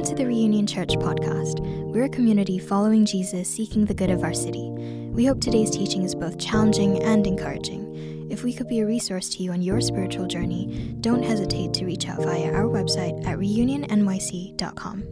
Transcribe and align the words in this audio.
Welcome 0.00 0.16
to 0.16 0.22
the 0.22 0.28
Reunion 0.28 0.66
Church 0.66 0.96
podcast. 0.96 1.60
We're 1.60 2.04
a 2.04 2.08
community 2.08 2.58
following 2.58 3.04
Jesus, 3.04 3.46
seeking 3.46 3.84
the 3.84 3.92
good 3.92 4.08
of 4.08 4.22
our 4.22 4.32
city. 4.32 4.70
We 4.70 5.26
hope 5.26 5.42
today's 5.42 5.70
teaching 5.70 6.04
is 6.04 6.14
both 6.14 6.38
challenging 6.38 7.02
and 7.02 7.26
encouraging. 7.26 8.30
If 8.30 8.42
we 8.42 8.54
could 8.54 8.66
be 8.66 8.80
a 8.80 8.86
resource 8.86 9.28
to 9.28 9.42
you 9.42 9.52
on 9.52 9.60
your 9.60 9.78
spiritual 9.82 10.26
journey, 10.26 10.96
don't 11.02 11.22
hesitate 11.22 11.74
to 11.74 11.84
reach 11.84 12.08
out 12.08 12.22
via 12.22 12.50
our 12.50 12.62
website 12.62 13.26
at 13.26 13.36
reunionnyc.com. 13.36 15.02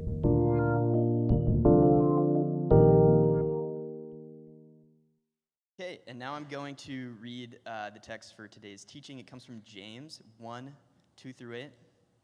Okay, 5.78 6.00
and 6.06 6.18
now 6.18 6.32
I'm 6.32 6.46
going 6.46 6.76
to 6.76 7.14
read 7.20 7.58
uh, 7.66 7.90
the 7.90 8.00
text 8.00 8.34
for 8.34 8.48
today's 8.48 8.86
teaching. 8.86 9.18
It 9.18 9.26
comes 9.26 9.44
from 9.44 9.60
James 9.66 10.22
1 10.38 10.74
2 11.18 11.34
through 11.34 11.56
8. 11.56 11.70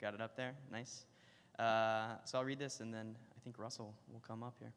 Got 0.01 0.15
it 0.15 0.23
up 0.23 0.35
there? 0.35 0.55
Nice. 0.73 1.05
Uh, 1.59 2.17
so 2.25 2.39
I'll 2.39 2.45
read 2.45 2.59
this 2.59 2.81
and 2.81 2.93
then 2.93 3.17
I 3.37 3.41
think 3.41 3.59
Russell 3.59 3.95
will 4.13 4.23
come 4.27 4.43
up 4.43 4.57
here. 4.59 4.73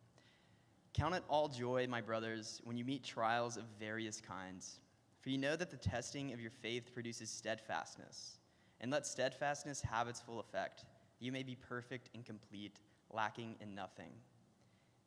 Count 0.94 1.16
it 1.16 1.24
all 1.30 1.48
joy, 1.48 1.86
my 1.88 2.02
brothers, 2.02 2.62
when 2.64 2.78
you 2.78 2.84
meet 2.84 3.04
trials 3.04 3.58
of 3.58 3.64
various 3.80 4.20
kinds. 4.20 4.80
For 5.22 5.30
you 5.30 5.38
know 5.38 5.56
that 5.56 5.70
the 5.70 5.78
testing 5.78 6.34
of 6.34 6.40
your 6.40 6.52
faith 6.52 6.94
produces 6.94 7.30
steadfastness. 7.30 8.38
And 8.80 8.92
let 8.92 9.06
steadfastness 9.06 9.82
have 9.82 10.08
its 10.08 10.22
full 10.22 10.40
effect. 10.40 10.86
You 11.20 11.32
may 11.32 11.44
be 11.44 11.56
perfect 11.56 12.10
and 12.14 12.26
complete, 12.26 12.80
lacking 13.12 13.56
in 13.60 13.74
nothing. 13.74 14.12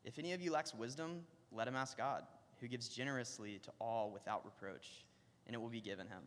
If 0.03 0.19
any 0.19 0.33
of 0.33 0.41
you 0.41 0.51
lacks 0.51 0.73
wisdom, 0.73 1.21
let 1.51 1.67
him 1.67 1.75
ask 1.75 1.97
God, 1.97 2.23
who 2.59 2.67
gives 2.67 2.89
generously 2.89 3.59
to 3.63 3.71
all 3.79 4.11
without 4.11 4.45
reproach, 4.45 5.05
and 5.45 5.55
it 5.55 5.61
will 5.61 5.69
be 5.69 5.81
given 5.81 6.07
him. 6.07 6.23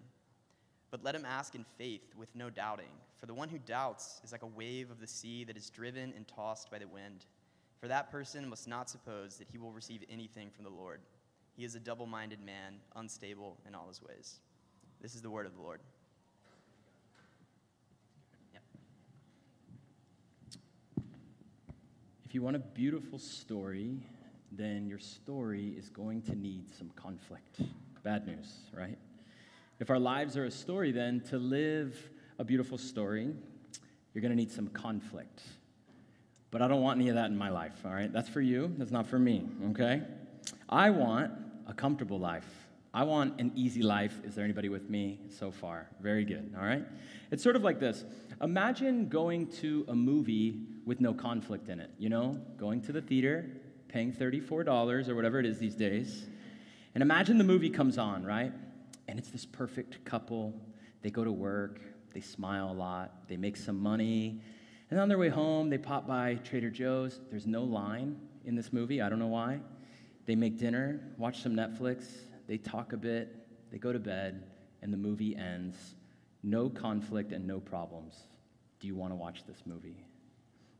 But 0.94 1.02
let 1.02 1.16
him 1.16 1.24
ask 1.24 1.56
in 1.56 1.64
faith 1.76 2.14
with 2.16 2.28
no 2.36 2.50
doubting, 2.50 2.92
for 3.18 3.26
the 3.26 3.34
one 3.34 3.48
who 3.48 3.58
doubts 3.58 4.20
is 4.22 4.30
like 4.30 4.44
a 4.44 4.46
wave 4.46 4.92
of 4.92 5.00
the 5.00 5.08
sea 5.08 5.42
that 5.42 5.56
is 5.56 5.68
driven 5.68 6.12
and 6.14 6.24
tossed 6.28 6.70
by 6.70 6.78
the 6.78 6.86
wind. 6.86 7.26
For 7.80 7.88
that 7.88 8.12
person 8.12 8.48
must 8.48 8.68
not 8.68 8.88
suppose 8.88 9.36
that 9.38 9.48
he 9.50 9.58
will 9.58 9.72
receive 9.72 10.04
anything 10.08 10.50
from 10.50 10.62
the 10.62 10.70
Lord. 10.70 11.00
He 11.56 11.64
is 11.64 11.74
a 11.74 11.80
double 11.80 12.06
minded 12.06 12.38
man, 12.46 12.74
unstable 12.94 13.56
in 13.66 13.74
all 13.74 13.88
his 13.88 14.00
ways. 14.04 14.38
This 15.02 15.16
is 15.16 15.20
the 15.20 15.30
word 15.30 15.46
of 15.46 15.56
the 15.56 15.62
Lord. 15.62 15.80
Yep. 18.52 18.62
If 22.24 22.36
you 22.36 22.40
want 22.40 22.54
a 22.54 22.60
beautiful 22.60 23.18
story, 23.18 23.98
then 24.52 24.86
your 24.86 25.00
story 25.00 25.74
is 25.76 25.88
going 25.88 26.22
to 26.22 26.36
need 26.36 26.72
some 26.78 26.90
conflict. 26.94 27.62
Bad 28.04 28.28
news, 28.28 28.58
right? 28.72 28.96
If 29.80 29.90
our 29.90 29.98
lives 29.98 30.36
are 30.36 30.44
a 30.44 30.50
story, 30.50 30.92
then 30.92 31.20
to 31.30 31.38
live 31.38 31.96
a 32.38 32.44
beautiful 32.44 32.78
story, 32.78 33.34
you're 34.12 34.22
going 34.22 34.30
to 34.30 34.36
need 34.36 34.52
some 34.52 34.68
conflict. 34.68 35.42
But 36.50 36.62
I 36.62 36.68
don't 36.68 36.82
want 36.82 37.00
any 37.00 37.08
of 37.08 37.16
that 37.16 37.30
in 37.30 37.36
my 37.36 37.50
life, 37.50 37.74
all 37.84 37.92
right? 37.92 38.12
That's 38.12 38.28
for 38.28 38.40
you, 38.40 38.72
that's 38.78 38.92
not 38.92 39.06
for 39.08 39.18
me, 39.18 39.44
okay? 39.70 40.02
I 40.68 40.90
want 40.90 41.32
a 41.66 41.74
comfortable 41.74 42.20
life. 42.20 42.46
I 42.92 43.02
want 43.02 43.40
an 43.40 43.50
easy 43.56 43.82
life. 43.82 44.20
Is 44.22 44.36
there 44.36 44.44
anybody 44.44 44.68
with 44.68 44.88
me 44.88 45.18
so 45.28 45.50
far? 45.50 45.88
Very 46.00 46.24
good, 46.24 46.54
all 46.56 46.64
right? 46.64 46.84
It's 47.32 47.42
sort 47.42 47.56
of 47.56 47.64
like 47.64 47.80
this 47.80 48.04
Imagine 48.40 49.08
going 49.08 49.48
to 49.48 49.84
a 49.88 49.94
movie 49.94 50.60
with 50.84 51.00
no 51.00 51.12
conflict 51.12 51.68
in 51.68 51.80
it, 51.80 51.90
you 51.98 52.08
know? 52.08 52.40
Going 52.56 52.80
to 52.82 52.92
the 52.92 53.02
theater, 53.02 53.50
paying 53.88 54.12
$34 54.12 55.08
or 55.08 55.14
whatever 55.14 55.40
it 55.40 55.46
is 55.46 55.58
these 55.58 55.74
days. 55.74 56.26
And 56.94 57.02
imagine 57.02 57.38
the 57.38 57.44
movie 57.44 57.70
comes 57.70 57.98
on, 57.98 58.24
right? 58.24 58.52
And 59.08 59.18
it's 59.18 59.30
this 59.30 59.44
perfect 59.44 60.04
couple. 60.04 60.54
They 61.02 61.10
go 61.10 61.24
to 61.24 61.32
work, 61.32 61.80
they 62.14 62.20
smile 62.20 62.70
a 62.70 62.72
lot, 62.72 63.28
they 63.28 63.36
make 63.36 63.56
some 63.56 63.78
money. 63.78 64.40
And 64.90 64.98
on 64.98 65.08
their 65.08 65.18
way 65.18 65.28
home, 65.28 65.68
they 65.68 65.78
pop 65.78 66.06
by 66.06 66.36
Trader 66.44 66.70
Joe's. 66.70 67.20
There's 67.30 67.46
no 67.46 67.64
line 67.64 68.18
in 68.44 68.54
this 68.54 68.72
movie, 68.72 69.02
I 69.02 69.08
don't 69.08 69.18
know 69.18 69.26
why. 69.26 69.60
They 70.26 70.34
make 70.34 70.58
dinner, 70.58 71.00
watch 71.18 71.42
some 71.42 71.54
Netflix, 71.54 72.06
they 72.46 72.56
talk 72.56 72.92
a 72.92 72.96
bit, 72.96 73.34
they 73.70 73.78
go 73.78 73.92
to 73.92 73.98
bed, 73.98 74.44
and 74.82 74.92
the 74.92 74.96
movie 74.96 75.36
ends. 75.36 75.76
No 76.42 76.68
conflict 76.68 77.32
and 77.32 77.46
no 77.46 77.60
problems. 77.60 78.14
Do 78.80 78.86
you 78.86 78.94
want 78.94 79.12
to 79.12 79.16
watch 79.16 79.44
this 79.46 79.62
movie? 79.66 80.04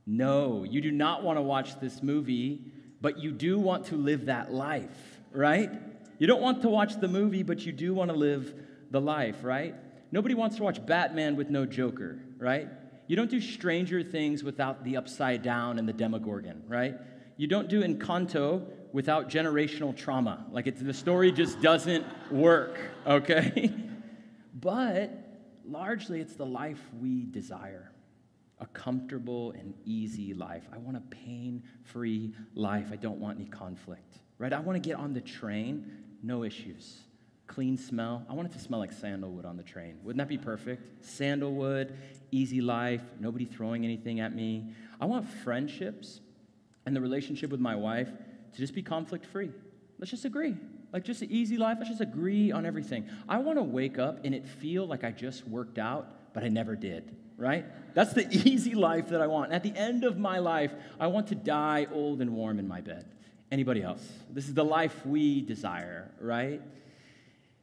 No, 0.06 0.64
you 0.64 0.80
do 0.80 0.92
not 0.92 1.22
want 1.22 1.38
to 1.38 1.42
watch 1.42 1.80
this 1.80 2.02
movie, 2.02 2.60
but 3.00 3.18
you 3.18 3.32
do 3.32 3.58
want 3.58 3.86
to 3.86 3.96
live 3.96 4.26
that 4.26 4.52
life, 4.52 5.20
right? 5.32 5.70
You 6.24 6.28
don't 6.28 6.40
want 6.40 6.62
to 6.62 6.70
watch 6.70 6.98
the 6.98 7.06
movie, 7.06 7.42
but 7.42 7.66
you 7.66 7.70
do 7.70 7.92
want 7.92 8.10
to 8.10 8.16
live 8.16 8.54
the 8.90 8.98
life, 8.98 9.44
right? 9.44 9.74
Nobody 10.10 10.34
wants 10.34 10.56
to 10.56 10.62
watch 10.62 10.86
Batman 10.86 11.36
with 11.36 11.50
no 11.50 11.66
Joker, 11.66 12.18
right? 12.38 12.66
You 13.08 13.14
don't 13.14 13.28
do 13.28 13.42
Stranger 13.42 14.02
Things 14.02 14.42
without 14.42 14.84
the 14.84 14.96
Upside 14.96 15.42
Down 15.42 15.78
and 15.78 15.86
the 15.86 15.92
Demogorgon, 15.92 16.62
right? 16.66 16.94
You 17.36 17.46
don't 17.46 17.68
do 17.68 17.82
Encanto 17.82 18.62
without 18.90 19.28
generational 19.28 19.94
trauma. 19.94 20.46
Like 20.50 20.66
it's, 20.66 20.80
the 20.80 20.94
story 20.94 21.30
just 21.30 21.60
doesn't 21.60 22.06
work, 22.32 22.78
okay? 23.06 23.70
but 24.54 25.10
largely, 25.68 26.22
it's 26.22 26.36
the 26.36 26.46
life 26.46 26.80
we 27.02 27.26
desire 27.26 27.92
a 28.60 28.66
comfortable 28.68 29.50
and 29.58 29.74
easy 29.84 30.32
life. 30.32 30.62
I 30.72 30.78
want 30.78 30.96
a 30.96 31.02
pain 31.02 31.62
free 31.82 32.32
life. 32.54 32.86
I 32.92 32.96
don't 32.96 33.20
want 33.20 33.38
any 33.38 33.50
conflict, 33.50 34.20
right? 34.38 34.54
I 34.54 34.60
want 34.60 34.82
to 34.82 34.88
get 34.88 34.98
on 34.98 35.12
the 35.12 35.20
train 35.20 36.03
no 36.24 36.42
issues. 36.42 37.00
Clean 37.46 37.76
smell. 37.76 38.24
I 38.28 38.32
want 38.32 38.48
it 38.48 38.52
to 38.54 38.58
smell 38.58 38.80
like 38.80 38.92
sandalwood 38.92 39.44
on 39.44 39.56
the 39.56 39.62
train. 39.62 39.98
Wouldn't 40.02 40.18
that 40.18 40.28
be 40.28 40.38
perfect? 40.38 41.04
Sandalwood, 41.04 41.96
easy 42.30 42.60
life, 42.60 43.02
nobody 43.20 43.44
throwing 43.44 43.84
anything 43.84 44.20
at 44.20 44.34
me. 44.34 44.72
I 45.00 45.04
want 45.04 45.28
friendships 45.28 46.20
and 46.86 46.96
the 46.96 47.00
relationship 47.00 47.50
with 47.50 47.60
my 47.60 47.76
wife 47.76 48.08
to 48.08 48.58
just 48.58 48.74
be 48.74 48.82
conflict 48.82 49.26
free. 49.26 49.50
Let's 49.98 50.10
just 50.10 50.24
agree. 50.24 50.56
Like 50.92 51.04
just 51.04 51.22
an 51.22 51.30
easy 51.30 51.58
life, 51.58 51.76
let's 51.78 51.90
just 51.90 52.00
agree 52.00 52.50
on 52.50 52.64
everything. 52.64 53.08
I 53.28 53.38
want 53.38 53.58
to 53.58 53.62
wake 53.62 53.98
up 53.98 54.24
and 54.24 54.34
it 54.34 54.46
feel 54.46 54.86
like 54.86 55.04
I 55.04 55.10
just 55.10 55.46
worked 55.46 55.78
out, 55.78 56.32
but 56.32 56.44
I 56.44 56.48
never 56.48 56.76
did, 56.76 57.14
right? 57.36 57.66
That's 57.94 58.14
the 58.14 58.26
easy 58.48 58.74
life 58.74 59.08
that 59.08 59.20
I 59.20 59.26
want. 59.26 59.52
At 59.52 59.62
the 59.62 59.76
end 59.76 60.04
of 60.04 60.16
my 60.16 60.38
life, 60.38 60.72
I 60.98 61.08
want 61.08 61.26
to 61.28 61.34
die 61.34 61.86
old 61.92 62.22
and 62.22 62.30
warm 62.30 62.58
in 62.58 62.66
my 62.66 62.80
bed. 62.80 63.06
Anybody 63.54 63.84
else? 63.84 64.04
This 64.30 64.48
is 64.48 64.54
the 64.54 64.64
life 64.64 65.06
we 65.06 65.40
desire, 65.40 66.10
right? 66.20 66.60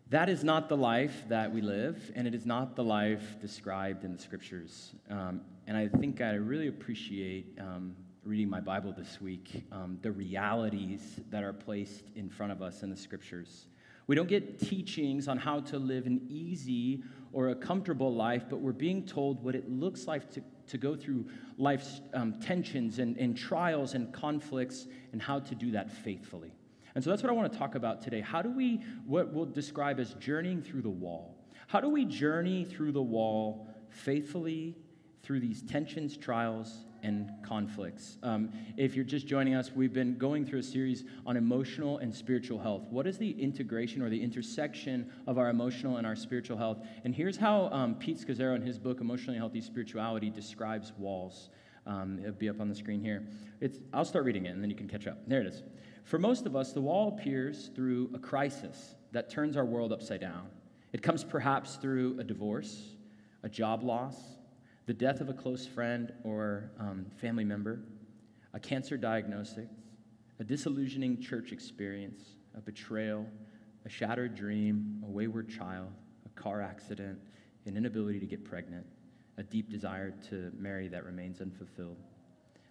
That 0.09 0.29
is 0.29 0.41
not 0.41 0.69
the 0.69 0.77
life 0.77 1.25
that 1.27 1.51
we 1.51 1.59
live, 1.59 2.13
and 2.15 2.25
it 2.25 2.33
is 2.33 2.45
not 2.45 2.77
the 2.77 2.83
life 2.85 3.35
described 3.41 4.05
in 4.05 4.13
the 4.13 4.17
scriptures. 4.17 4.93
Um, 5.09 5.41
and 5.67 5.75
I 5.75 5.89
think 5.89 6.21
I 6.21 6.35
really 6.35 6.69
appreciate 6.69 7.57
um, 7.59 7.93
reading 8.23 8.49
my 8.49 8.61
Bible 8.61 8.93
this 8.97 9.19
week, 9.19 9.65
um, 9.73 9.99
the 10.01 10.13
realities 10.13 11.19
that 11.29 11.43
are 11.43 11.51
placed 11.51 12.05
in 12.15 12.29
front 12.29 12.53
of 12.53 12.61
us 12.61 12.83
in 12.83 12.89
the 12.89 12.95
scriptures. 12.95 13.67
We 14.07 14.15
don't 14.15 14.29
get 14.29 14.59
teachings 14.59 15.27
on 15.27 15.37
how 15.37 15.59
to 15.59 15.77
live 15.77 16.05
an 16.05 16.25
easy 16.29 17.03
or 17.33 17.49
a 17.49 17.55
comfortable 17.55 18.15
life, 18.15 18.45
but 18.49 18.61
we're 18.61 18.71
being 18.71 19.05
told 19.05 19.43
what 19.43 19.55
it 19.55 19.69
looks 19.69 20.07
like 20.07 20.31
to, 20.35 20.41
to 20.71 20.77
go 20.77 20.95
through 20.95 21.25
life's 21.57 22.01
um, 22.13 22.33
tensions 22.39 22.99
and, 22.99 23.17
and 23.17 23.37
trials 23.37 23.93
and 23.93 24.13
conflicts 24.13 24.87
and 25.11 25.21
how 25.21 25.39
to 25.39 25.53
do 25.53 25.71
that 25.71 25.91
faithfully. 25.91 26.53
And 26.95 27.03
so 27.03 27.09
that's 27.09 27.21
what 27.21 27.29
I 27.29 27.33
want 27.33 27.51
to 27.51 27.57
talk 27.57 27.75
about 27.75 28.01
today. 28.01 28.21
How 28.21 28.41
do 28.41 28.49
we, 28.51 28.81
what 29.05 29.33
we'll 29.33 29.45
describe 29.45 29.99
as 29.99 30.13
journeying 30.15 30.61
through 30.61 30.81
the 30.81 30.89
wall? 30.89 31.37
How 31.67 31.81
do 31.81 31.89
we 31.89 32.05
journey 32.05 32.63
through 32.63 32.93
the 32.93 33.01
wall 33.01 33.67
faithfully 33.89 34.77
through 35.23 35.41
these 35.41 35.61
tensions, 35.61 36.17
trials, 36.17 36.85
and 37.03 37.31
conflicts. 37.43 38.17
Um, 38.23 38.51
if 38.77 38.95
you're 38.95 39.05
just 39.05 39.27
joining 39.27 39.55
us, 39.55 39.71
we've 39.73 39.93
been 39.93 40.17
going 40.17 40.45
through 40.45 40.59
a 40.59 40.63
series 40.63 41.03
on 41.25 41.37
emotional 41.37 41.97
and 41.97 42.13
spiritual 42.13 42.59
health. 42.59 42.83
What 42.89 43.07
is 43.07 43.17
the 43.17 43.31
integration 43.41 44.01
or 44.01 44.09
the 44.09 44.21
intersection 44.21 45.11
of 45.27 45.37
our 45.37 45.49
emotional 45.49 45.97
and 45.97 46.07
our 46.07 46.15
spiritual 46.15 46.57
health? 46.57 46.79
And 47.03 47.15
here's 47.15 47.37
how 47.37 47.69
um, 47.71 47.95
Pete 47.95 48.19
Scazzero, 48.19 48.55
in 48.55 48.61
his 48.61 48.77
book, 48.77 49.01
Emotionally 49.01 49.37
Healthy 49.37 49.61
Spirituality, 49.61 50.29
describes 50.29 50.93
walls. 50.97 51.49
Um, 51.87 52.19
it'll 52.19 52.33
be 52.33 52.49
up 52.49 52.61
on 52.61 52.69
the 52.69 52.75
screen 52.75 53.01
here. 53.01 53.25
It's, 53.59 53.79
I'll 53.93 54.05
start 54.05 54.25
reading 54.25 54.45
it 54.45 54.49
and 54.49 54.61
then 54.61 54.69
you 54.69 54.75
can 54.75 54.87
catch 54.87 55.07
up. 55.07 55.17
There 55.27 55.41
it 55.41 55.47
is. 55.47 55.63
For 56.03 56.19
most 56.19 56.45
of 56.45 56.55
us, 56.55 56.73
the 56.73 56.81
wall 56.81 57.17
appears 57.17 57.69
through 57.75 58.11
a 58.13 58.19
crisis 58.19 58.95
that 59.11 59.29
turns 59.29 59.57
our 59.57 59.65
world 59.65 59.91
upside 59.91 60.21
down. 60.21 60.47
It 60.93 61.01
comes 61.01 61.23
perhaps 61.23 61.75
through 61.75 62.19
a 62.19 62.23
divorce, 62.23 62.95
a 63.43 63.49
job 63.49 63.83
loss, 63.83 64.15
the 64.91 64.97
death 64.97 65.21
of 65.21 65.29
a 65.29 65.33
close 65.33 65.65
friend 65.65 66.11
or 66.25 66.69
um, 66.77 67.05
family 67.21 67.45
member, 67.45 67.79
a 68.53 68.59
cancer 68.59 68.97
diagnosis, 68.97 69.69
a 70.41 70.43
disillusioning 70.43 71.17
church 71.17 71.53
experience, 71.53 72.21
a 72.57 72.59
betrayal, 72.59 73.25
a 73.85 73.89
shattered 73.89 74.35
dream, 74.35 75.01
a 75.07 75.09
wayward 75.09 75.47
child, 75.47 75.87
a 76.25 76.29
car 76.37 76.61
accident, 76.61 77.17
an 77.65 77.77
inability 77.77 78.19
to 78.19 78.25
get 78.25 78.43
pregnant, 78.43 78.85
a 79.37 79.43
deep 79.43 79.69
desire 79.69 80.11
to 80.29 80.51
marry 80.59 80.89
that 80.89 81.05
remains 81.05 81.39
unfulfilled, 81.39 81.95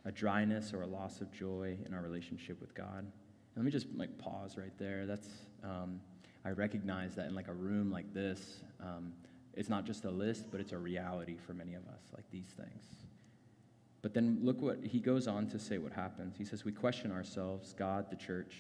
a 0.05 0.13
dryness 0.13 0.75
or 0.75 0.83
a 0.83 0.87
loss 0.87 1.23
of 1.23 1.33
joy 1.33 1.75
in 1.87 1.95
our 1.95 2.03
relationship 2.03 2.61
with 2.61 2.75
God. 2.75 3.11
Let 3.57 3.65
me 3.65 3.71
just 3.71 3.87
like 3.97 4.19
pause 4.19 4.59
right 4.59 4.77
there. 4.79 5.07
That's 5.07 5.29
um, 5.65 6.03
I 6.45 6.51
recognize 6.51 7.15
that 7.15 7.29
in 7.29 7.35
like 7.35 7.49
a 7.49 7.55
room 7.55 7.91
like 7.91 8.13
this, 8.13 8.61
um, 8.79 9.15
it's 9.55 9.69
not 9.69 9.85
just 9.85 10.05
a 10.05 10.11
list, 10.11 10.47
but 10.51 10.61
it's 10.61 10.73
a 10.73 10.79
reality 10.79 11.37
for 11.37 11.55
many 11.55 11.75
of 11.75 11.83
us, 11.89 12.03
like 12.15 12.25
these 12.31 12.49
things. 12.57 12.85
But 14.03 14.15
then 14.15 14.39
look 14.43 14.63
what 14.63 14.79
he 14.85 14.99
goes 14.99 15.29
on 15.29 15.49
to 15.49 15.59
say 15.59 15.79
what 15.79 15.93
happens. 15.93 16.37
He 16.39 16.45
says, 16.45 16.65
We 16.65 16.73
question 16.73 17.13
ourselves, 17.13 17.75
God, 17.75 18.11
the 18.11 18.17
church. 18.17 18.55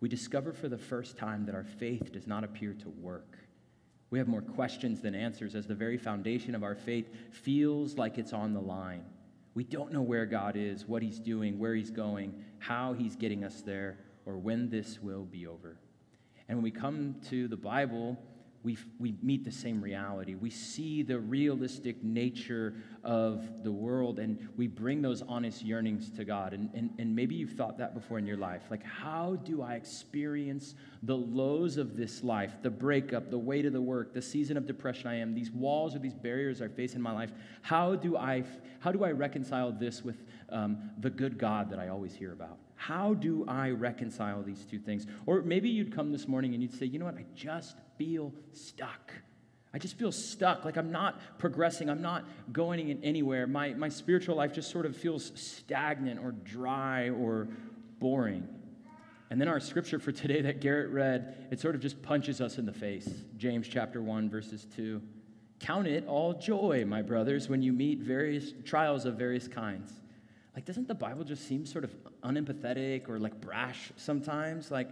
We 0.00 0.08
discover 0.08 0.52
for 0.52 0.68
the 0.68 0.78
first 0.78 1.16
time 1.16 1.46
that 1.46 1.54
our 1.54 1.64
faith 1.64 2.12
does 2.12 2.26
not 2.26 2.44
appear 2.44 2.74
to 2.74 2.90
work. 2.90 3.38
We 4.10 4.18
have 4.18 4.28
more 4.28 4.42
questions 4.42 5.00
than 5.00 5.14
answers 5.14 5.54
as 5.54 5.66
the 5.66 5.74
very 5.74 5.96
foundation 5.96 6.54
of 6.54 6.62
our 6.62 6.74
faith 6.74 7.08
feels 7.30 7.96
like 7.96 8.18
it's 8.18 8.32
on 8.32 8.52
the 8.52 8.60
line. 8.60 9.04
We 9.54 9.64
don't 9.64 9.92
know 9.92 10.02
where 10.02 10.26
God 10.26 10.56
is, 10.56 10.86
what 10.86 11.02
he's 11.02 11.18
doing, 11.18 11.58
where 11.58 11.74
he's 11.74 11.90
going, 11.90 12.34
how 12.58 12.92
he's 12.92 13.16
getting 13.16 13.44
us 13.44 13.62
there, 13.62 13.98
or 14.26 14.36
when 14.36 14.68
this 14.68 15.00
will 15.00 15.24
be 15.24 15.46
over. 15.46 15.78
And 16.48 16.58
when 16.58 16.64
we 16.64 16.70
come 16.70 17.16
to 17.30 17.48
the 17.48 17.56
Bible, 17.56 18.18
we, 18.64 18.78
we 18.98 19.14
meet 19.22 19.44
the 19.44 19.52
same 19.52 19.82
reality. 19.82 20.34
We 20.34 20.48
see 20.48 21.02
the 21.02 21.20
realistic 21.20 22.02
nature 22.02 22.74
of 23.04 23.62
the 23.62 23.70
world 23.70 24.18
and 24.18 24.48
we 24.56 24.68
bring 24.68 25.02
those 25.02 25.20
honest 25.20 25.62
yearnings 25.62 26.10
to 26.12 26.24
God. 26.24 26.54
And, 26.54 26.70
and, 26.72 26.90
and 26.98 27.14
maybe 27.14 27.34
you've 27.34 27.52
thought 27.52 27.76
that 27.76 27.92
before 27.92 28.18
in 28.18 28.26
your 28.26 28.38
life. 28.38 28.62
Like, 28.70 28.82
how 28.82 29.36
do 29.44 29.60
I 29.60 29.74
experience 29.74 30.74
the 31.02 31.16
lows 31.16 31.76
of 31.76 31.94
this 31.94 32.24
life, 32.24 32.54
the 32.62 32.70
breakup, 32.70 33.30
the 33.30 33.38
weight 33.38 33.66
of 33.66 33.74
the 33.74 33.82
work, 33.82 34.14
the 34.14 34.22
season 34.22 34.56
of 34.56 34.66
depression 34.66 35.08
I 35.08 35.16
am, 35.16 35.34
these 35.34 35.50
walls 35.50 35.94
or 35.94 35.98
these 35.98 36.14
barriers 36.14 36.62
I 36.62 36.68
face 36.68 36.94
in 36.94 37.02
my 37.02 37.12
life? 37.12 37.32
How 37.60 37.94
do 37.94 38.16
I, 38.16 38.44
how 38.80 38.92
do 38.92 39.04
I 39.04 39.10
reconcile 39.10 39.72
this 39.72 40.02
with 40.02 40.24
um, 40.48 40.90
the 41.00 41.10
good 41.10 41.36
God 41.36 41.68
that 41.68 41.78
I 41.78 41.88
always 41.88 42.14
hear 42.14 42.32
about? 42.32 42.56
How 42.76 43.12
do 43.12 43.44
I 43.46 43.70
reconcile 43.70 44.42
these 44.42 44.64
two 44.64 44.78
things? 44.78 45.06
Or 45.26 45.42
maybe 45.42 45.68
you'd 45.68 45.94
come 45.94 46.12
this 46.12 46.26
morning 46.26 46.54
and 46.54 46.62
you'd 46.62 46.72
say, 46.72 46.86
you 46.86 46.98
know 46.98 47.04
what, 47.04 47.16
I 47.16 47.26
just 47.34 47.76
feel 47.96 48.32
stuck. 48.52 49.12
I 49.72 49.78
just 49.78 49.98
feel 49.98 50.12
stuck, 50.12 50.64
like 50.64 50.76
I'm 50.76 50.92
not 50.92 51.20
progressing, 51.38 51.90
I'm 51.90 52.02
not 52.02 52.24
going 52.52 53.00
anywhere. 53.02 53.46
My, 53.46 53.74
my 53.74 53.88
spiritual 53.88 54.36
life 54.36 54.52
just 54.52 54.70
sort 54.70 54.86
of 54.86 54.96
feels 54.96 55.32
stagnant 55.34 56.20
or 56.20 56.32
dry 56.32 57.10
or 57.10 57.48
boring. 57.98 58.48
And 59.30 59.40
then 59.40 59.48
our 59.48 59.58
scripture 59.58 59.98
for 59.98 60.12
today 60.12 60.42
that 60.42 60.60
Garrett 60.60 60.90
read, 60.90 61.48
it 61.50 61.58
sort 61.58 61.74
of 61.74 61.80
just 61.80 62.00
punches 62.02 62.40
us 62.40 62.58
in 62.58 62.66
the 62.66 62.72
face. 62.72 63.08
James 63.36 63.66
chapter 63.66 64.00
1, 64.00 64.30
verses 64.30 64.66
2. 64.76 65.02
Count 65.58 65.88
it 65.88 66.06
all 66.06 66.34
joy, 66.34 66.84
my 66.86 67.02
brothers, 67.02 67.48
when 67.48 67.62
you 67.62 67.72
meet 67.72 67.98
various 67.98 68.52
trials 68.64 69.06
of 69.06 69.16
various 69.16 69.48
kinds 69.48 69.92
like, 70.54 70.64
doesn't 70.64 70.86
the 70.86 70.94
Bible 70.94 71.24
just 71.24 71.48
seem 71.48 71.66
sort 71.66 71.84
of 71.84 71.92
unempathetic 72.22 73.08
or 73.08 73.18
like 73.18 73.40
brash 73.40 73.92
sometimes? 73.96 74.70
Like, 74.70 74.88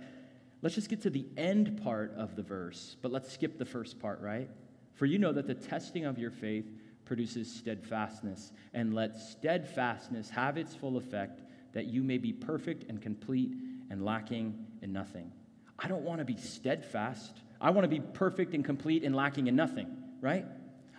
let's 0.63 0.75
just 0.75 0.89
get 0.89 1.03
to 1.03 1.11
the 1.11 1.27
end 1.37 1.83
part 1.83 2.15
of 2.17 2.37
the 2.37 2.43
verse, 2.43 2.97
but 3.03 3.13
let's 3.13 3.33
skip 3.33 3.59
the 3.59 3.65
first 3.65 3.99
part, 4.01 4.21
right? 4.21 4.49
For 4.95 5.07
you 5.07 5.19
know 5.19 5.33
that 5.33 5.47
the 5.47 5.55
testing 5.55 6.05
of 6.05 6.19
your 6.19 6.31
faith 6.31 6.67
produces 7.05 7.53
steadfastness, 7.53 8.53
and 8.73 8.95
let 8.95 9.17
steadfastness 9.17 10.31
have 10.31 10.57
its 10.57 10.75
full 10.75 10.97
effect, 10.97 11.43
that 11.73 11.87
you 11.87 12.03
may 12.03 12.19
be 12.19 12.33
perfect 12.33 12.89
and 12.89 13.03
complete 13.03 13.53
and 13.91 14.05
lacking 14.05 14.67
in 14.81 14.93
nothing. 14.93 15.33
I 15.79 15.89
don't 15.89 16.03
want 16.03 16.21
to 16.21 16.25
be 16.25 16.37
steadfast. 16.37 17.41
I 17.61 17.71
want 17.71 17.85
to 17.85 17.89
be 17.89 18.01
perfect 18.01 18.55
and 18.55 18.65
complete 18.65 19.03
and 19.03 19.15
lacking 19.15 19.49
in 19.49 19.57
nothing, 19.57 19.89
right? 20.21 20.47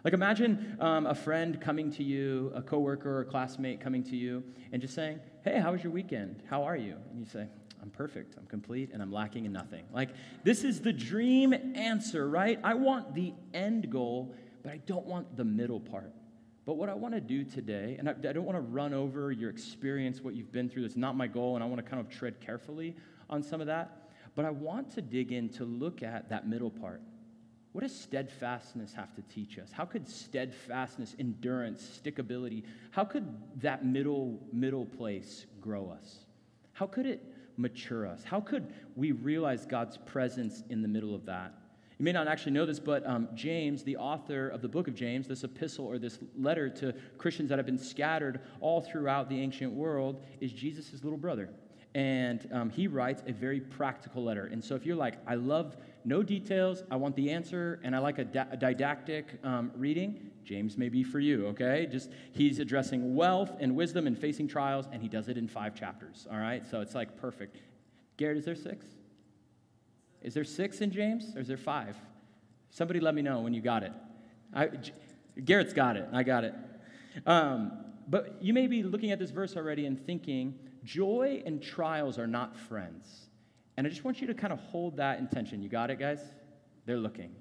Like 0.03 0.13
imagine 0.13 0.77
um, 0.81 1.05
a 1.05 1.15
friend 1.15 1.59
coming 1.61 1.89
to 1.93 2.03
you, 2.03 2.51
a 2.53 2.61
coworker 2.61 3.09
or 3.09 3.21
a 3.21 3.25
classmate 3.25 3.79
coming 3.79 4.03
to 4.03 4.17
you, 4.17 4.43
and 4.73 4.81
just 4.81 4.93
saying, 4.93 5.19
"Hey, 5.43 5.59
how 5.59 5.71
was 5.71 5.83
your 5.83 5.93
weekend? 5.93 6.43
How 6.49 6.63
are 6.63 6.75
you?" 6.75 6.95
And 7.11 7.19
you 7.19 7.25
say, 7.25 7.47
"I'm 7.83 7.91
perfect. 7.91 8.35
I'm 8.37 8.47
complete, 8.47 8.89
and 8.91 9.01
I'm 9.01 9.11
lacking 9.11 9.45
in 9.45 9.53
nothing." 9.53 9.85
Like 9.93 10.09
this 10.43 10.63
is 10.63 10.81
the 10.81 10.91
dream 10.91 11.53
answer, 11.75 12.27
right? 12.27 12.59
I 12.63 12.73
want 12.73 13.13
the 13.13 13.33
end 13.53 13.91
goal, 13.91 14.33
but 14.63 14.71
I 14.71 14.77
don't 14.77 15.05
want 15.05 15.37
the 15.37 15.45
middle 15.45 15.79
part. 15.79 16.11
But 16.65 16.75
what 16.75 16.89
I 16.89 16.95
want 16.95 17.13
to 17.13 17.21
do 17.21 17.43
today, 17.43 17.97
and 17.99 18.09
I, 18.09 18.13
I 18.13 18.33
don't 18.33 18.45
want 18.45 18.55
to 18.55 18.61
run 18.61 18.93
over 18.93 19.31
your 19.31 19.49
experience, 19.49 20.21
what 20.21 20.33
you've 20.33 20.51
been 20.51 20.69
through. 20.69 20.83
That's 20.83 20.95
not 20.95 21.15
my 21.15 21.27
goal, 21.27 21.55
and 21.55 21.63
I 21.63 21.67
want 21.67 21.83
to 21.83 21.87
kind 21.87 21.99
of 21.99 22.09
tread 22.09 22.39
carefully 22.39 22.95
on 23.29 23.43
some 23.43 23.61
of 23.61 23.67
that. 23.67 24.09
But 24.35 24.45
I 24.45 24.49
want 24.49 24.89
to 24.95 25.01
dig 25.01 25.31
in 25.31 25.49
to 25.49 25.65
look 25.65 26.01
at 26.01 26.29
that 26.29 26.47
middle 26.47 26.71
part 26.71 27.01
what 27.73 27.81
does 27.81 27.93
steadfastness 27.93 28.93
have 28.93 29.13
to 29.15 29.23
teach 29.23 29.57
us? 29.57 29.71
How 29.71 29.83
could 29.83 30.07
steadfastness, 30.07 31.15
endurance, 31.17 31.99
stickability, 32.03 32.63
how 32.91 33.03
could 33.03 33.25
that 33.61 33.83
middle, 33.83 34.39
middle 34.53 34.85
place 34.85 35.47
grow 35.59 35.89
us? 35.89 36.19
How 36.73 36.85
could 36.85 37.07
it 37.07 37.32
mature 37.57 38.07
us? 38.07 38.23
How 38.23 38.39
could 38.39 38.73
we 38.95 39.11
realize 39.11 39.65
God's 39.65 39.97
presence 39.97 40.63
in 40.69 40.81
the 40.81 40.87
middle 40.87 41.13
of 41.13 41.25
that? 41.25 41.53
You 41.99 42.05
may 42.05 42.11
not 42.11 42.27
actually 42.27 42.53
know 42.53 42.65
this, 42.65 42.79
but 42.79 43.05
um, 43.05 43.29
James, 43.35 43.83
the 43.83 43.97
author 43.97 44.49
of 44.49 44.61
the 44.61 44.67
book 44.67 44.87
of 44.87 44.95
James, 44.95 45.27
this 45.27 45.43
epistle 45.43 45.85
or 45.85 45.99
this 45.99 46.19
letter 46.37 46.67
to 46.69 46.93
Christians 47.17 47.49
that 47.49 47.59
have 47.59 47.65
been 47.65 47.77
scattered 47.77 48.41
all 48.61 48.81
throughout 48.81 49.29
the 49.29 49.39
ancient 49.39 49.71
world, 49.71 50.23
is 50.41 50.51
Jesus' 50.51 51.03
little 51.03 51.17
brother. 51.17 51.49
And 51.95 52.49
um, 52.51 52.69
he 52.69 52.87
writes 52.87 53.21
a 53.27 53.31
very 53.31 53.59
practical 53.59 54.23
letter. 54.23 54.49
And 54.51 54.63
so 54.63 54.73
if 54.75 54.85
you're 54.85 54.95
like, 54.95 55.15
I 55.27 55.35
love 55.35 55.77
no 56.05 56.23
details. 56.23 56.83
I 56.91 56.95
want 56.95 57.15
the 57.15 57.31
answer, 57.31 57.79
and 57.83 57.95
I 57.95 57.99
like 57.99 58.17
a, 58.17 58.25
da- 58.25 58.45
a 58.51 58.57
didactic 58.57 59.39
um, 59.43 59.71
reading. 59.75 60.31
James 60.43 60.77
may 60.77 60.89
be 60.89 61.03
for 61.03 61.19
you, 61.19 61.47
okay? 61.47 61.87
Just 61.89 62.11
he's 62.33 62.59
addressing 62.59 63.15
wealth 63.15 63.51
and 63.59 63.75
wisdom 63.75 64.07
and 64.07 64.17
facing 64.17 64.47
trials, 64.47 64.87
and 64.91 65.01
he 65.01 65.07
does 65.07 65.29
it 65.29 65.37
in 65.37 65.47
five 65.47 65.75
chapters, 65.75 66.27
all 66.31 66.37
right? 66.37 66.65
So 66.69 66.81
it's 66.81 66.95
like 66.95 67.17
perfect. 67.17 67.57
Garrett, 68.17 68.37
is 68.37 68.45
there 68.45 68.55
six? 68.55 68.85
Is 70.21 70.33
there 70.33 70.43
six 70.43 70.81
in 70.81 70.91
James, 70.91 71.35
or 71.35 71.41
is 71.41 71.47
there 71.47 71.57
five? 71.57 71.95
Somebody 72.69 72.99
let 72.99 73.15
me 73.15 73.21
know 73.21 73.41
when 73.41 73.53
you 73.53 73.61
got 73.61 73.83
it. 73.83 73.91
I, 74.53 74.67
J- 74.67 74.93
Garrett's 75.43 75.73
got 75.73 75.97
it. 75.97 76.07
I 76.11 76.23
got 76.23 76.43
it. 76.43 76.53
Um, 77.25 77.71
but 78.07 78.37
you 78.41 78.53
may 78.53 78.67
be 78.67 78.83
looking 78.83 79.11
at 79.11 79.19
this 79.19 79.31
verse 79.31 79.55
already 79.55 79.85
and 79.85 80.03
thinking, 80.05 80.57
joy 80.83 81.43
and 81.45 81.61
trials 81.61 82.17
are 82.17 82.27
not 82.27 82.57
friends. 82.57 83.22
And 83.77 83.87
I 83.87 83.89
just 83.89 84.03
want 84.03 84.21
you 84.21 84.27
to 84.27 84.33
kind 84.33 84.53
of 84.53 84.59
hold 84.59 84.97
that 84.97 85.19
intention. 85.19 85.61
You 85.61 85.69
got 85.69 85.89
it, 85.89 85.99
guys? 85.99 86.19
They're 86.85 86.97
looking. 86.97 87.35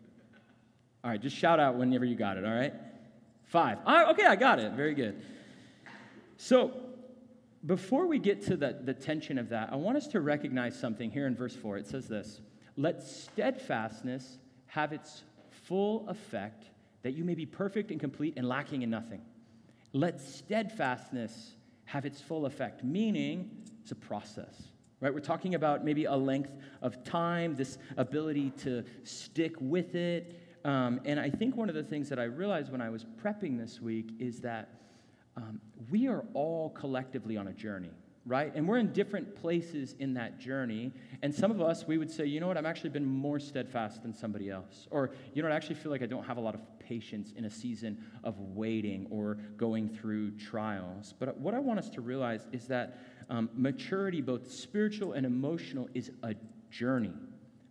All 1.04 1.10
right, 1.10 1.20
just 1.20 1.36
shout 1.36 1.60
out 1.60 1.76
whenever 1.76 2.04
you 2.04 2.14
got 2.14 2.36
it, 2.36 2.44
all 2.44 2.54
right? 2.54 2.72
Five. 3.44 3.78
All 3.84 3.94
right, 3.94 4.08
okay, 4.08 4.24
I 4.24 4.36
got 4.36 4.58
it. 4.58 4.72
Very 4.72 4.94
good. 4.94 5.20
So, 6.36 6.72
before 7.66 8.06
we 8.06 8.18
get 8.18 8.42
to 8.46 8.56
the, 8.56 8.78
the 8.82 8.94
tension 8.94 9.38
of 9.38 9.50
that, 9.50 9.72
I 9.72 9.76
want 9.76 9.96
us 9.96 10.08
to 10.08 10.20
recognize 10.20 10.78
something 10.78 11.10
here 11.10 11.26
in 11.26 11.36
verse 11.36 11.54
4. 11.54 11.78
It 11.78 11.86
says 11.86 12.08
this 12.08 12.40
Let 12.76 13.02
steadfastness 13.02 14.38
have 14.66 14.92
its 14.92 15.22
full 15.64 16.08
effect, 16.08 16.64
that 17.02 17.12
you 17.12 17.24
may 17.24 17.34
be 17.34 17.46
perfect 17.46 17.90
and 17.90 18.00
complete 18.00 18.34
and 18.36 18.48
lacking 18.48 18.82
in 18.82 18.90
nothing. 18.90 19.20
Let 19.92 20.20
steadfastness 20.20 21.52
have 21.84 22.06
its 22.06 22.20
full 22.20 22.46
effect, 22.46 22.82
meaning 22.82 23.50
it's 23.82 23.92
a 23.92 23.96
process 23.96 24.71
right? 25.02 25.12
We're 25.12 25.20
talking 25.20 25.56
about 25.56 25.84
maybe 25.84 26.04
a 26.04 26.14
length 26.14 26.52
of 26.80 27.04
time, 27.04 27.56
this 27.56 27.76
ability 27.96 28.50
to 28.58 28.84
stick 29.02 29.54
with 29.60 29.96
it. 29.96 30.38
Um, 30.64 31.00
and 31.04 31.18
I 31.18 31.28
think 31.28 31.56
one 31.56 31.68
of 31.68 31.74
the 31.74 31.82
things 31.82 32.08
that 32.08 32.20
I 32.20 32.24
realized 32.24 32.70
when 32.70 32.80
I 32.80 32.88
was 32.88 33.04
prepping 33.22 33.58
this 33.58 33.80
week 33.80 34.12
is 34.20 34.40
that 34.40 34.68
um, 35.36 35.60
we 35.90 36.06
are 36.06 36.24
all 36.34 36.70
collectively 36.70 37.36
on 37.36 37.48
a 37.48 37.52
journey, 37.52 37.90
right? 38.26 38.52
And 38.54 38.68
we're 38.68 38.78
in 38.78 38.92
different 38.92 39.34
places 39.34 39.96
in 39.98 40.14
that 40.14 40.38
journey. 40.38 40.92
And 41.22 41.34
some 41.34 41.50
of 41.50 41.60
us, 41.60 41.84
we 41.84 41.98
would 41.98 42.10
say, 42.10 42.26
you 42.26 42.38
know 42.38 42.46
what, 42.46 42.56
I've 42.56 42.64
actually 42.64 42.90
been 42.90 43.06
more 43.06 43.40
steadfast 43.40 44.04
than 44.04 44.14
somebody 44.14 44.50
else. 44.50 44.86
Or, 44.92 45.10
you 45.34 45.42
know 45.42 45.48
what, 45.48 45.54
I 45.54 45.56
actually 45.56 45.76
feel 45.76 45.90
like 45.90 46.02
I 46.02 46.06
don't 46.06 46.24
have 46.24 46.36
a 46.36 46.40
lot 46.40 46.54
of 46.54 46.60
patience 46.78 47.32
in 47.36 47.46
a 47.46 47.50
season 47.50 47.98
of 48.22 48.38
waiting 48.38 49.08
or 49.10 49.38
going 49.56 49.88
through 49.88 50.32
trials. 50.32 51.12
But 51.18 51.38
what 51.38 51.54
I 51.54 51.58
want 51.58 51.80
us 51.80 51.90
to 51.90 52.00
realize 52.00 52.46
is 52.52 52.68
that 52.68 52.98
um, 53.30 53.50
maturity, 53.54 54.20
both 54.20 54.50
spiritual 54.50 55.12
and 55.12 55.26
emotional, 55.26 55.88
is 55.94 56.10
a 56.22 56.34
journey 56.70 57.12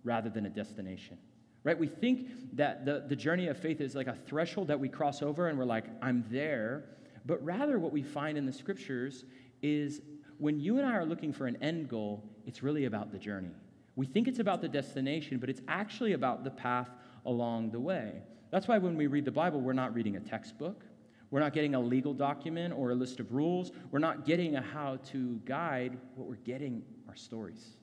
rather 0.03 0.29
than 0.29 0.45
a 0.45 0.49
destination. 0.49 1.17
Right? 1.63 1.77
We 1.77 1.87
think 1.87 2.55
that 2.55 2.85
the, 2.85 3.05
the 3.07 3.15
journey 3.15 3.47
of 3.47 3.57
faith 3.57 3.81
is 3.81 3.93
like 3.93 4.07
a 4.07 4.17
threshold 4.27 4.67
that 4.69 4.79
we 4.79 4.89
cross 4.89 5.21
over 5.21 5.47
and 5.47 5.59
we're 5.59 5.65
like, 5.65 5.85
I'm 6.01 6.25
there. 6.31 6.85
But 7.25 7.43
rather, 7.43 7.77
what 7.77 7.91
we 7.91 8.01
find 8.01 8.37
in 8.37 8.47
the 8.47 8.53
scriptures 8.53 9.25
is 9.61 10.01
when 10.39 10.59
you 10.59 10.79
and 10.79 10.87
I 10.87 10.93
are 10.93 11.05
looking 11.05 11.31
for 11.31 11.45
an 11.45 11.57
end 11.61 11.87
goal, 11.87 12.23
it's 12.47 12.63
really 12.63 12.85
about 12.85 13.11
the 13.11 13.19
journey. 13.19 13.51
We 13.95 14.07
think 14.07 14.27
it's 14.27 14.39
about 14.39 14.61
the 14.61 14.67
destination, 14.67 15.37
but 15.37 15.49
it's 15.49 15.61
actually 15.67 16.13
about 16.13 16.43
the 16.43 16.49
path 16.49 16.89
along 17.27 17.71
the 17.71 17.79
way. 17.79 18.23
That's 18.49 18.67
why 18.67 18.79
when 18.79 18.97
we 18.97 19.05
read 19.05 19.25
the 19.25 19.31
Bible, 19.31 19.61
we're 19.61 19.73
not 19.73 19.93
reading 19.93 20.15
a 20.15 20.19
textbook. 20.19 20.83
We're 21.31 21.39
not 21.39 21.53
getting 21.53 21.75
a 21.75 21.79
legal 21.79 22.13
document 22.13 22.73
or 22.77 22.91
a 22.91 22.95
list 22.95 23.19
of 23.19 23.33
rules. 23.33 23.71
We're 23.89 23.99
not 23.99 24.25
getting 24.25 24.57
a 24.57 24.61
how 24.61 24.99
to 25.11 25.39
guide. 25.45 25.97
What 26.15 26.27
we're 26.27 26.35
getting 26.35 26.83
are 27.07 27.15
stories, 27.15 27.77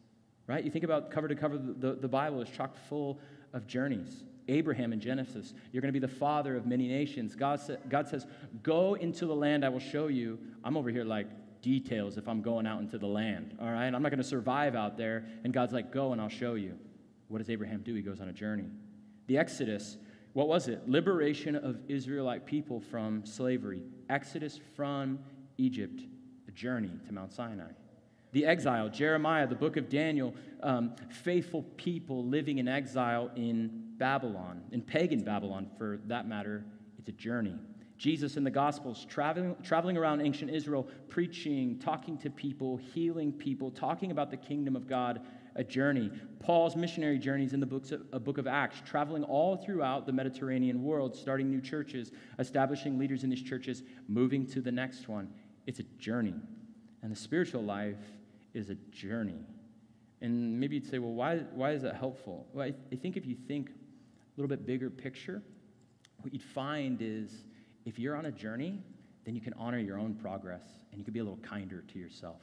right? 0.46 0.62
You 0.62 0.70
think 0.70 0.84
about 0.84 1.10
cover 1.10 1.28
to 1.28 1.34
cover, 1.34 1.58
the, 1.58 1.94
the 1.94 2.08
Bible 2.08 2.40
is 2.42 2.48
chock 2.50 2.76
full 2.88 3.18
of 3.54 3.66
journeys. 3.66 4.24
Abraham 4.48 4.92
in 4.92 5.00
Genesis, 5.00 5.52
you're 5.72 5.82
going 5.82 5.92
to 5.92 5.98
be 6.00 6.06
the 6.06 6.12
father 6.12 6.56
of 6.56 6.66
many 6.66 6.88
nations. 6.88 7.34
God, 7.34 7.60
sa- 7.60 7.76
God 7.88 8.08
says, 8.08 8.26
Go 8.62 8.94
into 8.94 9.26
the 9.26 9.34
land 9.34 9.64
I 9.64 9.68
will 9.68 9.78
show 9.78 10.06
you. 10.06 10.38
I'm 10.64 10.76
over 10.76 10.90
here 10.90 11.04
like, 11.04 11.26
details 11.60 12.16
if 12.16 12.28
I'm 12.28 12.40
going 12.40 12.66
out 12.66 12.80
into 12.80 12.98
the 12.98 13.06
land, 13.06 13.56
all 13.60 13.70
right? 13.70 13.92
I'm 13.92 14.02
not 14.02 14.10
going 14.10 14.22
to 14.22 14.24
survive 14.24 14.74
out 14.74 14.96
there. 14.96 15.24
And 15.44 15.52
God's 15.52 15.72
like, 15.72 15.92
Go 15.92 16.12
and 16.12 16.20
I'll 16.20 16.28
show 16.28 16.54
you. 16.54 16.78
What 17.28 17.38
does 17.38 17.50
Abraham 17.50 17.82
do? 17.82 17.94
He 17.94 18.02
goes 18.02 18.20
on 18.20 18.28
a 18.28 18.32
journey. 18.32 18.66
The 19.26 19.36
Exodus, 19.36 19.98
what 20.38 20.46
was 20.46 20.68
it? 20.68 20.88
Liberation 20.88 21.56
of 21.56 21.80
Israelite 21.88 22.46
people 22.46 22.78
from 22.78 23.26
slavery. 23.26 23.82
Exodus 24.08 24.60
from 24.76 25.18
Egypt, 25.56 26.00
a 26.46 26.52
journey 26.52 26.92
to 27.06 27.12
Mount 27.12 27.32
Sinai. 27.32 27.72
The 28.30 28.46
exile, 28.46 28.88
Jeremiah, 28.88 29.48
the 29.48 29.56
book 29.56 29.76
of 29.76 29.88
Daniel, 29.88 30.32
um, 30.62 30.94
faithful 31.24 31.64
people 31.76 32.24
living 32.24 32.58
in 32.58 32.68
exile 32.68 33.32
in 33.34 33.94
Babylon, 33.96 34.62
in 34.70 34.80
pagan 34.80 35.24
Babylon 35.24 35.68
for 35.76 35.98
that 36.06 36.28
matter, 36.28 36.64
it's 37.00 37.08
a 37.08 37.12
journey. 37.12 37.56
Jesus 37.96 38.36
in 38.36 38.44
the 38.44 38.50
Gospels, 38.50 39.04
traveling, 39.10 39.56
traveling 39.64 39.96
around 39.96 40.20
ancient 40.20 40.52
Israel, 40.52 40.86
preaching, 41.08 41.80
talking 41.80 42.16
to 42.18 42.30
people, 42.30 42.76
healing 42.76 43.32
people, 43.32 43.72
talking 43.72 44.12
about 44.12 44.30
the 44.30 44.36
kingdom 44.36 44.76
of 44.76 44.86
God, 44.86 45.20
a 45.56 45.64
journey. 45.64 46.10
Paul's 46.40 46.76
missionary 46.76 47.18
journeys 47.18 47.52
in 47.52 47.60
the 47.60 47.66
books 47.66 47.92
of, 47.92 48.02
a 48.12 48.20
book 48.20 48.38
of 48.38 48.46
Acts, 48.46 48.80
traveling 48.84 49.24
all 49.24 49.56
throughout 49.56 50.06
the 50.06 50.12
Mediterranean 50.12 50.82
world, 50.82 51.14
starting 51.14 51.50
new 51.50 51.60
churches, 51.60 52.12
establishing 52.38 52.98
leaders 52.98 53.24
in 53.24 53.30
these 53.30 53.42
churches, 53.42 53.82
moving 54.08 54.46
to 54.46 54.60
the 54.60 54.72
next 54.72 55.08
one. 55.08 55.28
It's 55.66 55.80
a 55.80 55.84
journey. 55.98 56.34
And 57.02 57.12
the 57.12 57.16
spiritual 57.16 57.62
life 57.62 57.96
is 58.54 58.70
a 58.70 58.74
journey. 58.90 59.46
And 60.20 60.58
maybe 60.58 60.76
you'd 60.76 60.90
say, 60.90 60.98
well, 60.98 61.12
why, 61.12 61.38
why 61.54 61.72
is 61.72 61.82
that 61.82 61.96
helpful? 61.96 62.46
Well, 62.52 62.66
I, 62.66 62.74
I 62.92 62.96
think 62.96 63.16
if 63.16 63.24
you 63.26 63.36
think 63.36 63.70
a 63.70 63.72
little 64.36 64.48
bit 64.48 64.66
bigger 64.66 64.90
picture, 64.90 65.42
what 66.22 66.32
you'd 66.32 66.42
find 66.42 67.00
is 67.00 67.44
if 67.84 67.98
you're 67.98 68.16
on 68.16 68.26
a 68.26 68.32
journey, 68.32 68.82
then 69.24 69.34
you 69.34 69.40
can 69.40 69.52
honor 69.54 69.78
your 69.78 69.98
own 69.98 70.14
progress 70.14 70.62
and 70.90 70.98
you 70.98 71.04
can 71.04 71.12
be 71.12 71.20
a 71.20 71.24
little 71.24 71.38
kinder 71.38 71.84
to 71.92 71.98
yourself. 71.98 72.40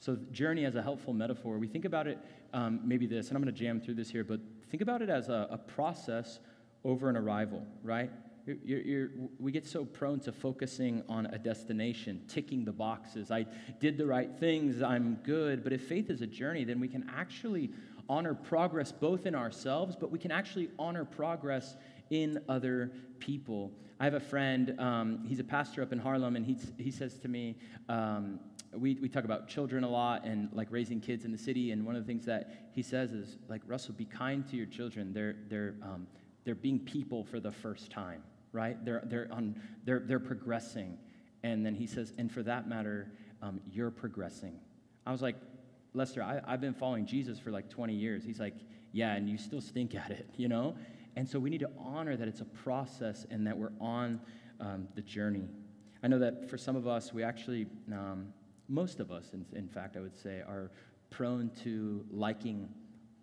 So, 0.00 0.16
journey 0.30 0.64
as 0.64 0.76
a 0.76 0.82
helpful 0.82 1.12
metaphor, 1.12 1.58
we 1.58 1.66
think 1.66 1.84
about 1.84 2.06
it 2.06 2.18
um, 2.52 2.80
maybe 2.84 3.06
this, 3.06 3.28
and 3.28 3.36
I'm 3.36 3.42
going 3.42 3.52
to 3.52 3.58
jam 3.58 3.80
through 3.80 3.94
this 3.94 4.10
here, 4.10 4.24
but 4.24 4.40
think 4.70 4.82
about 4.82 5.02
it 5.02 5.10
as 5.10 5.28
a, 5.28 5.48
a 5.50 5.58
process 5.58 6.38
over 6.84 7.08
an 7.08 7.16
arrival, 7.16 7.66
right? 7.82 8.10
You're, 8.46 8.80
you're, 8.80 9.10
we 9.38 9.52
get 9.52 9.66
so 9.66 9.84
prone 9.84 10.20
to 10.20 10.32
focusing 10.32 11.02
on 11.08 11.26
a 11.26 11.38
destination, 11.38 12.22
ticking 12.28 12.64
the 12.64 12.72
boxes. 12.72 13.30
I 13.30 13.44
did 13.78 13.98
the 13.98 14.06
right 14.06 14.30
things, 14.38 14.80
I'm 14.80 15.18
good. 15.22 15.62
But 15.62 15.74
if 15.74 15.86
faith 15.86 16.08
is 16.08 16.22
a 16.22 16.26
journey, 16.26 16.64
then 16.64 16.80
we 16.80 16.88
can 16.88 17.10
actually 17.14 17.70
honor 18.08 18.32
progress 18.34 18.90
both 18.90 19.26
in 19.26 19.34
ourselves, 19.34 19.96
but 19.96 20.10
we 20.10 20.18
can 20.18 20.30
actually 20.30 20.70
honor 20.78 21.04
progress 21.04 21.76
in 22.10 22.40
other 22.48 22.90
people. 23.18 23.70
I 24.00 24.04
have 24.04 24.14
a 24.14 24.20
friend, 24.20 24.78
um, 24.80 25.24
he's 25.26 25.40
a 25.40 25.44
pastor 25.44 25.82
up 25.82 25.92
in 25.92 25.98
Harlem, 25.98 26.36
and 26.36 26.46
he, 26.46 26.56
he 26.78 26.90
says 26.90 27.18
to 27.18 27.28
me, 27.28 27.56
um, 27.90 28.40
we, 28.72 28.98
we 29.00 29.08
talk 29.08 29.24
about 29.24 29.48
children 29.48 29.84
a 29.84 29.88
lot 29.88 30.24
and 30.24 30.48
like 30.52 30.68
raising 30.70 31.00
kids 31.00 31.24
in 31.24 31.32
the 31.32 31.38
city. 31.38 31.72
And 31.72 31.86
one 31.86 31.96
of 31.96 32.02
the 32.04 32.06
things 32.06 32.26
that 32.26 32.68
he 32.72 32.82
says 32.82 33.12
is 33.12 33.38
like, 33.48 33.62
Russell, 33.66 33.94
be 33.94 34.04
kind 34.04 34.46
to 34.48 34.56
your 34.56 34.66
children. 34.66 35.12
They're, 35.12 35.36
they're, 35.48 35.74
um, 35.82 36.06
they're 36.44 36.54
being 36.54 36.78
people 36.78 37.24
for 37.24 37.40
the 37.40 37.50
first 37.50 37.90
time, 37.90 38.22
right? 38.52 38.82
They're, 38.84 39.02
they're, 39.06 39.28
on, 39.30 39.60
they're, 39.84 40.00
they're 40.00 40.20
progressing. 40.20 40.98
And 41.42 41.64
then 41.64 41.74
he 41.74 41.86
says, 41.86 42.12
and 42.18 42.30
for 42.30 42.42
that 42.42 42.68
matter, 42.68 43.12
um, 43.42 43.60
you're 43.70 43.90
progressing. 43.90 44.58
I 45.06 45.12
was 45.12 45.22
like, 45.22 45.36
Lester, 45.94 46.22
I, 46.22 46.40
I've 46.46 46.60
been 46.60 46.74
following 46.74 47.06
Jesus 47.06 47.38
for 47.38 47.50
like 47.50 47.70
20 47.70 47.94
years. 47.94 48.24
He's 48.24 48.40
like, 48.40 48.54
yeah, 48.92 49.14
and 49.14 49.28
you 49.28 49.38
still 49.38 49.60
stink 49.60 49.94
at 49.94 50.10
it, 50.10 50.28
you 50.36 50.48
know? 50.48 50.74
And 51.16 51.28
so 51.28 51.38
we 51.38 51.50
need 51.50 51.60
to 51.60 51.70
honor 51.78 52.16
that 52.16 52.28
it's 52.28 52.40
a 52.40 52.44
process 52.44 53.26
and 53.30 53.46
that 53.46 53.56
we're 53.56 53.72
on 53.80 54.20
um, 54.60 54.88
the 54.94 55.02
journey. 55.02 55.48
I 56.02 56.08
know 56.08 56.18
that 56.20 56.48
for 56.48 56.56
some 56.56 56.76
of 56.76 56.86
us, 56.86 57.12
we 57.12 57.22
actually, 57.22 57.66
um, 57.92 58.28
most 58.68 59.00
of 59.00 59.10
us, 59.10 59.30
in, 59.32 59.44
in 59.54 59.68
fact, 59.68 59.96
I 59.96 60.00
would 60.00 60.16
say, 60.16 60.40
are 60.40 60.70
prone 61.10 61.50
to 61.62 62.04
liking 62.10 62.68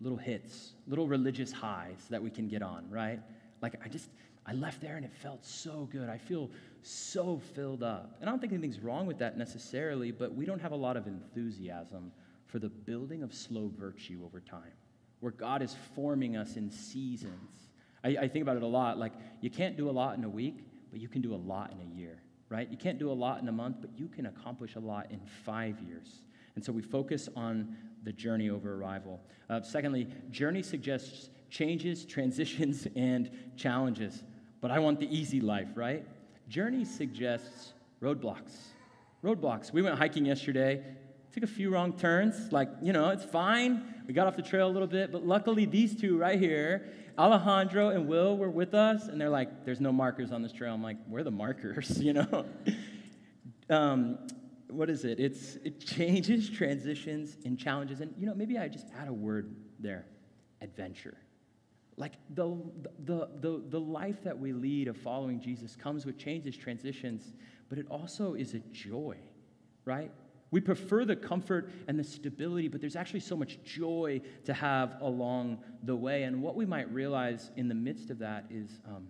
little 0.00 0.18
hits, 0.18 0.72
little 0.86 1.06
religious 1.06 1.52
highs 1.52 2.06
that 2.10 2.22
we 2.22 2.30
can 2.30 2.48
get 2.48 2.62
on, 2.62 2.88
right? 2.90 3.20
Like, 3.62 3.80
I 3.84 3.88
just, 3.88 4.10
I 4.44 4.52
left 4.52 4.80
there 4.80 4.96
and 4.96 5.04
it 5.04 5.12
felt 5.14 5.44
so 5.44 5.88
good. 5.90 6.08
I 6.08 6.18
feel 6.18 6.50
so 6.82 7.40
filled 7.54 7.82
up. 7.82 8.16
And 8.20 8.28
I 8.28 8.32
don't 8.32 8.40
think 8.40 8.52
anything's 8.52 8.80
wrong 8.80 9.06
with 9.06 9.18
that 9.18 9.38
necessarily, 9.38 10.10
but 10.10 10.34
we 10.34 10.44
don't 10.44 10.60
have 10.60 10.72
a 10.72 10.76
lot 10.76 10.96
of 10.96 11.06
enthusiasm 11.06 12.12
for 12.46 12.58
the 12.58 12.68
building 12.68 13.22
of 13.22 13.32
slow 13.32 13.70
virtue 13.78 14.22
over 14.24 14.40
time, 14.40 14.72
where 15.20 15.32
God 15.32 15.62
is 15.62 15.74
forming 15.94 16.36
us 16.36 16.56
in 16.56 16.70
seasons 16.70 17.66
I, 18.06 18.08
I 18.22 18.28
think 18.28 18.42
about 18.42 18.56
it 18.56 18.62
a 18.62 18.68
lot. 18.68 18.98
Like, 18.98 19.12
you 19.40 19.50
can't 19.50 19.76
do 19.76 19.90
a 19.90 19.92
lot 19.92 20.16
in 20.16 20.24
a 20.24 20.28
week, 20.28 20.64
but 20.90 21.00
you 21.00 21.08
can 21.08 21.22
do 21.22 21.34
a 21.34 21.36
lot 21.36 21.72
in 21.72 21.80
a 21.80 21.94
year, 21.94 22.22
right? 22.48 22.70
You 22.70 22.76
can't 22.76 22.98
do 22.98 23.10
a 23.10 23.14
lot 23.14 23.40
in 23.40 23.48
a 23.48 23.52
month, 23.52 23.78
but 23.80 23.90
you 23.96 24.08
can 24.08 24.26
accomplish 24.26 24.76
a 24.76 24.80
lot 24.80 25.10
in 25.10 25.20
five 25.44 25.80
years. 25.80 26.22
And 26.54 26.64
so 26.64 26.72
we 26.72 26.82
focus 26.82 27.28
on 27.36 27.76
the 28.04 28.12
journey 28.12 28.50
over 28.50 28.74
arrival. 28.74 29.20
Uh, 29.50 29.60
secondly, 29.62 30.08
journey 30.30 30.62
suggests 30.62 31.30
changes, 31.50 32.04
transitions, 32.06 32.86
and 32.96 33.30
challenges. 33.56 34.22
But 34.60 34.70
I 34.70 34.78
want 34.78 35.00
the 35.00 35.14
easy 35.14 35.40
life, 35.40 35.68
right? 35.74 36.06
Journey 36.48 36.84
suggests 36.84 37.72
roadblocks. 38.02 38.52
Roadblocks. 39.24 39.72
We 39.72 39.82
went 39.82 39.98
hiking 39.98 40.24
yesterday, 40.24 40.82
took 41.32 41.42
a 41.42 41.46
few 41.46 41.70
wrong 41.70 41.92
turns. 41.92 42.52
Like, 42.52 42.68
you 42.80 42.92
know, 42.92 43.10
it's 43.10 43.24
fine. 43.24 43.94
We 44.06 44.14
got 44.14 44.26
off 44.26 44.36
the 44.36 44.42
trail 44.42 44.68
a 44.68 44.72
little 44.72 44.88
bit, 44.88 45.10
but 45.10 45.26
luckily 45.26 45.66
these 45.66 45.94
two 46.00 46.16
right 46.16 46.38
here 46.38 46.86
Alejandro 47.18 47.90
and 47.90 48.06
Will 48.06 48.36
were 48.36 48.50
with 48.50 48.74
us, 48.74 49.08
and 49.08 49.20
they're 49.20 49.30
like, 49.30 49.64
there's 49.64 49.80
no 49.80 49.92
markers 49.92 50.32
on 50.32 50.42
this 50.42 50.52
trail. 50.52 50.74
I'm 50.74 50.82
like, 50.82 50.98
where 51.06 51.20
are 51.20 51.24
the 51.24 51.30
markers, 51.30 51.98
you 52.02 52.12
know? 52.12 52.44
um, 53.70 54.18
what 54.68 54.90
is 54.90 55.04
it? 55.04 55.20
It's, 55.20 55.56
it 55.64 55.80
changes, 55.80 56.50
transitions, 56.50 57.36
and 57.44 57.58
challenges. 57.58 58.00
And, 58.00 58.14
you 58.18 58.26
know, 58.26 58.34
maybe 58.34 58.58
I 58.58 58.68
just 58.68 58.86
add 59.00 59.08
a 59.08 59.12
word 59.12 59.54
there 59.78 60.06
adventure. 60.60 61.16
Like 61.96 62.12
the, 62.34 62.56
the, 63.04 63.28
the, 63.40 63.62
the 63.68 63.80
life 63.80 64.22
that 64.24 64.38
we 64.38 64.52
lead 64.52 64.88
of 64.88 64.96
following 64.96 65.40
Jesus 65.40 65.76
comes 65.76 66.04
with 66.04 66.18
changes, 66.18 66.56
transitions, 66.56 67.32
but 67.68 67.78
it 67.78 67.86
also 67.90 68.34
is 68.34 68.54
a 68.54 68.58
joy, 68.72 69.16
right? 69.84 70.10
We 70.56 70.62
prefer 70.62 71.04
the 71.04 71.16
comfort 71.16 71.68
and 71.86 71.98
the 71.98 72.02
stability, 72.02 72.68
but 72.68 72.80
there's 72.80 72.96
actually 72.96 73.20
so 73.20 73.36
much 73.36 73.62
joy 73.62 74.22
to 74.46 74.54
have 74.54 74.96
along 75.02 75.58
the 75.82 75.94
way. 75.94 76.22
And 76.22 76.40
what 76.40 76.56
we 76.56 76.64
might 76.64 76.90
realize 76.90 77.50
in 77.56 77.68
the 77.68 77.74
midst 77.74 78.08
of 78.08 78.20
that 78.20 78.46
is 78.48 78.80
um, 78.88 79.06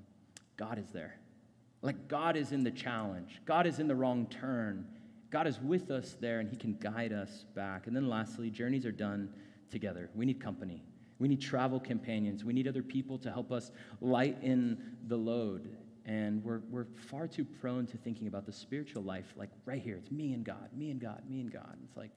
God 0.56 0.76
is 0.76 0.90
there. 0.90 1.20
Like 1.82 2.08
God 2.08 2.36
is 2.36 2.50
in 2.50 2.64
the 2.64 2.72
challenge, 2.72 3.40
God 3.44 3.64
is 3.64 3.78
in 3.78 3.86
the 3.86 3.94
wrong 3.94 4.26
turn. 4.26 4.88
God 5.30 5.46
is 5.46 5.60
with 5.60 5.92
us 5.92 6.16
there, 6.20 6.40
and 6.40 6.50
He 6.50 6.56
can 6.56 6.78
guide 6.80 7.12
us 7.12 7.44
back. 7.54 7.86
And 7.86 7.94
then 7.94 8.08
lastly, 8.08 8.50
journeys 8.50 8.84
are 8.84 8.90
done 8.90 9.32
together. 9.70 10.10
We 10.16 10.26
need 10.26 10.40
company. 10.40 10.82
We 11.20 11.28
need 11.28 11.40
travel 11.40 11.78
companions. 11.78 12.44
We 12.44 12.54
need 12.54 12.66
other 12.66 12.82
people 12.82 13.18
to 13.18 13.30
help 13.30 13.52
us 13.52 13.70
lighten 14.00 14.96
the 15.06 15.16
load. 15.16 15.76
And 16.06 16.42
we're, 16.44 16.60
we're 16.70 16.86
far 16.94 17.26
too 17.26 17.44
prone 17.44 17.86
to 17.88 17.96
thinking 17.96 18.28
about 18.28 18.46
the 18.46 18.52
spiritual 18.52 19.02
life 19.02 19.34
like 19.36 19.50
right 19.64 19.82
here. 19.82 19.96
It's 19.96 20.12
me 20.12 20.32
and 20.32 20.44
God, 20.44 20.70
me 20.72 20.90
and 20.90 21.00
God, 21.00 21.22
me 21.28 21.40
and 21.40 21.52
God. 21.52 21.76
It's 21.84 21.96
like, 21.96 22.12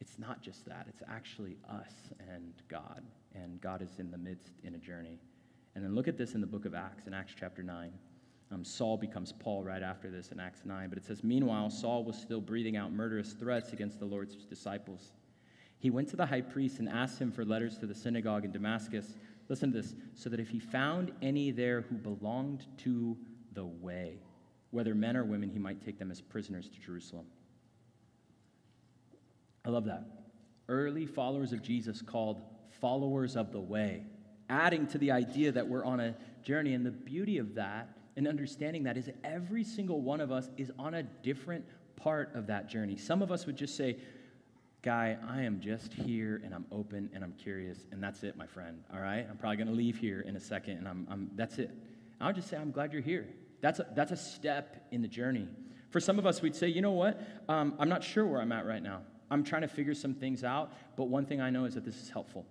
it's 0.00 0.16
not 0.16 0.40
just 0.42 0.64
that, 0.66 0.86
it's 0.88 1.02
actually 1.08 1.56
us 1.68 1.92
and 2.32 2.54
God. 2.68 3.02
And 3.34 3.60
God 3.60 3.82
is 3.82 3.98
in 3.98 4.12
the 4.12 4.18
midst 4.18 4.52
in 4.62 4.76
a 4.76 4.78
journey. 4.78 5.18
And 5.74 5.84
then 5.84 5.94
look 5.94 6.06
at 6.06 6.16
this 6.16 6.34
in 6.34 6.40
the 6.40 6.46
book 6.46 6.66
of 6.66 6.74
Acts, 6.74 7.08
in 7.08 7.14
Acts 7.14 7.34
chapter 7.38 7.64
9. 7.64 7.92
Um, 8.52 8.64
Saul 8.64 8.96
becomes 8.96 9.32
Paul 9.32 9.64
right 9.64 9.82
after 9.82 10.10
this 10.10 10.30
in 10.30 10.38
Acts 10.38 10.60
9. 10.64 10.88
But 10.88 10.98
it 10.98 11.04
says, 11.04 11.24
Meanwhile, 11.24 11.70
Saul 11.70 12.04
was 12.04 12.16
still 12.16 12.40
breathing 12.40 12.76
out 12.76 12.92
murderous 12.92 13.32
threats 13.32 13.72
against 13.72 13.98
the 13.98 14.04
Lord's 14.04 14.36
disciples. 14.36 15.12
He 15.78 15.90
went 15.90 16.08
to 16.10 16.16
the 16.16 16.26
high 16.26 16.42
priest 16.42 16.78
and 16.78 16.88
asked 16.88 17.18
him 17.18 17.32
for 17.32 17.44
letters 17.44 17.76
to 17.78 17.86
the 17.86 17.94
synagogue 17.94 18.44
in 18.44 18.52
Damascus. 18.52 19.16
Listen 19.48 19.72
to 19.72 19.82
this 19.82 19.96
so 20.14 20.30
that 20.30 20.38
if 20.38 20.48
he 20.48 20.60
found 20.60 21.10
any 21.22 21.50
there 21.50 21.80
who 21.80 21.96
belonged 21.96 22.66
to 22.78 23.16
the 23.54 23.64
way. 23.64 24.20
Whether 24.70 24.94
men 24.94 25.16
or 25.16 25.24
women, 25.24 25.50
he 25.50 25.58
might 25.58 25.84
take 25.84 25.98
them 25.98 26.10
as 26.10 26.20
prisoners 26.20 26.68
to 26.68 26.80
Jerusalem. 26.80 27.26
I 29.64 29.70
love 29.70 29.84
that. 29.84 30.04
Early 30.68 31.06
followers 31.06 31.52
of 31.52 31.62
Jesus 31.62 32.00
called 32.00 32.40
followers 32.80 33.36
of 33.36 33.52
the 33.52 33.60
way, 33.60 34.04
adding 34.48 34.86
to 34.88 34.98
the 34.98 35.10
idea 35.10 35.52
that 35.52 35.68
we're 35.68 35.84
on 35.84 36.00
a 36.00 36.14
journey. 36.42 36.74
And 36.74 36.84
the 36.84 36.90
beauty 36.90 37.38
of 37.38 37.54
that 37.54 37.96
and 38.16 38.26
understanding 38.26 38.82
that 38.84 38.96
is 38.96 39.10
every 39.24 39.64
single 39.64 40.00
one 40.00 40.20
of 40.20 40.32
us 40.32 40.50
is 40.56 40.70
on 40.78 40.94
a 40.94 41.02
different 41.02 41.64
part 41.96 42.34
of 42.34 42.46
that 42.46 42.68
journey. 42.68 42.96
Some 42.96 43.22
of 43.22 43.30
us 43.30 43.46
would 43.46 43.56
just 43.56 43.76
say, 43.76 43.98
Guy, 44.82 45.16
I 45.28 45.42
am 45.42 45.60
just 45.60 45.92
here 45.92 46.42
and 46.44 46.52
I'm 46.52 46.66
open 46.72 47.08
and 47.14 47.22
I'm 47.22 47.34
curious, 47.34 47.86
and 47.92 48.02
that's 48.02 48.24
it, 48.24 48.36
my 48.36 48.48
friend. 48.48 48.82
All 48.92 48.98
right? 48.98 49.24
I'm 49.30 49.36
probably 49.36 49.56
going 49.56 49.68
to 49.68 49.74
leave 49.74 49.96
here 49.96 50.22
in 50.22 50.34
a 50.34 50.40
second, 50.40 50.78
and 50.78 50.88
I'm, 50.88 51.06
I'm 51.08 51.30
that's 51.36 51.58
it. 51.58 51.70
I'll 52.20 52.32
just 52.32 52.48
say, 52.48 52.56
I'm 52.56 52.72
glad 52.72 52.92
you're 52.92 53.00
here. 53.00 53.28
That's 53.62 53.78
a, 53.78 53.86
that's 53.94 54.12
a 54.12 54.16
step 54.16 54.86
in 54.90 55.00
the 55.00 55.08
journey. 55.08 55.48
For 55.88 56.00
some 56.00 56.18
of 56.18 56.26
us, 56.26 56.42
we'd 56.42 56.56
say, 56.56 56.68
you 56.68 56.82
know 56.82 56.92
what? 56.92 57.20
Um, 57.48 57.74
I'm 57.78 57.88
not 57.88 58.02
sure 58.04 58.26
where 58.26 58.40
I'm 58.40 58.52
at 58.52 58.66
right 58.66 58.82
now. 58.82 59.00
I'm 59.30 59.44
trying 59.44 59.62
to 59.62 59.68
figure 59.68 59.94
some 59.94 60.14
things 60.14 60.44
out, 60.44 60.72
but 60.96 61.04
one 61.04 61.24
thing 61.24 61.40
I 61.40 61.48
know 61.48 61.64
is 61.64 61.74
that 61.74 61.84
this 61.84 62.02
is 62.02 62.10
helpful. 62.10 62.44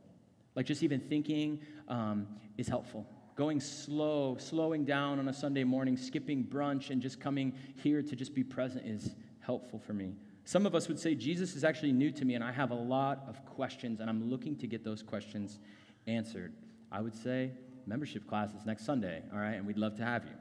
Like 0.55 0.65
just 0.65 0.83
even 0.83 0.99
thinking 0.99 1.59
um, 1.87 2.27
is 2.57 2.67
helpful. 2.67 3.05
Going 3.35 3.59
slow, 3.59 4.37
slowing 4.39 4.85
down 4.85 5.19
on 5.19 5.27
a 5.27 5.33
Sunday 5.33 5.63
morning, 5.63 5.97
skipping 5.97 6.43
brunch, 6.43 6.89
and 6.89 7.01
just 7.01 7.19
coming 7.19 7.53
here 7.75 8.01
to 8.01 8.15
just 8.15 8.33
be 8.33 8.43
present 8.43 8.85
is 8.85 9.15
helpful 9.41 9.79
for 9.79 9.93
me. 9.93 10.15
Some 10.45 10.65
of 10.65 10.73
us 10.73 10.87
would 10.87 10.99
say, 10.99 11.13
Jesus 11.13 11.55
is 11.55 11.63
actually 11.63 11.91
new 11.91 12.11
to 12.11 12.25
me, 12.25 12.35
and 12.35 12.43
I 12.43 12.51
have 12.51 12.71
a 12.71 12.75
lot 12.75 13.23
of 13.27 13.45
questions, 13.45 13.99
and 13.99 14.09
I'm 14.09 14.29
looking 14.29 14.55
to 14.57 14.67
get 14.67 14.83
those 14.83 15.03
questions 15.03 15.59
answered. 16.07 16.53
I 16.91 17.01
would 17.01 17.15
say, 17.15 17.51
membership 17.85 18.27
class 18.27 18.53
is 18.53 18.65
next 18.65 18.85
Sunday, 18.85 19.23
all 19.31 19.39
right, 19.39 19.53
and 19.53 19.65
we'd 19.65 19.77
love 19.77 19.95
to 19.97 20.03
have 20.03 20.25
you. 20.25 20.40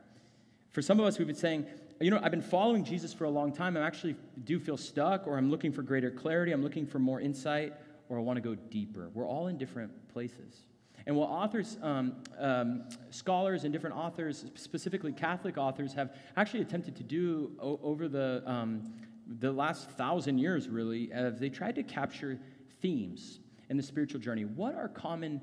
For 0.71 0.83
some 0.83 1.01
of 1.01 1.07
us, 1.07 1.19
we've 1.19 1.27
been 1.27 1.37
saying, 1.37 1.67
you 2.01 2.11
know, 2.11 2.21
I've 2.23 2.31
been 2.31 2.41
following 2.41 2.85
Jesus 2.85 3.13
for 3.13 3.25
a 3.25 3.31
long 3.31 3.53
time. 3.53 3.77
I 3.77 3.81
actually 3.81 4.15
do 4.45 4.61
feel 4.61 4.77
stuck, 4.77 5.27
or 5.27 5.37
I'm 5.37 5.51
looking 5.51 5.73
for 5.73 5.83
greater 5.83 6.11
clarity. 6.11 6.53
I'm 6.53 6.63
looking 6.63 6.87
for 6.87 6.99
more 6.99 7.21
insight, 7.21 7.75
or 8.09 8.19
I 8.19 8.21
want 8.21 8.37
to 8.37 8.41
go 8.41 8.55
deeper. 8.55 9.11
We're 9.13 9.27
all 9.27 9.49
in 9.49 9.59
different 9.59 10.09
places. 10.13 10.67
And 11.07 11.17
while 11.17 11.29
authors, 11.29 11.77
um, 11.83 12.17
um, 12.39 12.85
scholars, 13.11 13.65
and 13.65 13.73
different 13.73 13.97
authors, 13.97 14.45
specifically 14.55 15.13
Catholic 15.13 15.59
authors, 15.59 15.93
have 15.95 16.15
actually 16.37 16.63
attempted 16.63 16.95
to 16.97 17.03
do 17.03 17.53
o- 17.59 17.81
over 17.83 18.07
the, 18.07 18.43
um, 18.47 18.93
the 19.41 19.51
last 19.51 19.91
thousand 19.91 20.39
years, 20.39 20.69
really, 20.69 21.09
have 21.09 21.41
they 21.41 21.49
tried 21.49 21.75
to 21.75 21.83
capture 21.83 22.39
themes 22.81 23.41
in 23.71 23.77
the 23.77 23.83
spiritual 23.83 24.21
journey. 24.21 24.45
What 24.45 24.75
are 24.75 24.89
common 24.89 25.41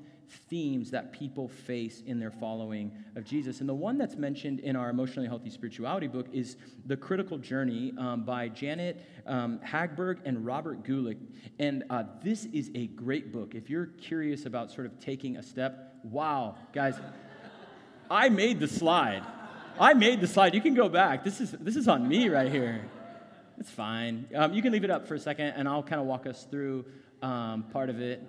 themes 0.48 0.90
that 0.90 1.12
people 1.12 1.48
face 1.48 2.02
in 2.06 2.18
their 2.18 2.30
following 2.30 2.92
of 3.16 3.24
Jesus. 3.24 3.60
And 3.60 3.68
the 3.68 3.74
one 3.74 3.98
that's 3.98 4.16
mentioned 4.16 4.60
in 4.60 4.76
our 4.76 4.90
Emotionally 4.90 5.28
Healthy 5.28 5.50
Spirituality 5.50 6.06
book 6.06 6.26
is 6.32 6.56
The 6.86 6.96
Critical 6.96 7.38
Journey 7.38 7.92
um, 7.98 8.24
by 8.24 8.48
Janet 8.48 9.04
um, 9.26 9.58
Hagberg 9.60 10.18
and 10.24 10.44
Robert 10.44 10.84
Guelich. 10.84 11.18
And 11.58 11.84
uh, 11.90 12.04
this 12.22 12.46
is 12.46 12.70
a 12.74 12.86
great 12.88 13.32
book. 13.32 13.54
If 13.54 13.70
you're 13.70 13.86
curious 13.86 14.46
about 14.46 14.70
sort 14.70 14.86
of 14.86 14.98
taking 15.00 15.36
a 15.36 15.42
step, 15.42 15.96
wow, 16.02 16.56
guys, 16.72 16.96
I 18.10 18.28
made 18.28 18.60
the 18.60 18.68
slide. 18.68 19.22
I 19.78 19.94
made 19.94 20.20
the 20.20 20.26
slide. 20.26 20.54
You 20.54 20.60
can 20.60 20.74
go 20.74 20.88
back. 20.88 21.24
This 21.24 21.40
is, 21.40 21.52
this 21.52 21.76
is 21.76 21.88
on 21.88 22.08
me 22.08 22.28
right 22.28 22.50
here. 22.50 22.84
It's 23.58 23.70
fine. 23.70 24.26
Um, 24.34 24.52
you 24.54 24.62
can 24.62 24.72
leave 24.72 24.84
it 24.84 24.90
up 24.90 25.06
for 25.06 25.14
a 25.14 25.18
second, 25.18 25.46
and 25.56 25.68
I'll 25.68 25.82
kind 25.82 26.00
of 26.00 26.06
walk 26.06 26.26
us 26.26 26.46
through 26.50 26.84
um, 27.22 27.64
part 27.72 27.90
of 27.90 28.00
it. 28.00 28.22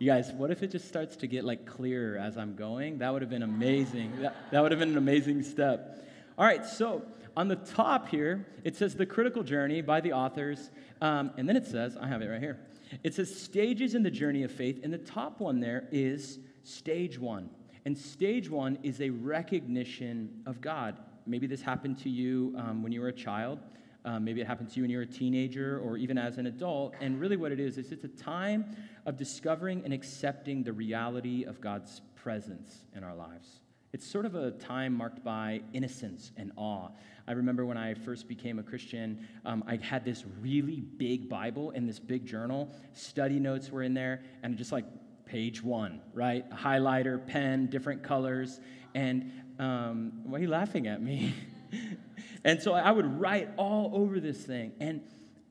You 0.00 0.06
guys, 0.06 0.32
what 0.32 0.50
if 0.50 0.62
it 0.62 0.70
just 0.70 0.88
starts 0.88 1.14
to 1.16 1.26
get 1.26 1.44
like 1.44 1.66
clearer 1.66 2.16
as 2.16 2.38
I'm 2.38 2.56
going? 2.56 3.00
That 3.00 3.12
would 3.12 3.20
have 3.20 3.30
been 3.30 3.42
amazing. 3.42 4.22
That, 4.22 4.34
that 4.50 4.62
would 4.62 4.72
have 4.72 4.78
been 4.78 4.92
an 4.92 4.96
amazing 4.96 5.42
step. 5.42 6.08
All 6.38 6.46
right, 6.46 6.64
so 6.64 7.02
on 7.36 7.48
the 7.48 7.56
top 7.56 8.08
here, 8.08 8.46
it 8.64 8.76
says 8.76 8.94
The 8.94 9.04
Critical 9.04 9.42
Journey 9.42 9.82
by 9.82 10.00
the 10.00 10.14
authors. 10.14 10.70
Um, 11.02 11.32
and 11.36 11.46
then 11.46 11.54
it 11.54 11.66
says, 11.66 11.98
I 12.00 12.08
have 12.08 12.22
it 12.22 12.28
right 12.28 12.40
here. 12.40 12.58
It 13.04 13.12
says 13.12 13.38
Stages 13.38 13.94
in 13.94 14.02
the 14.02 14.10
Journey 14.10 14.42
of 14.42 14.50
Faith. 14.50 14.80
And 14.82 14.90
the 14.90 14.96
top 14.96 15.38
one 15.38 15.60
there 15.60 15.86
is 15.92 16.38
Stage 16.62 17.18
One. 17.18 17.50
And 17.84 17.96
stage 17.96 18.48
one 18.48 18.78
is 18.82 19.02
a 19.02 19.10
recognition 19.10 20.42
of 20.46 20.62
God. 20.62 20.96
Maybe 21.26 21.46
this 21.46 21.60
happened 21.60 21.98
to 21.98 22.08
you 22.08 22.54
um, 22.56 22.82
when 22.82 22.90
you 22.90 23.02
were 23.02 23.08
a 23.08 23.12
child. 23.12 23.58
Um, 24.04 24.24
maybe 24.24 24.40
it 24.40 24.46
happened 24.46 24.70
to 24.70 24.76
you 24.76 24.82
when 24.82 24.90
you 24.90 24.96
were 24.96 25.02
a 25.02 25.06
teenager 25.06 25.78
or 25.80 25.96
even 25.96 26.16
as 26.16 26.38
an 26.38 26.46
adult. 26.46 26.94
And 27.00 27.20
really, 27.20 27.36
what 27.36 27.52
it 27.52 27.60
is, 27.60 27.78
is 27.78 27.92
it's 27.92 28.04
a 28.04 28.08
time 28.08 28.76
of 29.06 29.16
discovering 29.16 29.82
and 29.84 29.92
accepting 29.92 30.62
the 30.62 30.72
reality 30.72 31.44
of 31.44 31.60
God's 31.60 32.00
presence 32.16 32.86
in 32.94 33.04
our 33.04 33.14
lives. 33.14 33.60
It's 33.92 34.06
sort 34.06 34.24
of 34.24 34.36
a 34.36 34.52
time 34.52 34.94
marked 34.94 35.24
by 35.24 35.62
innocence 35.72 36.30
and 36.36 36.52
awe. 36.56 36.90
I 37.26 37.32
remember 37.32 37.66
when 37.66 37.76
I 37.76 37.94
first 37.94 38.28
became 38.28 38.58
a 38.58 38.62
Christian, 38.62 39.26
um, 39.44 39.64
I 39.66 39.76
had 39.76 40.04
this 40.04 40.24
really 40.40 40.80
big 40.80 41.28
Bible 41.28 41.72
and 41.74 41.88
this 41.88 41.98
big 41.98 42.24
journal. 42.24 42.70
Study 42.92 43.40
notes 43.40 43.70
were 43.70 43.82
in 43.82 43.94
there, 43.94 44.22
and 44.42 44.56
just 44.56 44.72
like 44.72 44.84
page 45.26 45.62
one, 45.62 46.00
right? 46.14 46.44
A 46.50 46.54
highlighter, 46.54 47.24
pen, 47.26 47.66
different 47.66 48.02
colors. 48.02 48.60
And 48.94 49.32
um, 49.58 50.12
why 50.24 50.38
are 50.38 50.42
you 50.42 50.48
laughing 50.48 50.86
at 50.86 51.02
me? 51.02 51.34
And 52.44 52.62
so 52.62 52.72
I 52.72 52.90
would 52.90 53.20
write 53.20 53.50
all 53.56 53.90
over 53.94 54.20
this 54.20 54.38
thing. 54.38 54.72
And 54.80 55.02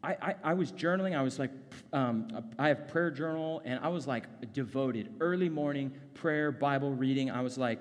I, 0.04 0.16
I, 0.22 0.36
I 0.44 0.54
was 0.54 0.72
journaling. 0.72 1.16
I 1.16 1.22
was 1.22 1.38
like, 1.40 1.52
um, 1.92 2.28
I 2.58 2.70
have 2.70 2.88
prayer 2.88 3.12
journal, 3.12 3.62
and 3.66 3.80
I 3.84 3.90
was 3.90 4.08
like 4.08 4.54
devoted. 4.54 5.14
Early 5.20 5.50
morning 5.50 5.92
prayer, 6.14 6.52
Bible 6.52 6.94
reading. 6.94 7.30
I 7.30 7.42
was 7.42 7.58
like, 7.58 7.80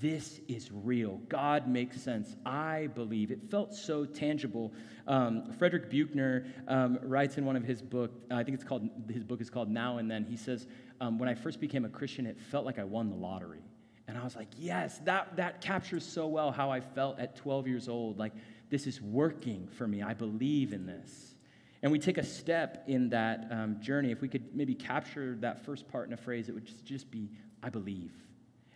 this 0.00 0.40
is 0.46 0.70
real. 0.72 1.20
God 1.28 1.68
makes 1.68 2.00
sense. 2.00 2.36
I 2.44 2.88
believe. 2.94 3.30
It 3.30 3.50
felt 3.50 3.74
so 3.74 4.04
tangible. 4.04 4.72
Um, 5.06 5.52
Frederick 5.58 5.90
Buechner 5.90 6.46
um, 6.68 6.98
writes 7.02 7.38
in 7.38 7.44
one 7.44 7.56
of 7.56 7.64
his 7.64 7.82
book. 7.82 8.12
I 8.30 8.42
think 8.44 8.54
it's 8.54 8.64
called. 8.64 8.88
His 9.10 9.24
book 9.24 9.40
is 9.40 9.50
called 9.50 9.68
Now 9.68 9.98
and 9.98 10.10
Then. 10.10 10.24
He 10.24 10.36
says, 10.36 10.66
um, 11.00 11.18
"When 11.18 11.28
I 11.28 11.34
first 11.34 11.60
became 11.60 11.84
a 11.84 11.88
Christian, 11.88 12.26
it 12.26 12.38
felt 12.38 12.64
like 12.64 12.78
I 12.78 12.84
won 12.84 13.10
the 13.10 13.16
lottery." 13.16 13.62
And 14.08 14.16
I 14.16 14.22
was 14.22 14.36
like, 14.36 14.48
yes, 14.56 15.00
that, 15.04 15.36
that 15.36 15.60
captures 15.60 16.04
so 16.04 16.28
well 16.28 16.52
how 16.52 16.70
I 16.70 16.80
felt 16.80 17.18
at 17.18 17.36
12 17.36 17.66
years 17.66 17.88
old. 17.88 18.18
Like, 18.18 18.32
this 18.70 18.86
is 18.86 19.00
working 19.00 19.68
for 19.68 19.86
me. 19.86 20.02
I 20.02 20.14
believe 20.14 20.72
in 20.72 20.86
this. 20.86 21.34
And 21.82 21.92
we 21.92 21.98
take 21.98 22.18
a 22.18 22.24
step 22.24 22.84
in 22.86 23.10
that 23.10 23.48
um, 23.50 23.80
journey. 23.80 24.10
If 24.10 24.20
we 24.20 24.28
could 24.28 24.54
maybe 24.54 24.74
capture 24.74 25.36
that 25.40 25.64
first 25.64 25.88
part 25.88 26.08
in 26.08 26.14
a 26.14 26.16
phrase, 26.16 26.48
it 26.48 26.54
would 26.54 26.66
just, 26.66 26.84
just 26.84 27.10
be, 27.10 27.30
I 27.62 27.68
believe. 27.68 28.12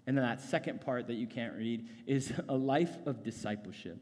And 0.07 0.17
then 0.17 0.25
that 0.25 0.41
second 0.41 0.81
part 0.81 1.07
that 1.07 1.15
you 1.15 1.27
can't 1.27 1.55
read 1.55 1.89
is 2.07 2.33
a 2.49 2.55
life 2.55 2.99
of 3.07 3.23
discipleship. 3.23 3.99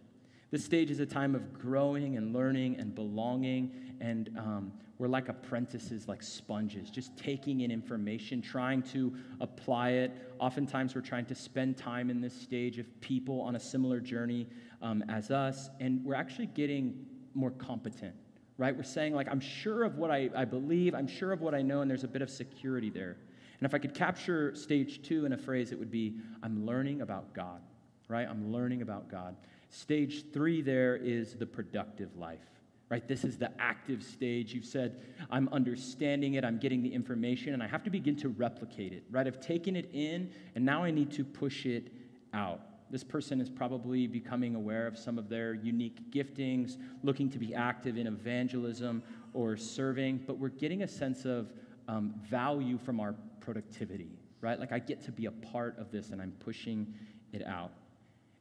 This 0.50 0.64
stage 0.64 0.90
is 0.90 1.00
a 1.00 1.06
time 1.06 1.34
of 1.34 1.52
growing 1.52 2.16
and 2.16 2.34
learning 2.34 2.76
and 2.78 2.94
belonging 2.94 3.72
and 4.00 4.30
um, 4.38 4.72
we're 4.98 5.08
like 5.08 5.28
apprentices, 5.28 6.08
like 6.08 6.22
sponges, 6.22 6.90
just 6.90 7.16
taking 7.16 7.60
in 7.60 7.70
information, 7.70 8.42
trying 8.42 8.82
to 8.82 9.14
apply 9.40 9.90
it. 9.90 10.12
Oftentimes, 10.40 10.94
we're 10.94 11.02
trying 11.02 11.26
to 11.26 11.36
spend 11.36 11.76
time 11.76 12.10
in 12.10 12.20
this 12.20 12.34
stage 12.34 12.78
of 12.78 13.00
people 13.00 13.40
on 13.40 13.54
a 13.54 13.60
similar 13.60 14.00
journey 14.00 14.48
um, 14.82 15.04
as 15.08 15.30
us, 15.30 15.70
and 15.80 16.04
we're 16.04 16.14
actually 16.14 16.46
getting 16.46 17.06
more 17.34 17.50
competent, 17.50 18.14
right? 18.56 18.76
We're 18.76 18.82
saying, 18.82 19.14
like, 19.14 19.28
I'm 19.30 19.40
sure 19.40 19.84
of 19.84 19.96
what 19.96 20.10
I, 20.10 20.30
I 20.36 20.44
believe, 20.44 20.94
I'm 20.94 21.06
sure 21.06 21.32
of 21.32 21.40
what 21.40 21.54
I 21.54 21.62
know, 21.62 21.80
and 21.80 21.90
there's 21.90 22.04
a 22.04 22.08
bit 22.08 22.22
of 22.22 22.30
security 22.30 22.90
there. 22.90 23.16
And 23.60 23.66
if 23.66 23.74
I 23.74 23.78
could 23.78 23.94
capture 23.94 24.54
stage 24.54 25.02
two 25.02 25.26
in 25.26 25.32
a 25.32 25.38
phrase, 25.38 25.72
it 25.72 25.78
would 25.78 25.90
be, 25.90 26.14
I'm 26.42 26.64
learning 26.64 27.00
about 27.00 27.34
God, 27.34 27.60
right? 28.08 28.26
I'm 28.28 28.52
learning 28.52 28.82
about 28.82 29.10
God. 29.10 29.36
Stage 29.70 30.24
three 30.32 30.62
there 30.62 30.96
is 30.96 31.34
the 31.34 31.46
productive 31.46 32.16
life 32.16 32.58
right? 32.90 33.06
This 33.06 33.24
is 33.24 33.36
the 33.36 33.50
active 33.60 34.02
stage. 34.02 34.54
You've 34.54 34.64
said, 34.64 35.00
I'm 35.30 35.48
understanding 35.52 36.34
it, 36.34 36.44
I'm 36.44 36.58
getting 36.58 36.82
the 36.82 36.92
information, 36.92 37.52
and 37.52 37.62
I 37.62 37.66
have 37.66 37.82
to 37.84 37.90
begin 37.90 38.16
to 38.16 38.28
replicate 38.30 38.92
it, 38.92 39.04
right? 39.10 39.26
I've 39.26 39.40
taken 39.40 39.76
it 39.76 39.90
in, 39.92 40.30
and 40.54 40.64
now 40.64 40.84
I 40.84 40.90
need 40.90 41.10
to 41.12 41.24
push 41.24 41.66
it 41.66 41.92
out. 42.32 42.60
This 42.90 43.04
person 43.04 43.40
is 43.40 43.50
probably 43.50 44.06
becoming 44.06 44.54
aware 44.54 44.86
of 44.86 44.96
some 44.98 45.18
of 45.18 45.28
their 45.28 45.54
unique 45.54 46.10
giftings, 46.10 46.76
looking 47.02 47.28
to 47.30 47.38
be 47.38 47.54
active 47.54 47.96
in 47.96 48.06
evangelism 48.06 49.02
or 49.34 49.56
serving, 49.56 50.22
but 50.26 50.38
we're 50.38 50.48
getting 50.48 50.82
a 50.82 50.88
sense 50.88 51.24
of 51.24 51.52
um, 51.86 52.14
value 52.28 52.78
from 52.78 53.00
our 53.00 53.14
productivity, 53.40 54.18
right? 54.40 54.58
Like 54.58 54.72
I 54.72 54.78
get 54.78 55.04
to 55.04 55.12
be 55.12 55.26
a 55.26 55.30
part 55.30 55.78
of 55.78 55.90
this 55.90 56.10
and 56.10 56.20
I'm 56.20 56.32
pushing 56.40 56.94
it 57.32 57.46
out. 57.46 57.72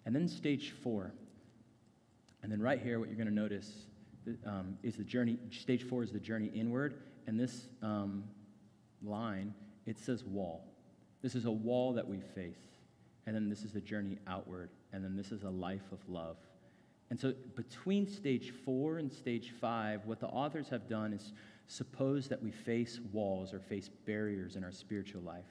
And 0.06 0.16
then 0.16 0.28
stage 0.28 0.72
four. 0.72 1.14
And 2.44 2.52
then 2.52 2.62
right 2.62 2.82
here, 2.82 3.00
what 3.00 3.10
you're 3.10 3.18
going 3.18 3.28
to 3.28 3.34
notice 3.34 3.88
um, 4.46 4.78
is 4.84 4.96
the 4.96 5.04
journey, 5.04 5.38
stage 5.52 5.84
four 5.84 6.04
is 6.04 6.12
the 6.12 6.20
journey 6.20 6.52
inward. 6.54 7.02
And 7.26 7.40
this 7.40 7.68
um, 7.82 8.24
line, 9.04 9.54
it 9.86 10.00
says 10.00 10.24
wall. 10.24 10.66
This 11.22 11.36
is 11.36 11.46
a 11.46 11.52
wall 11.52 11.94
that 11.94 12.08
we 12.08 12.20
face. 12.36 12.77
And 13.28 13.36
then 13.36 13.50
this 13.50 13.64
is 13.64 13.72
the 13.72 13.82
journey 13.82 14.18
outward. 14.26 14.72
And 14.92 15.04
then 15.04 15.16
this 15.16 15.32
is 15.32 15.44
a 15.44 15.50
life 15.50 15.92
of 15.92 16.00
love. 16.10 16.38
And 17.10 17.20
so 17.20 17.34
between 17.56 18.08
stage 18.08 18.52
four 18.66 18.98
and 18.98 19.14
stage 19.14 19.54
five, 19.62 20.06
what 20.06 20.20
the 20.20 20.28
authors 20.28 20.70
have 20.70 20.90
done 20.90 21.14
is 21.14 21.34
suppose 21.68 22.28
that 22.30 22.42
we 22.42 22.52
face 22.52 23.00
walls 23.12 23.54
or 23.54 23.60
face 23.60 23.90
barriers 24.06 24.56
in 24.56 24.64
our 24.64 24.72
spiritual 24.72 25.22
life. 25.22 25.46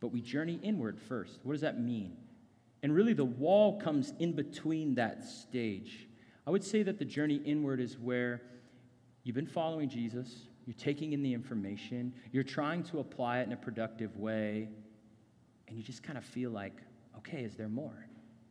But 0.00 0.08
we 0.08 0.20
journey 0.20 0.60
inward 0.62 0.98
first. 0.98 1.40
What 1.42 1.54
does 1.54 1.62
that 1.62 1.80
mean? 1.80 2.16
And 2.82 2.94
really, 2.94 3.12
the 3.14 3.24
wall 3.24 3.80
comes 3.80 4.12
in 4.18 4.32
between 4.32 4.94
that 4.94 5.24
stage. 5.24 6.06
I 6.46 6.50
would 6.50 6.62
say 6.62 6.82
that 6.84 6.98
the 6.98 7.04
journey 7.04 7.40
inward 7.44 7.80
is 7.80 7.98
where 7.98 8.42
you've 9.24 9.34
been 9.34 9.46
following 9.46 9.88
Jesus, 9.88 10.42
you're 10.64 10.74
taking 10.74 11.12
in 11.12 11.22
the 11.22 11.34
information, 11.34 12.14
you're 12.30 12.44
trying 12.44 12.82
to 12.84 13.00
apply 13.00 13.40
it 13.40 13.46
in 13.48 13.52
a 13.52 13.56
productive 13.56 14.16
way, 14.16 14.68
and 15.66 15.76
you 15.76 15.82
just 15.82 16.02
kind 16.02 16.16
of 16.16 16.24
feel 16.24 16.50
like, 16.50 16.80
okay, 17.18 17.42
is 17.42 17.54
there 17.56 17.68
more? 17.68 18.06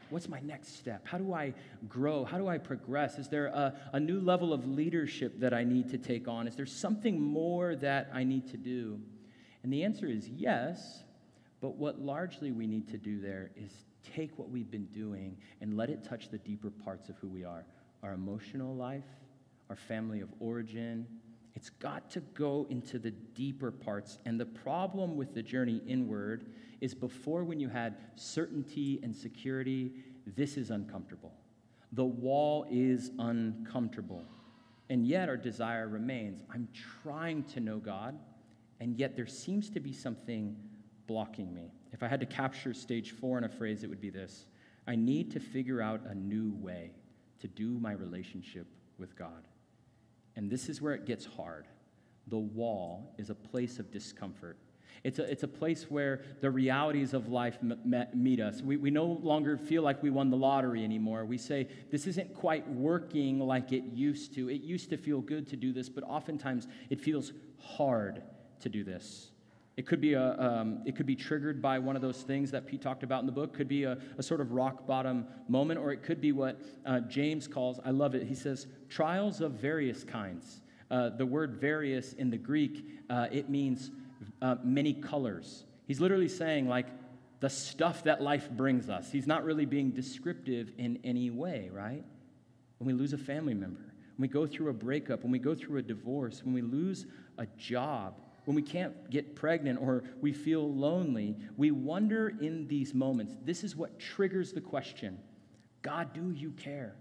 What's 0.09 0.29
my 0.29 0.39
next 0.39 0.77
step? 0.77 1.05
How 1.05 1.17
do 1.17 1.33
I 1.33 1.53
grow? 1.89 2.23
How 2.23 2.37
do 2.37 2.47
I 2.47 2.57
progress? 2.57 3.17
Is 3.17 3.27
there 3.27 3.47
a, 3.47 3.73
a 3.93 3.99
new 3.99 4.21
level 4.21 4.53
of 4.53 4.65
leadership 4.65 5.39
that 5.39 5.53
I 5.53 5.63
need 5.63 5.89
to 5.89 5.97
take 5.97 6.27
on? 6.27 6.47
Is 6.47 6.55
there 6.55 6.65
something 6.65 7.19
more 7.19 7.75
that 7.75 8.09
I 8.13 8.23
need 8.23 8.49
to 8.51 8.57
do? 8.57 8.99
And 9.63 9.73
the 9.73 9.83
answer 9.83 10.05
is 10.05 10.29
yes, 10.29 11.03
but 11.59 11.75
what 11.75 11.99
largely 11.99 12.51
we 12.51 12.67
need 12.67 12.87
to 12.89 12.97
do 12.97 13.19
there 13.19 13.51
is 13.57 13.71
take 14.15 14.37
what 14.37 14.49
we've 14.49 14.71
been 14.71 14.85
doing 14.85 15.37
and 15.59 15.75
let 15.75 15.89
it 15.89 16.03
touch 16.03 16.29
the 16.29 16.37
deeper 16.37 16.69
parts 16.69 17.09
of 17.09 17.17
who 17.17 17.27
we 17.27 17.43
are 17.43 17.65
our 18.03 18.13
emotional 18.13 18.75
life, 18.75 19.03
our 19.71 19.75
family 19.75 20.21
of 20.21 20.29
origin. 20.39 21.07
It's 21.57 21.71
got 21.71 22.11
to 22.11 22.19
go 22.19 22.67
into 22.69 22.99
the 22.99 23.09
deeper 23.09 23.71
parts. 23.71 24.19
And 24.25 24.39
the 24.39 24.45
problem 24.45 25.17
with 25.17 25.33
the 25.33 25.41
journey 25.41 25.81
inward 25.87 26.51
is 26.81 26.93
before, 26.93 27.43
when 27.43 27.59
you 27.59 27.67
had 27.67 27.95
certainty 28.13 28.99
and 29.01 29.15
security, 29.15 29.91
this 30.35 30.55
is 30.55 30.69
uncomfortable. 30.69 31.33
The 31.93 32.05
wall 32.05 32.67
is 32.69 33.09
uncomfortable. 33.17 34.23
And 34.91 35.07
yet, 35.07 35.29
our 35.29 35.35
desire 35.35 35.87
remains. 35.87 36.43
I'm 36.53 36.67
trying 37.01 37.41
to 37.45 37.59
know 37.59 37.79
God, 37.79 38.19
and 38.79 38.95
yet 38.95 39.15
there 39.15 39.25
seems 39.25 39.71
to 39.71 39.79
be 39.79 39.93
something 39.93 40.55
blocking 41.07 41.51
me. 41.55 41.71
If 41.91 42.03
I 42.03 42.07
had 42.07 42.19
to 42.19 42.27
capture 42.27 42.71
stage 42.71 43.13
four 43.13 43.39
in 43.39 43.45
a 43.45 43.49
phrase, 43.49 43.83
it 43.83 43.89
would 43.89 43.99
be 43.99 44.11
this 44.11 44.45
I 44.85 44.95
need 44.95 45.31
to 45.31 45.39
figure 45.39 45.81
out 45.81 46.01
a 46.05 46.13
new 46.13 46.53
way 46.53 46.91
to 47.39 47.47
do 47.47 47.79
my 47.79 47.93
relationship 47.93 48.67
with 48.99 49.17
God. 49.17 49.47
And 50.37 50.49
this 50.49 50.69
is 50.69 50.81
where 50.81 50.93
it 50.93 51.05
gets 51.05 51.25
hard. 51.25 51.65
The 52.27 52.37
wall 52.37 53.13
is 53.17 53.29
a 53.31 53.35
place 53.35 53.79
of 53.79 53.91
discomfort. 53.91 54.57
It's 55.03 55.19
a, 55.19 55.29
it's 55.29 55.43
a 55.43 55.47
place 55.47 55.85
where 55.89 56.21
the 56.41 56.51
realities 56.51 57.13
of 57.13 57.27
life 57.27 57.57
m- 57.61 58.07
meet 58.13 58.39
us. 58.39 58.61
We, 58.61 58.77
we 58.77 58.91
no 58.91 59.05
longer 59.05 59.57
feel 59.57 59.81
like 59.81 60.01
we 60.03 60.09
won 60.09 60.29
the 60.29 60.37
lottery 60.37 60.83
anymore. 60.83 61.25
We 61.25 61.37
say, 61.37 61.67
this 61.91 62.05
isn't 62.07 62.33
quite 62.33 62.69
working 62.69 63.39
like 63.39 63.71
it 63.71 63.83
used 63.93 64.35
to. 64.35 64.49
It 64.49 64.61
used 64.61 64.89
to 64.91 64.97
feel 64.97 65.21
good 65.21 65.47
to 65.47 65.55
do 65.55 65.73
this, 65.73 65.89
but 65.89 66.03
oftentimes 66.03 66.67
it 66.89 67.01
feels 67.01 67.33
hard 67.59 68.21
to 68.61 68.69
do 68.69 68.83
this. 68.83 69.31
It 69.77 69.85
could 69.85 70.01
be, 70.01 70.13
a, 70.13 70.35
um, 70.39 70.81
it 70.87 70.95
could 70.95 71.05
be 71.05 71.15
triggered 71.15 71.61
by 71.61 71.77
one 71.77 71.95
of 71.95 72.01
those 72.01 72.23
things 72.23 72.49
that 72.49 72.65
Pete 72.65 72.81
talked 72.81 73.03
about 73.03 73.19
in 73.19 73.27
the 73.27 73.31
book. 73.31 73.53
Could 73.53 73.67
be 73.67 73.83
a, 73.83 73.99
a 74.17 74.23
sort 74.23 74.41
of 74.41 74.51
rock 74.51 74.87
bottom 74.87 75.27
moment, 75.47 75.79
or 75.79 75.91
it 75.91 76.01
could 76.01 76.19
be 76.19 76.31
what 76.31 76.59
uh, 76.85 77.01
James 77.01 77.47
calls, 77.47 77.79
I 77.85 77.91
love 77.91 78.15
it, 78.15 78.23
he 78.23 78.33
says, 78.33 78.65
trials 78.89 79.39
of 79.39 79.51
various 79.51 80.03
kinds. 80.03 80.61
Uh, 80.89 81.09
the 81.09 81.25
word 81.25 81.57
various 81.57 82.13
in 82.13 82.31
the 82.31 82.37
Greek, 82.37 82.85
uh, 83.11 83.27
it 83.31 83.49
means 83.49 83.91
uh, 84.41 84.55
many 84.63 84.93
colors. 84.93 85.65
He's 85.85 85.99
literally 85.99 86.27
saying, 86.29 86.67
like, 86.67 86.87
the 87.39 87.49
stuff 87.49 88.03
that 88.05 88.19
life 88.19 88.49
brings 88.49 88.89
us. 88.89 89.11
He's 89.11 89.27
not 89.27 89.45
really 89.45 89.65
being 89.65 89.91
descriptive 89.91 90.71
in 90.79 90.97
any 91.03 91.29
way, 91.29 91.69
right? 91.71 92.03
When 92.79 92.87
we 92.87 92.93
lose 92.93 93.13
a 93.13 93.17
family 93.17 93.53
member, 93.53 93.93
when 94.15 94.21
we 94.21 94.27
go 94.27 94.47
through 94.47 94.69
a 94.69 94.73
breakup, 94.73 95.21
when 95.21 95.31
we 95.31 95.37
go 95.37 95.53
through 95.53 95.77
a 95.77 95.83
divorce, 95.83 96.43
when 96.43 96.55
we 96.55 96.63
lose 96.63 97.05
a 97.37 97.45
job, 97.57 98.19
when 98.47 98.55
we 98.55 98.61
can't 98.61 99.09
get 99.09 99.35
pregnant 99.35 99.77
or 99.81 100.05
we 100.21 100.31
feel 100.31 100.73
lonely, 100.73 101.35
we 101.57 101.71
wonder 101.71 102.29
in 102.39 102.65
these 102.69 102.93
moments. 102.93 103.35
This 103.43 103.61
is 103.61 103.75
what 103.75 103.99
triggers 103.99 104.53
the 104.53 104.61
question 104.61 105.19
God, 105.81 106.13
do 106.13 106.31
you 106.31 106.51
care? 106.51 106.95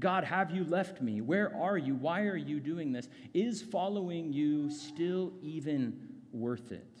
God, 0.00 0.24
have 0.24 0.50
you 0.50 0.64
left 0.64 1.00
me? 1.00 1.20
Where 1.20 1.56
are 1.56 1.78
you? 1.78 1.94
Why 1.94 2.22
are 2.22 2.36
you 2.36 2.58
doing 2.58 2.90
this? 2.90 3.08
Is 3.32 3.62
following 3.62 4.32
you 4.32 4.68
still 4.68 5.32
even 5.42 6.08
worth 6.32 6.72
it? 6.72 6.98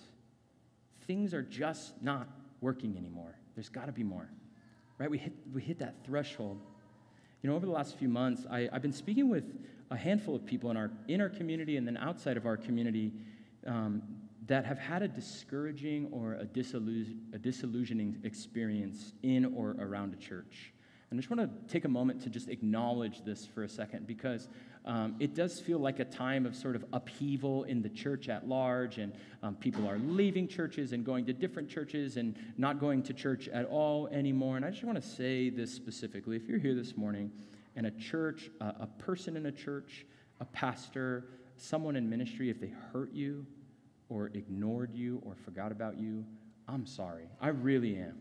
Things 1.08 1.34
are 1.34 1.42
just 1.42 2.00
not 2.00 2.28
working 2.60 2.96
anymore. 2.96 3.34
There's 3.56 3.68
got 3.68 3.86
to 3.86 3.92
be 3.92 4.04
more. 4.04 4.30
Right? 4.98 5.10
We 5.10 5.18
hit, 5.18 5.32
we 5.52 5.62
hit 5.62 5.80
that 5.80 5.96
threshold. 6.06 6.60
You 7.42 7.50
know, 7.50 7.56
over 7.56 7.66
the 7.66 7.72
last 7.72 7.98
few 7.98 8.08
months, 8.08 8.46
I, 8.48 8.68
I've 8.72 8.82
been 8.82 8.92
speaking 8.92 9.28
with 9.28 9.52
a 9.90 9.96
handful 9.96 10.36
of 10.36 10.46
people 10.46 10.70
in 10.70 10.76
our, 10.76 10.92
in 11.08 11.20
our 11.20 11.28
community 11.28 11.76
and 11.76 11.84
then 11.84 11.96
outside 11.96 12.36
of 12.36 12.46
our 12.46 12.56
community 12.56 13.12
um, 13.66 14.02
that 14.46 14.64
have 14.64 14.78
had 14.78 15.02
a 15.02 15.08
discouraging 15.08 16.08
or 16.10 16.34
a, 16.34 16.42
a 16.42 17.38
disillusioning 17.38 18.18
experience 18.24 19.12
in 19.22 19.44
or 19.44 19.76
around 19.78 20.12
a 20.12 20.16
church. 20.16 20.72
And 21.10 21.18
I 21.18 21.20
just 21.20 21.30
want 21.30 21.40
to 21.40 21.72
take 21.72 21.84
a 21.84 21.88
moment 21.88 22.22
to 22.22 22.30
just 22.30 22.48
acknowledge 22.48 23.24
this 23.24 23.44
for 23.44 23.64
a 23.64 23.68
second 23.68 24.06
because 24.06 24.48
um, 24.84 25.16
it 25.18 25.34
does 25.34 25.60
feel 25.60 25.78
like 25.78 25.98
a 25.98 26.04
time 26.04 26.46
of 26.46 26.54
sort 26.54 26.76
of 26.76 26.84
upheaval 26.92 27.64
in 27.64 27.82
the 27.82 27.88
church 27.88 28.28
at 28.28 28.48
large, 28.48 28.98
and 28.98 29.12
um, 29.42 29.56
people 29.56 29.88
are 29.88 29.98
leaving 29.98 30.48
churches 30.48 30.92
and 30.92 31.04
going 31.04 31.26
to 31.26 31.32
different 31.32 31.68
churches 31.68 32.16
and 32.16 32.36
not 32.56 32.78
going 32.78 33.02
to 33.02 33.12
church 33.12 33.48
at 33.48 33.66
all 33.66 34.06
anymore. 34.08 34.56
And 34.56 34.64
I 34.64 34.70
just 34.70 34.84
want 34.84 35.02
to 35.02 35.06
say 35.06 35.50
this 35.50 35.74
specifically. 35.74 36.36
If 36.36 36.48
you're 36.48 36.58
here 36.58 36.74
this 36.74 36.96
morning 36.96 37.30
and 37.76 37.86
a 37.86 37.90
church, 37.90 38.48
uh, 38.60 38.72
a 38.80 38.86
person 38.86 39.36
in 39.36 39.46
a 39.46 39.52
church, 39.52 40.06
a 40.40 40.44
pastor, 40.44 41.24
someone 41.60 41.96
in 41.96 42.08
ministry, 42.08 42.50
if 42.50 42.60
they 42.60 42.72
hurt 42.92 43.12
you 43.12 43.46
or 44.08 44.30
ignored 44.34 44.94
you 44.94 45.20
or 45.24 45.34
forgot 45.34 45.72
about 45.72 45.98
you, 45.98 46.24
I'm 46.68 46.86
sorry. 46.86 47.28
I 47.40 47.48
really 47.48 47.96
am. 47.96 48.20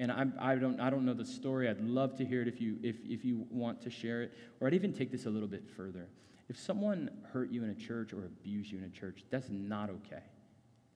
And 0.00 0.12
I'm, 0.12 0.34
I, 0.38 0.54
don't, 0.54 0.80
I 0.80 0.90
don't 0.90 1.04
know 1.04 1.14
the 1.14 1.24
story. 1.24 1.68
I'd 1.68 1.80
love 1.80 2.16
to 2.18 2.24
hear 2.24 2.40
it 2.42 2.48
if 2.48 2.60
you, 2.60 2.78
if, 2.82 2.96
if 3.04 3.24
you 3.24 3.46
want 3.50 3.82
to 3.82 3.90
share 3.90 4.22
it. 4.22 4.32
Or 4.60 4.68
I'd 4.68 4.74
even 4.74 4.92
take 4.92 5.10
this 5.10 5.26
a 5.26 5.30
little 5.30 5.48
bit 5.48 5.64
further. 5.76 6.08
If 6.48 6.58
someone 6.58 7.10
hurt 7.32 7.50
you 7.50 7.64
in 7.64 7.70
a 7.70 7.74
church 7.74 8.12
or 8.12 8.24
abused 8.24 8.70
you 8.70 8.78
in 8.78 8.84
a 8.84 8.88
church, 8.88 9.24
that's 9.30 9.48
not 9.50 9.90
okay. 9.90 10.22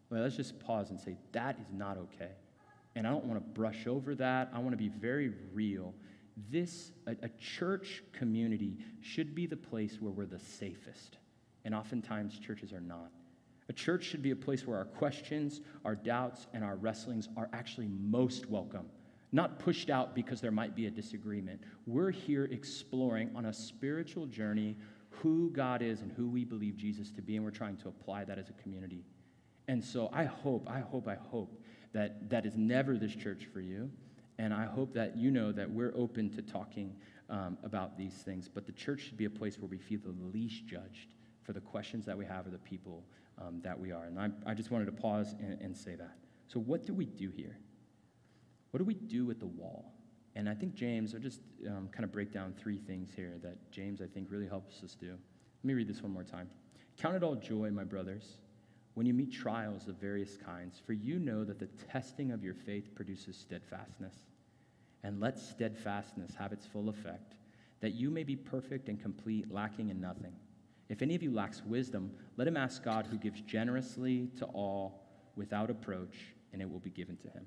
Well, 0.09 0.23
let's 0.23 0.37
just 0.37 0.59
pause 0.61 0.91
and 0.91 1.01
say, 1.01 1.17
that 1.33 1.59
is 1.59 1.67
not 1.73 1.99
okay. 1.99 2.31
And 2.95 3.07
I 3.07 3.11
don't 3.11 3.25
want 3.25 3.41
to 3.41 3.49
brush 3.49 3.87
over 3.87 4.15
that. 4.17 4.51
I 4.55 4.59
want 4.59 4.71
to 4.73 4.77
be 4.77 4.89
very 4.89 5.33
real. 5.53 5.95
This, 6.51 6.93
a, 7.07 7.13
a 7.23 7.29
church 7.41 8.03
community 8.13 8.79
should 9.01 9.35
be 9.35 9.47
the 9.47 9.57
place 9.57 9.99
where 10.01 10.13
we're 10.13 10.27
the 10.27 10.39
safest. 10.39 11.17
And 11.65 11.75
oftentimes, 11.75 12.39
churches 12.39 12.73
are 12.73 12.81
not. 12.81 13.11
A 13.69 13.73
church 13.73 14.05
should 14.05 14.23
be 14.23 14.33
a 14.33 14.37
place 14.37 14.67
where 14.67 14.77
our 14.77 14.85
questions, 14.85 15.61
our 15.85 15.95
doubts, 15.95 16.47
and 16.53 16.65
our 16.65 16.77
wrestlings 16.77 17.29
are 17.37 17.49
actually 17.53 17.89
most 17.89 18.51
welcome, 18.51 18.87
not 19.31 19.59
pushed 19.59 19.89
out 19.89 20.15
because 20.15 20.41
there 20.41 20.51
might 20.51 20.75
be 20.75 20.87
a 20.87 20.91
disagreement. 20.91 21.61
We're 21.87 22.11
here 22.11 22.45
exploring 22.51 23.31
on 23.35 23.47
a 23.47 23.53
spiritual 23.53 24.27
journey 24.27 24.77
who 25.11 25.51
God 25.51 25.83
is 25.83 26.01
and 26.01 26.11
who 26.13 26.29
we 26.29 26.45
believe 26.45 26.77
Jesus 26.77 27.11
to 27.13 27.23
be, 27.23 27.37
and 27.37 27.45
we're 27.45 27.51
trying 27.51 27.77
to 27.79 27.89
apply 27.89 28.25
that 28.25 28.39
as 28.39 28.49
a 28.49 28.55
community. 28.55 29.05
And 29.69 29.83
so 29.85 30.11
I 30.13 30.25
hope, 30.25 30.69
I 30.69 30.81
hope, 30.81 31.07
I 31.07 31.15
hope 31.15 31.63
that 31.93 32.29
that 32.31 32.45
is 32.45 32.57
never 32.57 32.97
this 32.97 33.15
church 33.15 33.47
for 33.53 33.61
you. 33.61 33.91
And 34.39 34.53
I 34.53 34.65
hope 34.65 34.93
that 34.95 35.17
you 35.17 35.31
know 35.31 35.53
that 35.53 35.71
we're 35.71 35.95
open 35.97 36.31
to 36.31 36.43
talking 36.43 36.97
um, 37.31 37.57
about 37.63 37.97
these 37.97 38.15
things. 38.15 38.49
But 38.53 38.67
the 38.67 38.73
church 38.73 39.03
should 39.03 39.17
be 39.17 39.27
a 39.27 39.31
place 39.31 39.59
where 39.59 39.69
we 39.69 39.79
feel 39.79 40.01
the 40.05 40.15
least 40.33 40.67
judged 40.67 41.15
for 41.43 41.53
the 41.53 41.61
questions 41.61 42.07
that 42.07 42.17
we 42.17 42.25
have 42.25 42.47
or 42.47 42.51
the 42.51 42.59
people 42.59 43.05
um, 43.41 43.61
that 43.63 43.79
we 43.79 43.93
are. 43.93 44.05
And 44.05 44.19
I, 44.19 44.31
I 44.47 44.55
just 44.55 44.71
wanted 44.71 44.87
to 44.87 44.93
pause 44.93 45.35
and, 45.41 45.61
and 45.61 45.77
say 45.77 45.95
that. 45.97 46.17
So, 46.49 46.61
what 46.61 46.87
do 46.87 46.95
we 46.95 47.07
do 47.07 47.31
here? 47.31 47.57
What 48.71 48.79
do 48.79 48.85
we 48.85 48.95
do 48.95 49.25
with 49.25 49.41
the 49.41 49.47
wall? 49.47 49.93
And 50.35 50.49
I 50.49 50.55
think 50.55 50.75
James, 50.75 51.15
I'll 51.15 51.21
just 51.21 51.41
um, 51.67 51.89
kind 51.93 52.05
of 52.05 52.13
break 52.13 52.33
down 52.33 52.55
three 52.59 52.79
things 52.79 53.11
here 53.15 53.35
that 53.43 53.71
James, 53.71 54.01
I 54.01 54.07
think, 54.07 54.31
really 54.31 54.47
helps 54.47 54.83
us 54.83 54.95
do. 54.95 55.11
Let 55.11 55.65
me 55.65 55.75
read 55.75 55.89
this 55.89 56.03
one 56.03 56.13
more 56.13 56.25
time. 56.25 56.49
Count 56.99 57.17
it 57.17 57.23
all 57.23 57.35
joy, 57.35 57.71
my 57.71 57.85
brothers, 57.85 58.39
when 58.95 59.07
you 59.07 59.15
meet 59.15 59.33
trials 59.33 59.89
of 59.89 59.97
various 59.97 60.37
kinds, 60.37 60.81
for 60.85 60.93
you 60.93 61.19
know 61.19 61.45
that 61.45 61.59
the 61.59 61.69
testing 61.91 62.31
of 62.33 62.43
your 62.43 62.55
faith 62.55 62.95
produces 62.95 63.37
steadfastness. 63.37 64.15
And 65.05 65.21
let 65.21 65.39
steadfastness 65.39 66.35
have 66.39 66.53
its 66.53 66.65
full 66.67 66.89
effect, 66.89 67.35
that 67.81 67.95
you 67.95 68.11
may 68.11 68.23
be 68.23 68.37
perfect 68.37 68.89
and 68.89 69.01
complete, 69.01 69.53
lacking 69.53 69.89
in 69.91 70.01
nothing. 70.01 70.33
If 70.93 71.01
any 71.01 71.15
of 71.15 71.23
you 71.23 71.33
lacks 71.33 71.63
wisdom, 71.65 72.13
let 72.37 72.47
him 72.47 72.55
ask 72.55 72.85
God 72.85 73.07
who 73.07 73.17
gives 73.17 73.41
generously 73.41 74.29
to 74.37 74.45
all 74.45 75.07
without 75.37 75.71
approach, 75.71 76.35
and 76.53 76.61
it 76.61 76.71
will 76.71 76.81
be 76.81 76.91
given 76.91 77.17
to 77.17 77.29
him. 77.29 77.47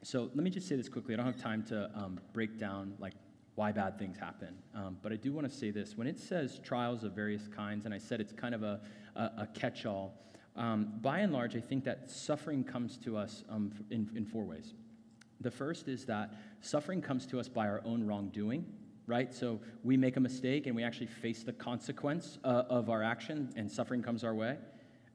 So 0.00 0.30
let 0.34 0.42
me 0.42 0.48
just 0.48 0.66
say 0.66 0.74
this 0.76 0.88
quickly. 0.88 1.12
I 1.12 1.18
don't 1.18 1.26
have 1.26 1.36
time 1.36 1.62
to 1.64 1.90
um, 1.94 2.18
break 2.32 2.58
down 2.58 2.94
like 2.98 3.12
why 3.56 3.72
bad 3.72 3.98
things 3.98 4.16
happen, 4.16 4.54
um, 4.74 4.96
but 5.02 5.12
I 5.12 5.16
do 5.16 5.32
want 5.32 5.46
to 5.46 5.54
say 5.54 5.70
this. 5.70 5.98
When 5.98 6.06
it 6.06 6.18
says 6.18 6.60
trials 6.64 7.04
of 7.04 7.12
various 7.12 7.46
kinds, 7.46 7.84
and 7.84 7.92
I 7.92 7.98
said 7.98 8.22
it's 8.22 8.32
kind 8.32 8.54
of 8.54 8.62
a, 8.62 8.80
a, 9.14 9.22
a 9.42 9.48
catch-all, 9.52 10.14
um, 10.56 10.94
by 11.02 11.18
and 11.18 11.30
large, 11.30 11.56
I 11.56 11.60
think 11.60 11.84
that 11.84 12.10
suffering 12.10 12.64
comes 12.64 12.96
to 13.04 13.18
us 13.18 13.44
um, 13.50 13.70
in, 13.90 14.08
in 14.16 14.24
four 14.24 14.44
ways. 14.44 14.72
The 15.42 15.50
first 15.50 15.88
is 15.88 16.06
that 16.06 16.32
suffering 16.62 17.02
comes 17.02 17.26
to 17.26 17.38
us 17.38 17.50
by 17.50 17.68
our 17.68 17.82
own 17.84 18.06
wrongdoing 18.06 18.64
right? 19.06 19.32
So 19.32 19.60
we 19.82 19.96
make 19.96 20.16
a 20.16 20.20
mistake 20.20 20.66
and 20.66 20.74
we 20.74 20.82
actually 20.82 21.06
face 21.06 21.42
the 21.42 21.52
consequence 21.52 22.38
uh, 22.44 22.64
of 22.68 22.88
our 22.90 23.02
action, 23.02 23.52
and 23.56 23.70
suffering 23.70 24.02
comes 24.02 24.24
our 24.24 24.34
way. 24.34 24.56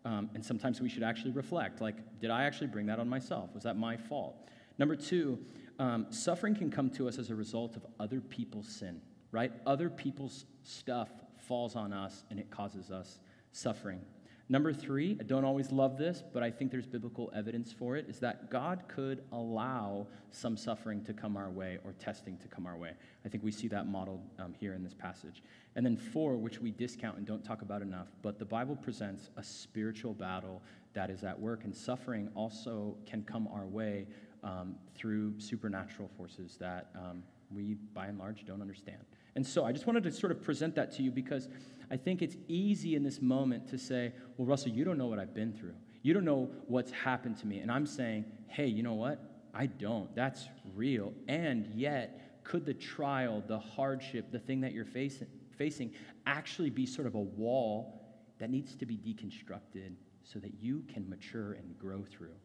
Um, 0.05 0.29
and 0.33 0.43
sometimes 0.43 0.79
we 0.79 0.89
should 0.89 1.03
actually 1.03 1.31
reflect 1.31 1.81
like, 1.81 1.97
did 2.19 2.29
I 2.29 2.43
actually 2.43 2.67
bring 2.67 2.85
that 2.85 2.99
on 2.99 3.09
myself? 3.09 3.49
Was 3.53 3.63
that 3.63 3.77
my 3.77 3.97
fault? 3.97 4.47
Number 4.77 4.95
two, 4.95 5.39
um, 5.77 6.07
suffering 6.09 6.55
can 6.55 6.71
come 6.71 6.89
to 6.91 7.07
us 7.07 7.17
as 7.17 7.29
a 7.29 7.35
result 7.35 7.75
of 7.75 7.85
other 7.99 8.21
people's 8.21 8.67
sin, 8.67 9.01
right? 9.31 9.51
Other 9.65 9.89
people's 9.89 10.45
stuff 10.63 11.09
falls 11.37 11.75
on 11.75 11.91
us 11.91 12.23
and 12.29 12.39
it 12.39 12.49
causes 12.49 12.91
us 12.91 13.19
suffering. 13.51 14.01
Number 14.51 14.73
three, 14.73 15.15
I 15.19 15.23
don't 15.23 15.45
always 15.45 15.71
love 15.71 15.95
this, 15.95 16.23
but 16.33 16.41
I 16.41 16.49
think 16.49 16.71
there's 16.71 16.87
biblical 16.87 17.31
evidence 17.35 17.71
for 17.71 17.95
it, 17.95 18.09
is 18.09 18.19
that 18.21 18.49
God 18.49 18.83
could 18.87 19.23
allow 19.31 20.07
some 20.31 20.57
suffering 20.57 21.03
to 21.03 21.13
come 21.13 21.37
our 21.37 21.51
way 21.51 21.77
or 21.85 21.93
testing 21.93 22.35
to 22.37 22.47
come 22.47 22.65
our 22.65 22.75
way. 22.75 22.93
I 23.23 23.29
think 23.29 23.43
we 23.43 23.51
see 23.51 23.67
that 23.67 23.85
modeled 23.85 24.21
um, 24.39 24.55
here 24.59 24.73
in 24.73 24.83
this 24.83 24.95
passage. 24.95 25.43
And 25.75 25.85
then 25.85 25.95
four, 25.95 26.35
which 26.35 26.59
we 26.59 26.71
discount 26.71 27.17
and 27.17 27.27
don't 27.27 27.43
talk 27.43 27.61
about 27.61 27.83
enough, 27.83 28.07
but 28.23 28.39
the 28.39 28.45
Bible 28.45 28.75
presents 28.75 29.29
a 29.37 29.43
spiritual 29.43 30.15
battle 30.15 30.63
that 30.93 31.11
is 31.11 31.23
at 31.23 31.39
work, 31.39 31.63
and 31.63 31.75
suffering 31.75 32.29
also 32.33 32.97
can 33.05 33.21
come 33.21 33.47
our 33.53 33.67
way 33.67 34.07
um, 34.43 34.73
through 34.95 35.39
supernatural 35.39 36.09
forces 36.17 36.57
that 36.59 36.89
um, 36.95 37.21
we, 37.51 37.75
by 37.93 38.07
and 38.07 38.17
large, 38.17 38.45
don't 38.45 38.61
understand. 38.61 39.03
And 39.35 39.45
so 39.45 39.63
I 39.63 39.71
just 39.71 39.85
wanted 39.85 40.03
to 40.03 40.11
sort 40.11 40.31
of 40.31 40.41
present 40.41 40.73
that 40.75 40.91
to 40.93 41.03
you 41.03 41.11
because 41.11 41.49
I 41.91 41.97
think 41.97 42.21
it's 42.21 42.35
easy 42.47 42.95
in 42.95 43.03
this 43.03 43.21
moment 43.21 43.67
to 43.69 43.77
say, 43.77 44.13
well, 44.37 44.47
Russell, 44.47 44.71
you 44.71 44.83
don't 44.83 44.97
know 44.97 45.07
what 45.07 45.19
I've 45.19 45.33
been 45.33 45.53
through. 45.53 45.73
You 46.01 46.13
don't 46.13 46.25
know 46.25 46.49
what's 46.67 46.91
happened 46.91 47.37
to 47.39 47.47
me. 47.47 47.59
And 47.59 47.71
I'm 47.71 47.85
saying, 47.85 48.25
hey, 48.47 48.67
you 48.67 48.83
know 48.83 48.93
what? 48.93 49.19
I 49.53 49.65
don't. 49.65 50.13
That's 50.15 50.47
real. 50.75 51.13
And 51.27 51.67
yet, 51.73 52.43
could 52.43 52.65
the 52.65 52.73
trial, 52.73 53.43
the 53.47 53.59
hardship, 53.59 54.31
the 54.31 54.39
thing 54.39 54.61
that 54.61 54.73
you're 54.73 54.85
facing, 54.85 55.27
facing 55.57 55.91
actually 56.25 56.69
be 56.69 56.85
sort 56.85 57.07
of 57.07 57.15
a 57.15 57.19
wall 57.19 58.01
that 58.39 58.49
needs 58.49 58.75
to 58.75 58.85
be 58.85 58.95
deconstructed 58.95 59.93
so 60.23 60.39
that 60.39 60.53
you 60.59 60.83
can 60.93 61.09
mature 61.09 61.53
and 61.53 61.77
grow 61.77 62.03
through? 62.03 62.35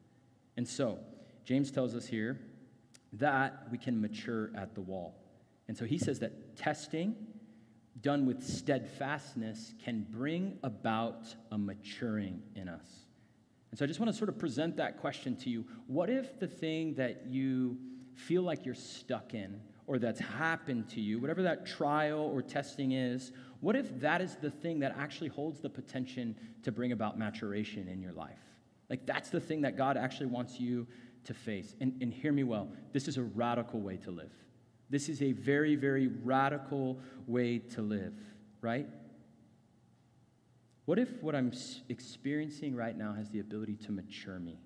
And 0.57 0.67
so, 0.67 0.99
James 1.45 1.71
tells 1.71 1.95
us 1.95 2.07
here 2.07 2.41
that 3.13 3.67
we 3.71 3.79
can 3.79 4.01
mature 4.01 4.51
at 4.57 4.75
the 4.75 4.81
wall. 4.81 5.15
And 5.69 5.77
so 5.77 5.85
he 5.85 5.99
says 5.99 6.19
that 6.21 6.57
testing 6.57 7.15
done 8.05 8.27
with 8.27 8.47
steadfastness 8.47 9.73
can 9.83 10.07
bring 10.11 10.59
about 10.63 11.35
a 11.51 11.59
maturing 11.59 12.43
in 12.55 12.69
us. 12.69 12.87
And 13.71 13.79
so 13.79 13.85
I 13.85 13.89
just 13.89 13.99
want 13.99 14.13
to 14.13 14.17
sort 14.17 14.29
of 14.29 14.39
present 14.39 14.77
that 14.77 15.01
question 15.01 15.35
to 15.39 15.51
you. 15.51 15.65
What 15.87 16.11
if 16.11 16.39
the 16.39 16.47
thing 16.47 16.95
that 16.97 17.27
you 17.27 17.79
feel 18.15 18.43
like 18.43 18.67
you're 18.67 18.75
stuck 18.75 19.33
in 19.33 19.59
or 19.87 19.99
that's 19.99 20.21
happened 20.21 20.89
to 20.91 21.01
you, 21.01 21.19
whatever 21.19 21.43
that 21.43 21.67
trial 21.67 22.21
or 22.21 22.43
testing 22.43 22.93
is, 22.93 23.33
what 23.61 23.75
if 23.75 23.99
that 24.01 24.21
is 24.21 24.37
the 24.37 24.51
thing 24.51 24.79
that 24.81 24.95
actually 24.99 25.29
holds 25.29 25.61
the 25.61 25.71
potential 25.71 26.35
to 26.63 26.71
bring 26.71 26.93
about 26.93 27.19
maturation 27.19 27.89
in 27.89 28.03
your 28.03 28.13
life? 28.13 28.39
Like 28.91 29.07
that's 29.07 29.31
the 29.31 29.41
thing 29.41 29.63
that 29.63 29.79
God 29.79 29.97
actually 29.97 30.27
wants 30.27 30.61
you 30.61 30.87
to 31.25 31.33
face. 31.33 31.75
And, 31.81 31.95
and 32.03 32.13
hear 32.13 32.33
me 32.33 32.45
well, 32.45 32.69
this 32.93 33.09
is 33.09 33.17
a 33.17 33.23
radical 33.23 33.81
way 33.81 33.97
to 33.97 34.11
live. 34.11 34.44
This 34.95 35.09
is 35.09 35.23
a 35.23 35.33
very, 35.33 35.75
very 35.75 36.07
radical 36.07 37.01
way 37.27 37.59
to 37.59 37.83
live, 37.83 38.15
right? 38.61 38.87
What 40.85 41.01
if 41.01 41.21
what 41.21 41.35
I'm 41.35 41.51
experiencing 41.89 42.77
right 42.77 42.97
now 42.97 43.13
has 43.13 43.29
the 43.29 43.41
ability 43.41 43.75
to 43.87 43.91
mature 43.91 44.39
me? 44.39 44.57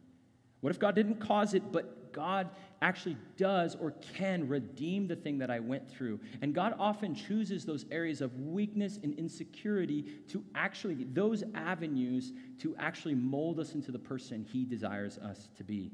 What 0.61 0.69
if 0.69 0.79
God 0.79 0.95
didn't 0.95 1.19
cause 1.19 1.55
it, 1.55 1.73
but 1.73 2.13
God 2.13 2.51
actually 2.83 3.17
does 3.39 3.75
or 3.75 3.93
can 4.17 4.47
redeem 4.47 5.09
the 5.09 5.17
thing 5.17 5.39
that 5.39 5.51
I 5.51 5.61
went 5.61 5.91
through? 5.91 6.21
And 6.43 6.55
God 6.55 6.75
often 6.79 7.15
chooses 7.15 7.65
those 7.65 7.87
areas 7.91 8.21
of 8.21 8.39
weakness 8.39 8.99
and 9.03 9.19
insecurity 9.19 10.03
to 10.29 10.45
actually, 10.55 11.05
those 11.05 11.43
avenues 11.55 12.35
to 12.59 12.77
actually 12.79 13.15
mold 13.15 13.61
us 13.61 13.73
into 13.73 13.93
the 13.93 13.99
person 13.99 14.45
He 14.45 14.67
desires 14.67 15.17
us 15.17 15.49
to 15.57 15.65
be. 15.65 15.91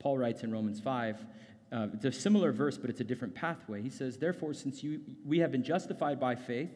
Paul 0.00 0.18
writes 0.18 0.42
in 0.42 0.50
Romans 0.50 0.80
5, 0.80 1.24
uh, 1.72 1.86
it's 1.94 2.04
a 2.04 2.12
similar 2.12 2.52
verse, 2.52 2.76
but 2.76 2.90
it's 2.90 3.00
a 3.00 3.04
different 3.04 3.34
pathway. 3.34 3.80
He 3.80 3.90
says, 3.90 4.16
Therefore, 4.16 4.54
since 4.54 4.82
you, 4.82 5.00
we 5.24 5.38
have 5.38 5.52
been 5.52 5.62
justified 5.62 6.18
by 6.18 6.34
faith, 6.34 6.70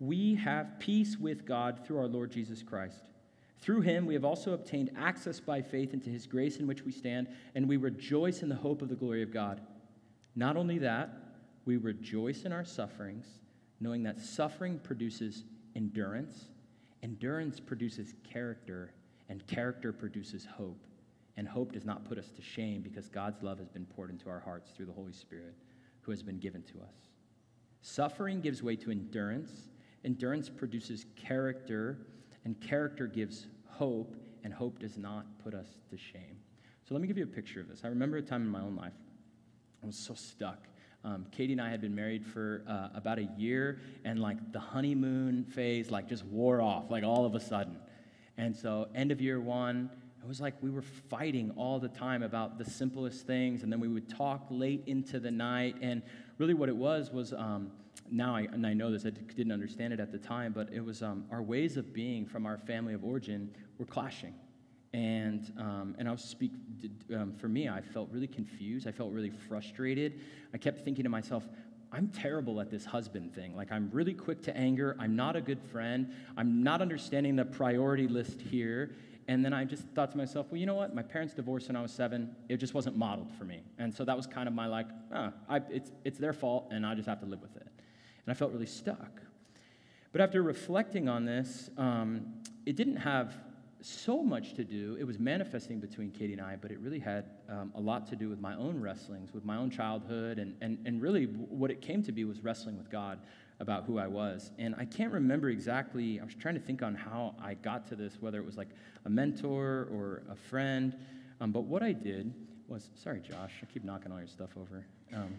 we 0.00 0.34
have 0.34 0.78
peace 0.78 1.16
with 1.16 1.46
God 1.46 1.80
through 1.84 1.98
our 1.98 2.08
Lord 2.08 2.30
Jesus 2.30 2.62
Christ. 2.62 3.04
Through 3.60 3.82
him, 3.82 4.04
we 4.04 4.14
have 4.14 4.24
also 4.24 4.52
obtained 4.52 4.90
access 4.96 5.40
by 5.40 5.62
faith 5.62 5.94
into 5.94 6.10
his 6.10 6.26
grace 6.26 6.58
in 6.58 6.66
which 6.66 6.84
we 6.84 6.92
stand, 6.92 7.28
and 7.54 7.68
we 7.68 7.76
rejoice 7.76 8.42
in 8.42 8.48
the 8.48 8.54
hope 8.54 8.82
of 8.82 8.88
the 8.88 8.94
glory 8.94 9.22
of 9.22 9.32
God. 9.32 9.60
Not 10.34 10.56
only 10.56 10.78
that, 10.78 11.10
we 11.64 11.76
rejoice 11.76 12.42
in 12.42 12.52
our 12.52 12.64
sufferings, 12.64 13.26
knowing 13.80 14.02
that 14.02 14.18
suffering 14.18 14.78
produces 14.78 15.44
endurance, 15.74 16.46
endurance 17.02 17.58
produces 17.58 18.14
character, 18.30 18.92
and 19.28 19.46
character 19.46 19.92
produces 19.92 20.44
hope. 20.44 20.85
And 21.36 21.46
hope 21.46 21.72
does 21.72 21.84
not 21.84 22.04
put 22.04 22.18
us 22.18 22.30
to 22.30 22.42
shame 22.42 22.80
because 22.80 23.08
God's 23.08 23.42
love 23.42 23.58
has 23.58 23.68
been 23.68 23.84
poured 23.84 24.10
into 24.10 24.30
our 24.30 24.40
hearts 24.40 24.70
through 24.70 24.86
the 24.86 24.92
Holy 24.92 25.12
Spirit 25.12 25.54
who 26.00 26.10
has 26.10 26.22
been 26.22 26.38
given 26.38 26.62
to 26.62 26.80
us. 26.80 26.94
Suffering 27.82 28.40
gives 28.40 28.62
way 28.62 28.76
to 28.76 28.90
endurance, 28.90 29.68
endurance 30.04 30.48
produces 30.48 31.04
character, 31.14 31.98
and 32.44 32.60
character 32.60 33.06
gives 33.06 33.46
hope, 33.66 34.16
and 34.44 34.52
hope 34.52 34.78
does 34.78 34.96
not 34.96 35.26
put 35.42 35.52
us 35.52 35.66
to 35.90 35.98
shame. 35.98 36.38
So 36.88 36.94
let 36.94 37.00
me 37.00 37.08
give 37.08 37.18
you 37.18 37.24
a 37.24 37.28
picture 37.28 37.60
of 37.60 37.68
this. 37.68 37.82
I 37.84 37.88
remember 37.88 38.16
a 38.16 38.22
time 38.22 38.42
in 38.42 38.48
my 38.48 38.60
own 38.60 38.76
life 38.76 38.92
I 39.82 39.86
was 39.86 39.96
so 39.96 40.14
stuck. 40.14 40.66
Um, 41.04 41.26
Katie 41.30 41.52
and 41.52 41.60
I 41.60 41.70
had 41.70 41.80
been 41.80 41.94
married 41.94 42.26
for 42.26 42.64
uh, 42.68 42.88
about 42.94 43.18
a 43.18 43.28
year, 43.36 43.80
and 44.04 44.20
like 44.20 44.52
the 44.52 44.58
honeymoon 44.58 45.44
phase, 45.44 45.90
like 45.90 46.08
just 46.08 46.24
wore 46.24 46.60
off, 46.60 46.90
like 46.90 47.04
all 47.04 47.24
of 47.24 47.34
a 47.34 47.40
sudden. 47.40 47.76
And 48.36 48.54
so, 48.56 48.88
end 48.94 49.12
of 49.12 49.20
year 49.20 49.40
one, 49.40 49.90
it 50.26 50.28
was 50.28 50.40
like 50.40 50.54
we 50.60 50.70
were 50.70 50.82
fighting 50.82 51.52
all 51.56 51.78
the 51.78 51.88
time 51.88 52.24
about 52.24 52.58
the 52.58 52.64
simplest 52.64 53.28
things, 53.28 53.62
and 53.62 53.70
then 53.70 53.78
we 53.78 53.86
would 53.86 54.08
talk 54.08 54.44
late 54.50 54.82
into 54.86 55.20
the 55.20 55.30
night. 55.30 55.76
And 55.80 56.02
really, 56.38 56.52
what 56.52 56.68
it 56.68 56.74
was 56.76 57.12
was 57.12 57.32
um, 57.32 57.70
now 58.10 58.34
I, 58.34 58.40
and 58.40 58.66
I 58.66 58.74
know 58.74 58.90
this, 58.90 59.06
I 59.06 59.10
didn't 59.10 59.52
understand 59.52 59.92
it 59.92 60.00
at 60.00 60.10
the 60.10 60.18
time, 60.18 60.52
but 60.52 60.68
it 60.72 60.84
was 60.84 61.00
um, 61.00 61.26
our 61.30 61.42
ways 61.42 61.76
of 61.76 61.92
being 61.92 62.26
from 62.26 62.44
our 62.44 62.58
family 62.58 62.92
of 62.92 63.04
origin 63.04 63.54
were 63.78 63.86
clashing. 63.86 64.34
And, 64.92 65.52
um, 65.58 65.94
and 65.96 66.08
I'll 66.08 66.16
speak 66.16 66.50
um, 67.14 67.32
for 67.32 67.48
me, 67.48 67.68
I 67.68 67.80
felt 67.80 68.08
really 68.10 68.26
confused. 68.26 68.88
I 68.88 68.90
felt 68.90 69.12
really 69.12 69.30
frustrated. 69.30 70.18
I 70.52 70.58
kept 70.58 70.84
thinking 70.84 71.04
to 71.04 71.08
myself, 71.08 71.46
I'm 71.92 72.08
terrible 72.08 72.60
at 72.60 72.68
this 72.68 72.84
husband 72.84 73.32
thing. 73.32 73.54
Like, 73.54 73.70
I'm 73.70 73.90
really 73.92 74.14
quick 74.14 74.42
to 74.42 74.56
anger. 74.56 74.96
I'm 74.98 75.14
not 75.14 75.36
a 75.36 75.40
good 75.40 75.62
friend. 75.70 76.12
I'm 76.36 76.64
not 76.64 76.82
understanding 76.82 77.36
the 77.36 77.44
priority 77.44 78.08
list 78.08 78.40
here. 78.40 78.90
And 79.28 79.44
then 79.44 79.52
I 79.52 79.64
just 79.64 79.82
thought 79.88 80.12
to 80.12 80.16
myself, 80.16 80.46
well, 80.50 80.58
you 80.58 80.66
know 80.66 80.74
what? 80.74 80.94
My 80.94 81.02
parents 81.02 81.34
divorced 81.34 81.68
when 81.68 81.76
I 81.76 81.82
was 81.82 81.90
seven. 81.90 82.34
It 82.48 82.58
just 82.58 82.74
wasn't 82.74 82.96
modeled 82.96 83.32
for 83.36 83.44
me. 83.44 83.60
And 83.78 83.92
so 83.92 84.04
that 84.04 84.16
was 84.16 84.26
kind 84.26 84.48
of 84.48 84.54
my 84.54 84.66
like, 84.66 84.86
oh, 85.12 85.32
I, 85.48 85.60
it's, 85.68 85.90
it's 86.04 86.18
their 86.18 86.32
fault, 86.32 86.68
and 86.70 86.86
I 86.86 86.94
just 86.94 87.08
have 87.08 87.20
to 87.20 87.26
live 87.26 87.42
with 87.42 87.56
it. 87.56 87.66
And 87.66 88.28
I 88.28 88.34
felt 88.34 88.52
really 88.52 88.66
stuck. 88.66 89.20
But 90.12 90.20
after 90.20 90.42
reflecting 90.42 91.08
on 91.08 91.24
this, 91.24 91.70
um, 91.76 92.34
it 92.66 92.76
didn't 92.76 92.96
have 92.96 93.34
so 93.80 94.22
much 94.22 94.54
to 94.54 94.64
do. 94.64 94.96
It 94.98 95.04
was 95.04 95.18
manifesting 95.18 95.80
between 95.80 96.10
Katie 96.10 96.32
and 96.32 96.42
I, 96.42 96.56
but 96.56 96.70
it 96.70 96.78
really 96.78 96.98
had 96.98 97.26
um, 97.48 97.72
a 97.74 97.80
lot 97.80 98.06
to 98.08 98.16
do 98.16 98.28
with 98.28 98.40
my 98.40 98.54
own 98.56 98.80
wrestlings, 98.80 99.34
with 99.34 99.44
my 99.44 99.56
own 99.56 99.70
childhood, 99.70 100.38
and, 100.38 100.56
and, 100.60 100.78
and 100.86 101.02
really 101.02 101.24
what 101.24 101.70
it 101.70 101.80
came 101.80 102.02
to 102.04 102.12
be 102.12 102.24
was 102.24 102.40
wrestling 102.40 102.78
with 102.78 102.90
God 102.90 103.18
about 103.60 103.84
who 103.84 103.98
I 103.98 104.06
was. 104.06 104.50
And 104.58 104.74
I 104.76 104.84
can't 104.84 105.12
remember 105.12 105.48
exactly, 105.48 106.20
I 106.20 106.24
was 106.24 106.34
trying 106.34 106.54
to 106.54 106.60
think 106.60 106.82
on 106.82 106.94
how 106.94 107.34
I 107.42 107.54
got 107.54 107.86
to 107.88 107.96
this, 107.96 108.18
whether 108.20 108.38
it 108.38 108.44
was 108.44 108.56
like 108.56 108.68
a 109.04 109.10
mentor 109.10 109.88
or 109.90 110.22
a 110.30 110.36
friend. 110.36 110.94
Um, 111.40 111.52
but 111.52 111.62
what 111.62 111.82
I 111.82 111.92
did 111.92 112.32
was, 112.68 112.90
sorry, 112.94 113.20
Josh, 113.20 113.52
I 113.62 113.66
keep 113.66 113.84
knocking 113.84 114.12
all 114.12 114.18
your 114.18 114.26
stuff 114.26 114.50
over. 114.60 114.84
Um, 115.14 115.34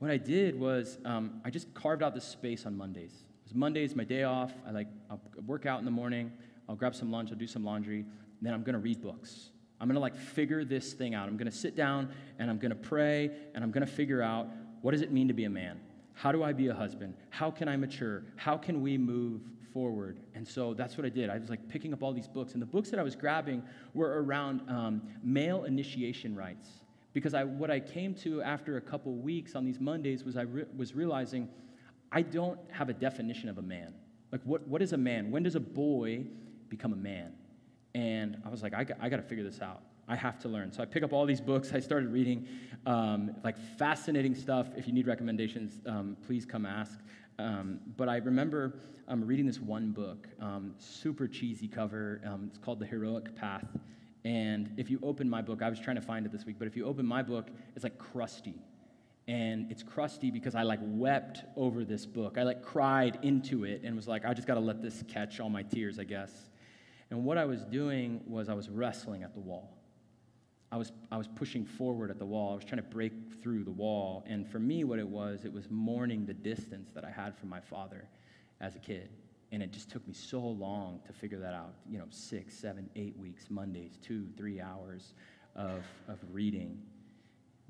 what 0.00 0.10
I 0.10 0.16
did 0.16 0.58
was 0.58 0.98
um, 1.04 1.40
I 1.44 1.50
just 1.50 1.72
carved 1.72 2.02
out 2.02 2.14
this 2.14 2.24
space 2.24 2.66
on 2.66 2.76
Mondays. 2.76 3.12
It 3.12 3.44
was 3.44 3.54
Mondays, 3.54 3.94
my 3.94 4.04
day 4.04 4.24
off. 4.24 4.52
I 4.66 4.70
like, 4.70 4.88
I'll 5.10 5.20
work 5.46 5.66
out 5.66 5.78
in 5.78 5.84
the 5.84 5.90
morning, 5.90 6.32
I'll 6.68 6.76
grab 6.76 6.94
some 6.94 7.10
lunch, 7.10 7.30
I'll 7.30 7.38
do 7.38 7.46
some 7.46 7.64
laundry, 7.64 8.04
then 8.42 8.52
I'm 8.52 8.62
gonna 8.62 8.78
read 8.78 9.00
books. 9.00 9.50
I'm 9.80 9.88
gonna 9.88 10.00
like 10.00 10.16
figure 10.16 10.64
this 10.64 10.92
thing 10.92 11.14
out. 11.14 11.28
I'm 11.28 11.36
gonna 11.36 11.50
sit 11.50 11.76
down 11.76 12.10
and 12.38 12.50
I'm 12.50 12.58
gonna 12.58 12.74
pray 12.74 13.30
and 13.54 13.62
I'm 13.64 13.70
gonna 13.70 13.86
figure 13.86 14.22
out 14.22 14.48
what 14.82 14.92
does 14.92 15.00
it 15.00 15.12
mean 15.12 15.28
to 15.28 15.34
be 15.34 15.44
a 15.44 15.50
man? 15.50 15.80
How 16.14 16.32
do 16.32 16.42
I 16.42 16.52
be 16.52 16.68
a 16.68 16.74
husband? 16.74 17.14
How 17.30 17.50
can 17.50 17.68
I 17.68 17.76
mature? 17.76 18.22
How 18.36 18.56
can 18.56 18.80
we 18.80 18.96
move 18.96 19.42
forward? 19.72 20.20
And 20.34 20.46
so 20.46 20.72
that's 20.72 20.96
what 20.96 21.04
I 21.04 21.08
did. 21.08 21.28
I 21.28 21.38
was 21.38 21.50
like 21.50 21.68
picking 21.68 21.92
up 21.92 22.02
all 22.02 22.12
these 22.12 22.28
books, 22.28 22.54
and 22.54 22.62
the 22.62 22.66
books 22.66 22.90
that 22.90 22.98
I 22.98 23.02
was 23.02 23.16
grabbing 23.16 23.62
were 23.92 24.22
around 24.22 24.62
um, 24.70 25.02
male 25.22 25.64
initiation 25.64 26.34
rites. 26.34 26.68
Because 27.12 27.34
I, 27.34 27.44
what 27.44 27.70
I 27.70 27.78
came 27.78 28.14
to 28.16 28.42
after 28.42 28.76
a 28.76 28.80
couple 28.80 29.12
weeks 29.12 29.54
on 29.54 29.64
these 29.64 29.80
Mondays 29.80 30.24
was 30.24 30.36
I 30.36 30.42
re- 30.42 30.64
was 30.76 30.94
realizing 30.94 31.48
I 32.10 32.22
don't 32.22 32.58
have 32.70 32.88
a 32.88 32.94
definition 32.94 33.48
of 33.48 33.58
a 33.58 33.62
man. 33.62 33.94
Like, 34.32 34.40
what, 34.44 34.66
what 34.66 34.82
is 34.82 34.92
a 34.92 34.96
man? 34.96 35.30
When 35.30 35.42
does 35.42 35.54
a 35.54 35.60
boy 35.60 36.24
become 36.68 36.92
a 36.92 36.96
man? 36.96 37.32
And 37.94 38.36
I 38.44 38.48
was 38.48 38.62
like, 38.62 38.74
I, 38.74 38.84
I 39.00 39.08
got 39.08 39.16
to 39.16 39.22
figure 39.22 39.44
this 39.44 39.60
out. 39.60 39.82
I 40.08 40.16
have 40.16 40.38
to 40.40 40.48
learn. 40.48 40.72
So 40.72 40.82
I 40.82 40.86
pick 40.86 41.02
up 41.02 41.12
all 41.12 41.24
these 41.26 41.40
books. 41.40 41.72
I 41.72 41.80
started 41.80 42.12
reading 42.12 42.46
um, 42.86 43.34
like 43.42 43.56
fascinating 43.78 44.34
stuff. 44.34 44.68
If 44.76 44.86
you 44.86 44.92
need 44.92 45.06
recommendations, 45.06 45.80
um, 45.86 46.16
please 46.26 46.44
come 46.44 46.66
ask. 46.66 46.98
Um, 47.38 47.80
but 47.96 48.08
I 48.08 48.16
remember 48.18 48.74
um, 49.08 49.24
reading 49.24 49.46
this 49.46 49.60
one 49.60 49.90
book, 49.90 50.28
um, 50.40 50.74
super 50.78 51.26
cheesy 51.26 51.68
cover. 51.68 52.20
Um, 52.24 52.44
it's 52.48 52.58
called 52.58 52.78
The 52.78 52.86
Heroic 52.86 53.34
Path. 53.34 53.66
And 54.24 54.72
if 54.76 54.90
you 54.90 54.98
open 55.02 55.28
my 55.28 55.42
book, 55.42 55.62
I 55.62 55.68
was 55.68 55.78
trying 55.78 55.96
to 55.96 56.02
find 56.02 56.24
it 56.24 56.32
this 56.32 56.46
week, 56.46 56.56
but 56.58 56.66
if 56.66 56.76
you 56.76 56.86
open 56.86 57.04
my 57.04 57.22
book, 57.22 57.48
it's 57.74 57.84
like 57.84 57.98
crusty. 57.98 58.54
And 59.26 59.70
it's 59.70 59.82
crusty 59.82 60.30
because 60.30 60.54
I 60.54 60.62
like 60.62 60.80
wept 60.82 61.44
over 61.56 61.84
this 61.84 62.04
book. 62.06 62.36
I 62.38 62.42
like 62.42 62.62
cried 62.62 63.18
into 63.22 63.64
it 63.64 63.82
and 63.84 63.96
was 63.96 64.06
like, 64.08 64.24
I 64.24 64.34
just 64.34 64.46
got 64.46 64.54
to 64.54 64.60
let 64.60 64.82
this 64.82 65.02
catch 65.08 65.40
all 65.40 65.50
my 65.50 65.62
tears, 65.62 65.98
I 65.98 66.04
guess. 66.04 66.30
And 67.10 67.24
what 67.24 67.38
I 67.38 67.44
was 67.44 67.64
doing 67.64 68.20
was 68.26 68.48
I 68.48 68.54
was 68.54 68.68
wrestling 68.68 69.22
at 69.22 69.34
the 69.34 69.40
wall. 69.40 69.70
I 70.74 70.76
was, 70.76 70.90
I 71.12 71.16
was 71.16 71.28
pushing 71.28 71.64
forward 71.64 72.10
at 72.10 72.18
the 72.18 72.26
wall. 72.26 72.50
I 72.50 72.56
was 72.56 72.64
trying 72.64 72.82
to 72.82 72.88
break 72.88 73.12
through 73.40 73.62
the 73.62 73.70
wall. 73.70 74.24
And 74.26 74.44
for 74.44 74.58
me, 74.58 74.82
what 74.82 74.98
it 74.98 75.06
was, 75.06 75.44
it 75.44 75.52
was 75.52 75.70
mourning 75.70 76.26
the 76.26 76.34
distance 76.34 76.90
that 76.96 77.04
I 77.04 77.12
had 77.12 77.38
from 77.38 77.48
my 77.48 77.60
father 77.60 78.08
as 78.60 78.74
a 78.74 78.80
kid. 78.80 79.08
And 79.52 79.62
it 79.62 79.70
just 79.70 79.88
took 79.88 80.04
me 80.08 80.14
so 80.14 80.40
long 80.40 80.98
to 81.06 81.12
figure 81.12 81.38
that 81.38 81.54
out. 81.54 81.74
You 81.88 81.98
know, 81.98 82.06
six, 82.10 82.56
seven, 82.56 82.90
eight 82.96 83.16
weeks, 83.16 83.50
Mondays, 83.50 83.98
two, 84.02 84.26
three 84.36 84.60
hours 84.60 85.14
of, 85.54 85.84
of 86.08 86.18
reading. 86.32 86.82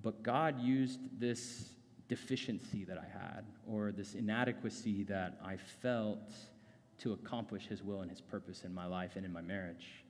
But 0.03 0.23
God 0.23 0.59
used 0.59 0.99
this 1.21 1.75
deficiency 2.09 2.85
that 2.85 2.97
I 2.97 3.07
had, 3.07 3.45
or 3.67 3.93
this 3.93 4.15
inadequacy 4.15 5.03
that 5.05 5.39
I 5.45 5.59
felt, 5.59 6.33
to 7.01 7.13
accomplish 7.13 7.67
His 7.67 7.83
will 7.83 8.01
and 8.01 8.11
His 8.11 8.23
purpose 8.23 8.65
in 8.65 8.73
my 8.73 8.87
life 8.87 9.17
and 9.17 9.27
in 9.27 9.33
my 9.33 9.43
marriage. 9.43 10.04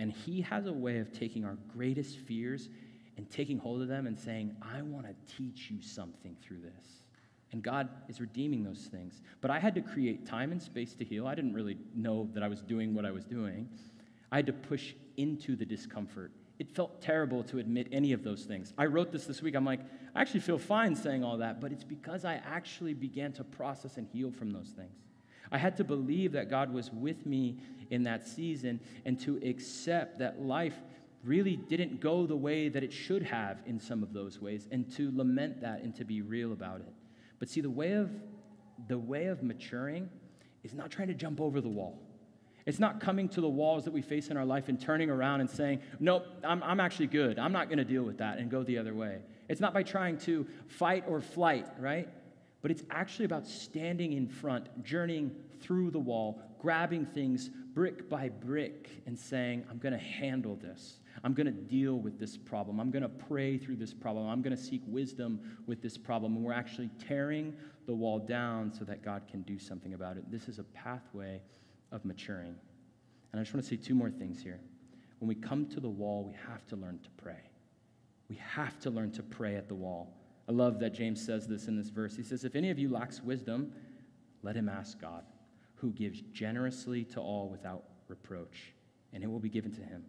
And 0.00 0.10
He 0.10 0.40
has 0.40 0.66
a 0.66 0.72
way 0.72 0.98
of 0.98 1.12
taking 1.12 1.44
our 1.44 1.58
greatest 1.68 2.18
fears 2.20 2.70
and 3.18 3.30
taking 3.30 3.58
hold 3.58 3.82
of 3.82 3.88
them 3.88 4.06
and 4.06 4.18
saying, 4.18 4.56
I 4.62 4.80
want 4.80 5.06
to 5.06 5.14
teach 5.36 5.70
you 5.70 5.82
something 5.82 6.34
through 6.42 6.62
this. 6.62 6.84
And 7.52 7.62
God 7.62 7.88
is 8.08 8.18
redeeming 8.18 8.64
those 8.64 8.88
things. 8.90 9.20
But 9.42 9.50
I 9.50 9.58
had 9.58 9.74
to 9.74 9.82
create 9.82 10.24
time 10.24 10.52
and 10.52 10.62
space 10.62 10.94
to 10.94 11.04
heal. 11.04 11.26
I 11.26 11.34
didn't 11.34 11.52
really 11.52 11.76
know 11.94 12.30
that 12.32 12.42
I 12.42 12.48
was 12.48 12.62
doing 12.62 12.94
what 12.94 13.04
I 13.04 13.10
was 13.10 13.24
doing. 13.24 13.68
I 14.32 14.36
had 14.36 14.46
to 14.46 14.54
push 14.54 14.94
into 15.18 15.54
the 15.54 15.66
discomfort, 15.66 16.32
it 16.58 16.74
felt 16.74 17.02
terrible 17.02 17.42
to 17.44 17.58
admit 17.58 17.88
any 17.92 18.12
of 18.12 18.24
those 18.24 18.44
things. 18.44 18.72
I 18.78 18.86
wrote 18.86 19.12
this 19.12 19.26
this 19.26 19.42
week. 19.42 19.54
I'm 19.54 19.64
like, 19.66 19.80
I 20.14 20.20
actually 20.20 20.40
feel 20.40 20.58
fine 20.58 20.94
saying 20.96 21.22
all 21.22 21.36
that, 21.38 21.60
but 21.60 21.72
it's 21.72 21.84
because 21.84 22.24
I 22.24 22.34
actually 22.34 22.94
began 22.94 23.32
to 23.34 23.44
process 23.44 23.96
and 23.96 24.06
heal 24.06 24.30
from 24.30 24.50
those 24.50 24.68
things. 24.68 25.09
I 25.52 25.58
had 25.58 25.76
to 25.78 25.84
believe 25.84 26.32
that 26.32 26.48
God 26.48 26.72
was 26.72 26.90
with 26.92 27.26
me 27.26 27.58
in 27.90 28.04
that 28.04 28.26
season 28.26 28.80
and 29.04 29.18
to 29.20 29.36
accept 29.44 30.18
that 30.20 30.40
life 30.40 30.74
really 31.24 31.56
didn't 31.56 32.00
go 32.00 32.26
the 32.26 32.36
way 32.36 32.68
that 32.68 32.82
it 32.82 32.92
should 32.92 33.22
have 33.22 33.58
in 33.66 33.78
some 33.78 34.02
of 34.02 34.12
those 34.12 34.40
ways 34.40 34.68
and 34.70 34.90
to 34.96 35.10
lament 35.14 35.60
that 35.60 35.82
and 35.82 35.94
to 35.96 36.04
be 36.04 36.22
real 36.22 36.52
about 36.52 36.80
it. 36.80 36.92
But 37.38 37.48
see 37.48 37.60
the 37.60 37.70
way 37.70 37.92
of 37.92 38.10
the 38.88 38.98
way 38.98 39.26
of 39.26 39.42
maturing 39.42 40.08
is 40.62 40.72
not 40.72 40.90
trying 40.90 41.08
to 41.08 41.14
jump 41.14 41.40
over 41.40 41.60
the 41.60 41.68
wall. 41.68 41.98
It's 42.66 42.78
not 42.78 43.00
coming 43.00 43.28
to 43.30 43.40
the 43.40 43.48
walls 43.48 43.84
that 43.84 43.92
we 43.92 44.02
face 44.02 44.28
in 44.28 44.36
our 44.36 44.44
life 44.44 44.68
and 44.68 44.80
turning 44.80 45.10
around 45.10 45.40
and 45.40 45.50
saying, 45.50 45.80
Nope, 45.98 46.26
I'm, 46.44 46.62
I'm 46.62 46.80
actually 46.80 47.08
good. 47.08 47.38
I'm 47.38 47.52
not 47.52 47.68
going 47.68 47.78
to 47.78 47.84
deal 47.84 48.02
with 48.02 48.18
that 48.18 48.38
and 48.38 48.50
go 48.50 48.62
the 48.62 48.78
other 48.78 48.94
way. 48.94 49.18
It's 49.48 49.60
not 49.60 49.74
by 49.74 49.82
trying 49.82 50.18
to 50.18 50.46
fight 50.68 51.04
or 51.08 51.20
flight, 51.20 51.66
right? 51.78 52.08
But 52.62 52.70
it's 52.70 52.82
actually 52.90 53.24
about 53.24 53.46
standing 53.46 54.12
in 54.12 54.28
front, 54.28 54.82
journeying 54.84 55.34
through 55.60 55.90
the 55.90 55.98
wall, 55.98 56.42
grabbing 56.58 57.06
things 57.06 57.50
brick 57.72 58.08
by 58.08 58.28
brick, 58.28 59.02
and 59.06 59.18
saying, 59.18 59.64
I'm 59.70 59.78
going 59.78 59.92
to 59.92 59.98
handle 59.98 60.56
this. 60.56 60.98
I'm 61.24 61.32
going 61.34 61.46
to 61.46 61.52
deal 61.52 61.96
with 61.96 62.18
this 62.18 62.36
problem. 62.36 62.80
I'm 62.80 62.90
going 62.90 63.02
to 63.02 63.08
pray 63.08 63.56
through 63.56 63.76
this 63.76 63.94
problem. 63.94 64.28
I'm 64.28 64.42
going 64.42 64.56
to 64.56 64.62
seek 64.62 64.82
wisdom 64.86 65.40
with 65.66 65.80
this 65.80 65.96
problem. 65.96 66.36
And 66.36 66.44
we're 66.44 66.52
actually 66.52 66.90
tearing 67.06 67.54
the 67.86 67.94
wall 67.94 68.18
down 68.18 68.72
so 68.72 68.84
that 68.84 69.02
God 69.02 69.22
can 69.30 69.42
do 69.42 69.58
something 69.58 69.94
about 69.94 70.16
it. 70.16 70.30
This 70.30 70.48
is 70.48 70.58
a 70.58 70.64
pathway 70.64 71.40
of 71.92 72.04
maturing. 72.04 72.54
And 73.32 73.40
I 73.40 73.42
just 73.42 73.54
want 73.54 73.64
to 73.64 73.70
say 73.70 73.76
two 73.76 73.94
more 73.94 74.10
things 74.10 74.42
here. 74.42 74.60
When 75.18 75.28
we 75.28 75.34
come 75.34 75.66
to 75.66 75.80
the 75.80 75.88
wall, 75.88 76.24
we 76.24 76.34
have 76.48 76.66
to 76.68 76.76
learn 76.76 76.98
to 77.02 77.10
pray. 77.22 77.40
We 78.28 78.36
have 78.36 78.78
to 78.80 78.90
learn 78.90 79.12
to 79.12 79.22
pray 79.22 79.56
at 79.56 79.68
the 79.68 79.74
wall. 79.74 80.19
I 80.50 80.52
love 80.52 80.80
that 80.80 80.92
James 80.92 81.24
says 81.24 81.46
this 81.46 81.68
in 81.68 81.76
this 81.76 81.90
verse. 81.90 82.16
He 82.16 82.24
says, 82.24 82.42
If 82.42 82.56
any 82.56 82.70
of 82.70 82.78
you 82.78 82.88
lacks 82.88 83.22
wisdom, 83.22 83.70
let 84.42 84.56
him 84.56 84.68
ask 84.68 85.00
God, 85.00 85.22
who 85.76 85.92
gives 85.92 86.22
generously 86.32 87.04
to 87.04 87.20
all 87.20 87.48
without 87.48 87.84
reproach, 88.08 88.72
and 89.12 89.22
it 89.22 89.28
will 89.28 89.38
be 89.38 89.48
given 89.48 89.70
to 89.70 89.80
him. 89.80 90.04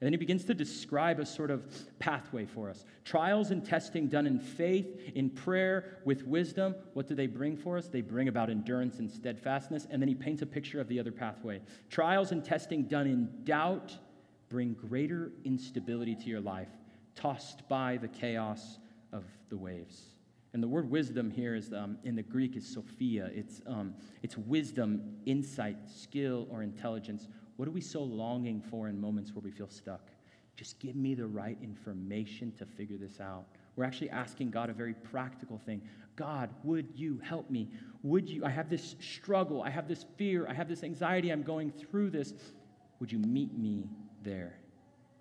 And 0.00 0.06
then 0.06 0.12
he 0.12 0.16
begins 0.16 0.44
to 0.46 0.54
describe 0.54 1.20
a 1.20 1.24
sort 1.24 1.52
of 1.52 1.72
pathway 2.00 2.46
for 2.46 2.68
us. 2.68 2.84
Trials 3.04 3.52
and 3.52 3.64
testing 3.64 4.08
done 4.08 4.26
in 4.26 4.40
faith, 4.40 4.88
in 5.14 5.30
prayer, 5.30 6.00
with 6.04 6.26
wisdom. 6.26 6.74
What 6.94 7.06
do 7.06 7.14
they 7.14 7.28
bring 7.28 7.56
for 7.56 7.78
us? 7.78 7.86
They 7.86 8.00
bring 8.00 8.26
about 8.26 8.50
endurance 8.50 8.98
and 8.98 9.08
steadfastness. 9.08 9.86
And 9.88 10.02
then 10.02 10.08
he 10.08 10.16
paints 10.16 10.42
a 10.42 10.46
picture 10.46 10.80
of 10.80 10.88
the 10.88 10.98
other 10.98 11.12
pathway. 11.12 11.60
Trials 11.90 12.32
and 12.32 12.44
testing 12.44 12.88
done 12.88 13.06
in 13.06 13.28
doubt 13.44 13.96
bring 14.48 14.72
greater 14.72 15.30
instability 15.44 16.16
to 16.16 16.26
your 16.26 16.40
life, 16.40 16.70
tossed 17.14 17.68
by 17.68 17.98
the 17.98 18.08
chaos 18.08 18.78
of 19.12 19.24
the 19.48 19.56
waves. 19.56 20.02
And 20.52 20.62
the 20.62 20.68
word 20.68 20.90
wisdom 20.90 21.30
here 21.30 21.54
is 21.54 21.72
um, 21.72 21.98
in 22.04 22.14
the 22.14 22.22
Greek 22.22 22.56
is 22.56 22.66
Sophia. 22.66 23.30
It's, 23.34 23.60
um, 23.66 23.94
it's 24.22 24.38
wisdom, 24.38 25.16
insight, 25.26 25.76
skill, 25.90 26.48
or 26.50 26.62
intelligence 26.62 27.28
what 27.56 27.66
are 27.68 27.72
we 27.72 27.80
so 27.80 28.02
longing 28.02 28.60
for 28.60 28.88
in 28.88 29.00
moments 29.00 29.34
where 29.34 29.42
we 29.42 29.50
feel 29.50 29.68
stuck? 29.68 30.10
Just 30.56 30.78
give 30.78 30.94
me 30.94 31.14
the 31.14 31.26
right 31.26 31.58
information 31.62 32.52
to 32.58 32.66
figure 32.66 32.96
this 32.96 33.20
out. 33.20 33.46
We're 33.76 33.84
actually 33.84 34.10
asking 34.10 34.50
God 34.50 34.70
a 34.70 34.72
very 34.72 34.94
practical 34.94 35.58
thing. 35.58 35.82
God, 36.16 36.50
would 36.64 36.88
you 36.94 37.20
help 37.22 37.50
me? 37.50 37.68
Would 38.02 38.28
you? 38.28 38.44
I 38.44 38.50
have 38.50 38.70
this 38.70 38.96
struggle. 39.00 39.62
I 39.62 39.70
have 39.70 39.86
this 39.86 40.06
fear. 40.16 40.46
I 40.48 40.54
have 40.54 40.68
this 40.68 40.82
anxiety. 40.82 41.30
I'm 41.30 41.42
going 41.42 41.70
through 41.70 42.10
this. 42.10 42.32
Would 43.00 43.12
you 43.12 43.18
meet 43.18 43.56
me 43.56 43.84
there? 44.22 44.58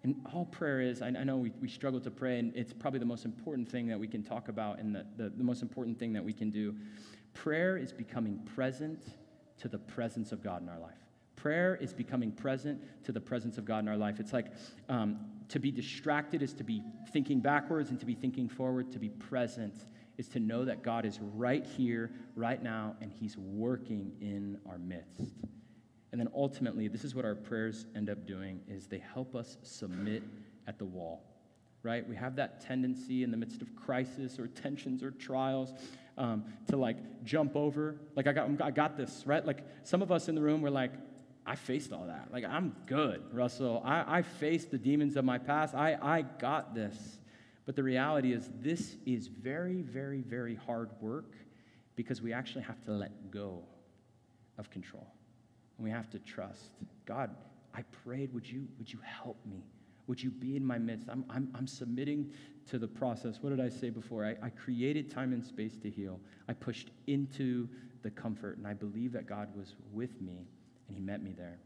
And 0.06 0.16
all 0.36 0.46
prayer 0.46 0.82
is, 0.82 1.02
I, 1.02 1.10
know 1.10 1.36
we, 1.38 1.52
we 1.60 1.68
struggle 1.68 2.00
to 2.00 2.12
pray, 2.12 2.38
and 2.38 2.56
it's 2.56 2.72
probably 2.72 3.00
the 3.00 3.08
most 3.08 3.26
important 3.26 3.68
thing 3.68 3.88
that 3.88 4.00
we 4.00 4.08
can 4.08 4.22
talk 4.22 4.50
about 4.50 4.78
and 4.78 4.94
the, 4.94 5.04
the, 5.18 5.30
the 5.30 5.44
most 5.44 5.64
important 5.64 5.98
thing 5.98 6.14
that 6.14 6.24
we 6.24 6.32
can 6.32 6.52
do. 6.52 6.76
Prayer 7.34 7.76
is 7.76 7.92
becoming 7.92 8.38
present 8.54 9.02
to 9.58 9.68
the 9.68 9.80
presence 9.80 10.32
of 10.32 10.44
God 10.44 10.62
in 10.62 10.70
our 10.70 10.78
life. 10.78 11.00
Prayer 11.36 11.76
is 11.82 11.92
becoming 11.92 12.32
present 12.32 12.80
to 13.04 13.12
the 13.12 13.20
presence 13.20 13.58
of 13.58 13.66
God 13.66 13.80
in 13.80 13.88
our 13.88 13.98
life. 13.98 14.20
It's 14.20 14.32
like 14.32 14.54
um, 14.90 15.22
to 15.50 15.58
be 15.58 15.72
distracted 15.72 16.44
is 16.44 16.54
to 16.54 16.64
be 16.64 16.84
thinking 17.12 17.40
backwards, 17.40 17.90
and 17.90 18.00
to 18.00 18.06
be 18.06 18.14
thinking 18.14 18.48
forward, 18.48 18.92
to 18.92 19.00
be 19.00 19.10
present 19.10 19.74
is 20.20 20.28
to 20.28 20.40
know 20.40 20.66
that 20.66 20.84
God 20.84 21.08
is 21.08 21.20
right 21.34 21.66
here, 21.66 22.12
right 22.36 22.62
now, 22.62 22.96
and 23.02 23.12
He's 23.12 23.40
working 23.40 24.12
in 24.22 24.60
our 24.70 24.78
midst. 24.78 25.34
And 26.16 26.20
then 26.22 26.32
ultimately, 26.34 26.88
this 26.88 27.04
is 27.04 27.14
what 27.14 27.26
our 27.26 27.36
prayers 27.36 27.88
end 27.94 28.10
up 28.10 28.26
doing 28.26 28.62
is 28.70 28.88
they 28.88 29.04
help 29.14 29.36
us 29.36 29.58
submit 29.64 30.24
at 30.66 30.80
the 30.80 30.86
wall. 30.86 31.26
Right? 31.84 32.08
We 32.08 32.16
have 32.16 32.38
that 32.38 32.62
tendency 32.62 33.24
in 33.24 33.32
the 33.32 33.36
midst 33.36 33.62
of 33.62 33.76
crisis 33.76 34.40
or 34.40 34.48
tensions 34.48 35.04
or 35.04 35.12
trials 35.12 35.74
um, 36.18 36.46
to 36.70 36.78
like 36.78 37.26
jump 37.26 37.58
over. 37.58 37.98
Like 38.16 38.28
I 38.28 38.32
got, 38.32 38.62
I 38.62 38.72
got 38.72 38.96
this, 38.96 39.24
right? 39.26 39.46
Like 39.46 39.66
some 39.84 40.02
of 40.02 40.10
us 40.10 40.30
in 40.30 40.36
the 40.36 40.42
room, 40.42 40.62
we're 40.62 40.70
like, 40.70 40.94
I 41.46 41.56
faced 41.56 41.92
all 41.92 42.08
that. 42.08 42.30
Like, 42.32 42.46
I'm 42.46 42.74
good, 42.86 43.22
Russell. 43.34 43.82
I, 43.84 44.20
I 44.20 44.22
faced 44.22 44.72
the 44.72 44.78
demons 44.78 45.18
of 45.18 45.26
my 45.26 45.38
past. 45.38 45.76
I, 45.76 45.98
I 46.02 46.22
got 46.22 46.74
this. 46.74 46.96
But 47.66 47.76
the 47.76 47.84
reality 47.84 48.32
is, 48.32 48.50
this 48.62 48.96
is 49.06 49.28
very, 49.28 49.82
very, 49.82 50.22
very 50.22 50.56
hard 50.56 50.92
work 51.02 51.34
because 51.98 52.22
we 52.22 52.32
actually 52.32 52.64
have 52.64 52.82
to 52.86 52.94
let 52.94 53.32
go 53.32 53.64
of 54.58 54.70
control. 54.70 55.08
And 55.78 55.84
we 55.84 55.92
have 55.92 56.10
to 56.12 56.20
trust. 56.20 56.72
God, 57.06 57.36
I 57.74 57.82
prayed, 58.04 58.34
would 58.34 58.50
you, 58.50 58.68
would 58.78 58.92
you 58.92 59.00
help 59.04 59.38
me? 59.46 59.64
Would 60.08 60.22
you 60.22 60.30
be 60.30 60.56
in 60.56 60.66
my 60.66 60.78
midst? 60.78 61.10
I'm, 61.10 61.26
I'm, 61.30 61.50
I'm 61.56 61.68
submitting 61.68 62.32
to 62.70 62.78
the 62.78 62.88
process. 62.88 63.40
What 63.42 63.50
did 63.50 63.60
I 63.60 63.70
say 63.70 63.90
before? 63.90 64.26
I, 64.26 64.36
I 64.46 64.50
created 64.50 65.10
time 65.10 65.34
and 65.34 65.44
space 65.44 65.78
to 65.78 65.90
heal. 65.90 66.20
I 66.48 66.54
pushed 66.54 66.92
into 67.08 67.68
the 68.04 68.12
comfort, 68.12 68.58
and 68.58 68.68
I 68.68 68.74
believe 68.74 69.12
that 69.14 69.26
God 69.26 69.50
was 69.56 69.76
with 69.92 70.22
me 70.22 70.48
and 70.88 70.96
he 70.96 71.02
met 71.02 71.24
me 71.24 71.34
there. 71.36 71.58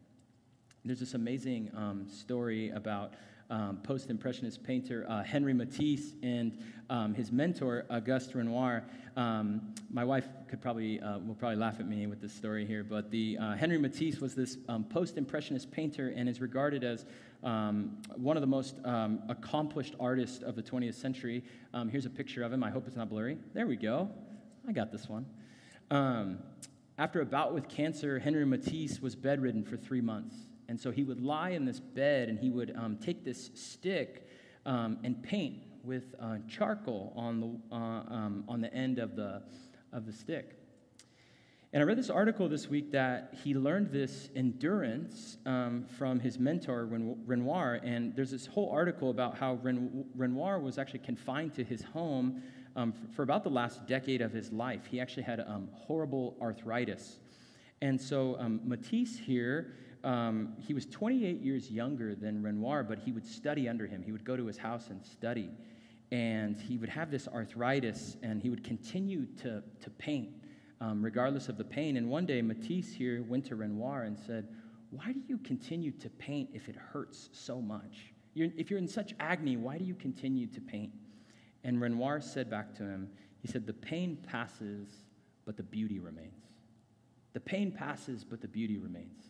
There's 0.85 0.99
this 0.99 1.13
amazing 1.13 1.71
um, 1.75 2.07
story 2.07 2.69
about 2.69 3.13
um, 3.49 3.77
post 3.83 4.09
impressionist 4.09 4.63
painter 4.63 5.05
uh, 5.09 5.23
Henri 5.23 5.53
Matisse 5.53 6.13
and 6.21 6.57
um, 6.89 7.13
his 7.13 7.31
mentor, 7.31 7.85
Auguste 7.89 8.35
Renoir. 8.35 8.83
Um, 9.15 9.73
my 9.91 10.03
wife 10.03 10.27
could 10.47 10.61
probably, 10.61 10.99
uh, 11.01 11.19
will 11.19 11.35
probably 11.35 11.57
laugh 11.57 11.79
at 11.79 11.87
me 11.87 12.07
with 12.07 12.21
this 12.21 12.33
story 12.33 12.65
here, 12.65 12.83
but 12.83 13.11
the, 13.11 13.37
uh, 13.39 13.55
Henri 13.55 13.77
Matisse 13.77 14.19
was 14.19 14.35
this 14.35 14.57
um, 14.67 14.83
post 14.83 15.17
impressionist 15.17 15.71
painter 15.71 16.13
and 16.15 16.29
is 16.29 16.41
regarded 16.41 16.83
as 16.83 17.05
um, 17.43 17.97
one 18.15 18.37
of 18.37 18.41
the 18.41 18.47
most 18.47 18.75
accomplished 19.29 19.95
artists 19.99 20.43
of 20.43 20.55
the 20.55 20.63
20th 20.63 20.95
century. 20.95 21.43
here's 21.89 22.05
a 22.05 22.09
picture 22.09 22.43
of 22.43 22.51
him. 22.51 22.63
I 22.63 22.69
hope 22.69 22.85
it's 22.87 22.95
not 22.95 23.09
blurry. 23.09 23.37
There 23.53 23.67
we 23.67 23.75
go. 23.75 24.09
I 24.67 24.71
got 24.71 24.91
this 24.91 25.07
one. 25.07 25.25
Um, 25.91 26.39
after 26.97 27.21
a 27.21 27.25
bout 27.25 27.53
with 27.53 27.69
cancer, 27.69 28.19
Henri 28.19 28.45
Matisse 28.45 29.01
was 29.01 29.15
bedridden 29.15 29.63
for 29.63 29.77
three 29.77 30.01
months. 30.01 30.35
And 30.69 30.79
so 30.79 30.91
he 30.91 31.03
would 31.03 31.19
lie 31.19 31.49
in 31.49 31.65
this 31.65 31.79
bed 31.79 32.29
and 32.29 32.37
he 32.37 32.51
would 32.51 32.75
um, 32.77 32.97
take 32.97 33.25
this 33.25 33.49
stick 33.55 34.29
um, 34.67 34.99
and 35.03 35.21
paint 35.21 35.63
with 35.83 36.13
uh, 36.21 36.35
charcoal 36.47 37.11
on 37.15 37.39
the, 37.39 37.75
uh, 37.75 37.75
um, 37.75 38.43
on 38.47 38.61
the 38.61 38.71
end 38.71 38.99
of 38.99 39.15
the, 39.15 39.41
of 39.91 40.05
the 40.05 40.13
stick. 40.13 40.55
And 41.73 41.81
I 41.81 41.85
read 41.85 41.97
this 41.97 42.11
article 42.11 42.47
this 42.47 42.67
week 42.67 42.91
that 42.91 43.33
he 43.43 43.55
learned 43.55 43.91
this 43.91 44.29
endurance 44.35 45.37
um, 45.47 45.85
from 45.97 46.19
his 46.19 46.37
mentor, 46.37 46.85
Renoir. 46.85 47.79
And 47.83 48.15
there's 48.15 48.31
this 48.31 48.45
whole 48.45 48.71
article 48.71 49.09
about 49.09 49.37
how 49.37 49.59
Renoir 49.63 50.59
was 50.59 50.77
actually 50.77 50.99
confined 50.99 51.55
to 51.55 51.63
his 51.63 51.81
home 51.81 52.43
um, 52.75 52.93
for, 53.15 53.23
about 53.23 53.43
the 53.43 53.49
last 53.49 53.87
decade 53.87 54.21
of 54.21 54.31
his 54.31 54.51
life. 54.51 54.85
He 54.85 54.99
actually 54.99 55.23
had 55.23 55.39
um, 55.39 55.67
horrible 55.73 56.37
arthritis. 56.39 57.17
And 57.81 57.99
so 57.99 58.35
um, 58.39 58.61
Matisse 58.63 59.17
here, 59.17 59.73
um, 60.03 60.53
he 60.59 60.73
was 60.73 60.85
28 60.85 61.41
years 61.41 61.69
younger 61.69 62.15
than 62.15 62.41
Renoir, 62.41 62.83
but 62.83 62.99
he 62.99 63.11
would 63.11 63.25
study 63.25 63.67
under 63.67 63.85
him. 63.85 64.01
He 64.01 64.11
would 64.11 64.23
go 64.23 64.37
to 64.37 64.45
his 64.45 64.57
house 64.57 64.89
and 64.89 65.03
study. 65.03 65.49
And 66.11 66.59
he 66.59 66.77
would 66.77 66.89
have 66.89 67.11
this 67.11 67.27
arthritis, 67.27 68.17
and 68.23 68.41
he 68.41 68.49
would 68.49 68.63
continue 68.63 69.25
to, 69.41 69.61
to 69.81 69.89
paint 69.91 70.29
um, 70.81 71.03
regardless 71.03 71.49
of 71.49 71.57
the 71.57 71.63
pain. 71.63 71.97
And 71.97 72.09
one 72.09 72.25
day, 72.25 72.41
Matisse 72.41 72.93
here 72.93 73.23
went 73.23 73.45
to 73.45 73.55
Renoir 73.55 74.03
and 74.03 74.17
said, 74.17 74.47
Why 74.91 75.11
do 75.11 75.21
you 75.27 75.37
continue 75.39 75.91
to 75.91 76.09
paint 76.09 76.49
if 76.53 76.69
it 76.69 76.75
hurts 76.75 77.29
so 77.31 77.61
much? 77.61 78.13
You're, 78.33 78.49
if 78.57 78.69
you're 78.69 78.79
in 78.79 78.87
such 78.87 79.13
agony, 79.19 79.57
why 79.57 79.77
do 79.77 79.85
you 79.85 79.95
continue 79.95 80.47
to 80.47 80.61
paint? 80.61 80.91
And 81.63 81.81
Renoir 81.81 82.21
said 82.21 82.49
back 82.49 82.73
to 82.75 82.83
him, 82.83 83.09
he 83.41 83.47
said, 83.47 83.65
The 83.65 83.73
pain 83.73 84.17
passes, 84.27 84.87
but 85.45 85.57
the 85.57 85.63
beauty 85.63 85.99
remains. 85.99 86.45
The 87.33 87.39
pain 87.39 87.71
passes, 87.71 88.23
but 88.23 88.41
the 88.41 88.47
beauty 88.47 88.77
remains. 88.77 89.28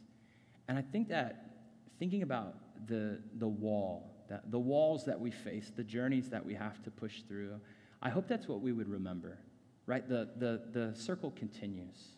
And 0.70 0.78
I 0.78 0.84
think 0.84 1.10
that 1.10 1.50
thinking 1.98 2.22
about 2.22 2.56
the, 2.88 3.20
the 3.40 3.48
wall, 3.48 4.14
that, 4.30 4.52
the 4.52 4.60
walls 4.60 5.04
that 5.06 5.20
we 5.20 5.32
face, 5.32 5.72
the 5.76 5.84
journeys 5.84 6.30
that 6.30 6.46
we 6.46 6.54
have 6.54 6.82
to 6.84 6.92
push 6.92 7.24
through, 7.28 7.60
I 8.04 8.10
hope 8.10 8.28
that's 8.28 8.48
what 8.48 8.62
we 8.62 8.72
would 8.72 8.88
remember, 8.88 9.40
right? 9.88 10.08
The, 10.08 10.30
the, 10.38 10.62
the 10.72 10.96
circle 10.96 11.32
continues. 11.32 12.10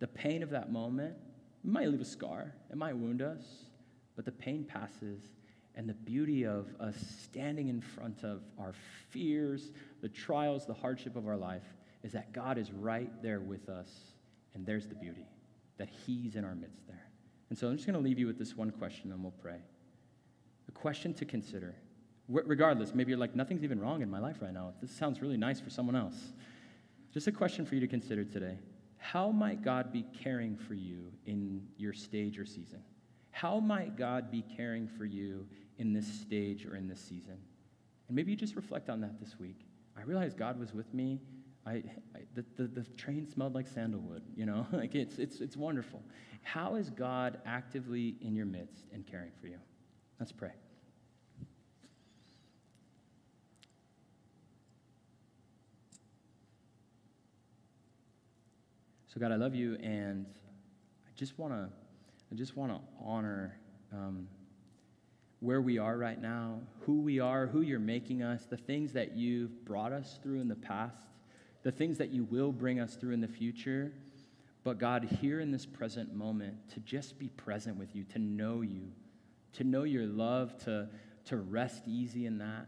The 0.00 0.08
pain 0.08 0.42
of 0.42 0.50
that 0.50 0.72
moment 0.72 1.14
might 1.62 1.88
leave 1.88 2.00
a 2.00 2.04
scar, 2.04 2.52
it 2.70 2.76
might 2.76 2.96
wound 2.96 3.22
us, 3.22 3.40
but 4.16 4.24
the 4.24 4.32
pain 4.32 4.64
passes 4.64 5.20
and 5.76 5.88
the 5.88 5.94
beauty 5.94 6.44
of 6.44 6.66
us 6.80 6.96
standing 7.22 7.68
in 7.68 7.80
front 7.80 8.24
of 8.24 8.42
our 8.58 8.74
fears, 9.10 9.70
the 10.02 10.08
trials, 10.08 10.66
the 10.66 10.74
hardship 10.74 11.14
of 11.14 11.28
our 11.28 11.36
life, 11.36 11.62
is 12.02 12.10
that 12.12 12.32
God 12.32 12.58
is 12.58 12.72
right 12.72 13.10
there 13.22 13.40
with 13.40 13.68
us. 13.68 13.88
And 14.54 14.66
there's 14.66 14.88
the 14.88 14.96
beauty, 14.96 15.24
that 15.78 15.88
He's 15.88 16.34
in 16.34 16.44
our 16.44 16.54
midst 16.54 16.86
there. 16.88 17.01
And 17.52 17.58
so 17.58 17.68
I'm 17.68 17.76
just 17.76 17.86
going 17.86 17.98
to 17.98 18.02
leave 18.02 18.18
you 18.18 18.26
with 18.26 18.38
this 18.38 18.56
one 18.56 18.70
question 18.70 19.12
and 19.12 19.22
we'll 19.22 19.34
pray. 19.42 19.58
A 20.68 20.72
question 20.72 21.12
to 21.12 21.26
consider. 21.26 21.74
Regardless, 22.26 22.94
maybe 22.94 23.10
you're 23.10 23.18
like, 23.18 23.36
nothing's 23.36 23.62
even 23.62 23.78
wrong 23.78 24.00
in 24.00 24.10
my 24.10 24.20
life 24.20 24.38
right 24.40 24.54
now. 24.54 24.72
This 24.80 24.90
sounds 24.90 25.20
really 25.20 25.36
nice 25.36 25.60
for 25.60 25.68
someone 25.68 25.94
else. 25.94 26.32
Just 27.12 27.26
a 27.26 27.30
question 27.30 27.66
for 27.66 27.74
you 27.74 27.82
to 27.82 27.86
consider 27.86 28.24
today. 28.24 28.56
How 28.96 29.30
might 29.30 29.62
God 29.62 29.92
be 29.92 30.06
caring 30.18 30.56
for 30.56 30.72
you 30.72 31.12
in 31.26 31.60
your 31.76 31.92
stage 31.92 32.38
or 32.38 32.46
season? 32.46 32.82
How 33.32 33.60
might 33.60 33.98
God 33.98 34.30
be 34.30 34.42
caring 34.56 34.88
for 34.88 35.04
you 35.04 35.46
in 35.76 35.92
this 35.92 36.06
stage 36.06 36.64
or 36.64 36.76
in 36.76 36.88
this 36.88 37.02
season? 37.02 37.36
And 38.08 38.16
maybe 38.16 38.30
you 38.30 38.36
just 38.38 38.56
reflect 38.56 38.88
on 38.88 39.02
that 39.02 39.20
this 39.20 39.38
week. 39.38 39.66
I 39.94 40.00
realized 40.04 40.38
God 40.38 40.58
was 40.58 40.72
with 40.72 40.94
me. 40.94 41.20
I, 41.66 41.70
I 41.70 41.82
the, 42.34 42.44
the, 42.56 42.64
the 42.64 42.84
train 42.96 43.28
smelled 43.28 43.54
like 43.54 43.68
sandalwood, 43.68 44.22
you 44.34 44.46
know? 44.46 44.66
like 44.72 44.94
it's, 44.94 45.18
it's, 45.18 45.40
it's 45.40 45.56
wonderful. 45.56 46.02
How 46.42 46.74
is 46.74 46.90
God 46.90 47.38
actively 47.46 48.16
in 48.20 48.34
your 48.34 48.46
midst 48.46 48.86
and 48.92 49.06
caring 49.06 49.30
for 49.40 49.46
you? 49.46 49.58
Let's 50.18 50.32
pray. 50.32 50.52
So 59.12 59.20
God, 59.20 59.30
I 59.30 59.36
love 59.36 59.54
you, 59.54 59.76
and 59.82 60.24
I 61.06 61.10
just 61.14 61.38
want 61.38 61.52
to, 61.52 61.68
I 62.30 62.34
just 62.34 62.56
want 62.56 62.72
to 62.72 62.80
honor 63.04 63.58
um, 63.92 64.26
where 65.40 65.60
we 65.60 65.76
are 65.76 65.98
right 65.98 66.18
now, 66.20 66.60
who 66.80 67.02
we 67.02 67.20
are, 67.20 67.46
who 67.46 67.60
you're 67.60 67.78
making 67.78 68.22
us, 68.22 68.46
the 68.46 68.56
things 68.56 68.90
that 68.94 69.14
you've 69.14 69.66
brought 69.66 69.92
us 69.92 70.18
through 70.22 70.40
in 70.40 70.48
the 70.48 70.54
past, 70.54 70.96
the 71.62 71.72
things 71.72 71.98
that 71.98 72.10
you 72.10 72.24
will 72.24 72.52
bring 72.52 72.80
us 72.80 72.94
through 72.96 73.12
in 73.12 73.20
the 73.20 73.28
future. 73.28 73.92
But 74.64 74.78
God, 74.78 75.04
here 75.20 75.40
in 75.40 75.50
this 75.50 75.66
present 75.66 76.14
moment, 76.14 76.54
to 76.74 76.80
just 76.80 77.18
be 77.18 77.28
present 77.28 77.76
with 77.76 77.94
you, 77.94 78.04
to 78.04 78.18
know 78.18 78.60
you, 78.60 78.92
to 79.54 79.64
know 79.64 79.82
your 79.82 80.06
love, 80.06 80.56
to, 80.64 80.88
to 81.26 81.36
rest 81.36 81.82
easy 81.86 82.26
in 82.26 82.38
that, 82.38 82.66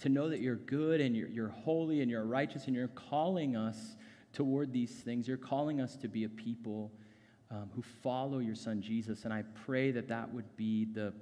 to 0.00 0.08
know 0.08 0.28
that 0.28 0.40
you're 0.40 0.56
good 0.56 1.00
and 1.00 1.16
you're, 1.16 1.28
you're 1.28 1.48
holy 1.48 2.00
and 2.00 2.10
you're 2.10 2.24
righteous 2.24 2.66
and 2.66 2.76
you're 2.76 2.88
calling 2.88 3.56
us 3.56 3.96
toward 4.32 4.72
these 4.72 4.90
things. 4.90 5.26
You're 5.26 5.36
calling 5.36 5.80
us 5.80 5.96
to 5.96 6.08
be 6.08 6.24
a 6.24 6.28
people 6.28 6.92
um, 7.50 7.70
who 7.74 7.82
follow 8.02 8.38
your 8.38 8.54
son 8.54 8.82
Jesus. 8.82 9.24
And 9.24 9.32
I 9.32 9.44
pray 9.64 9.90
that 9.92 10.08
that 10.08 10.32
would 10.32 10.56
be 10.56 10.84
the, 10.84 11.12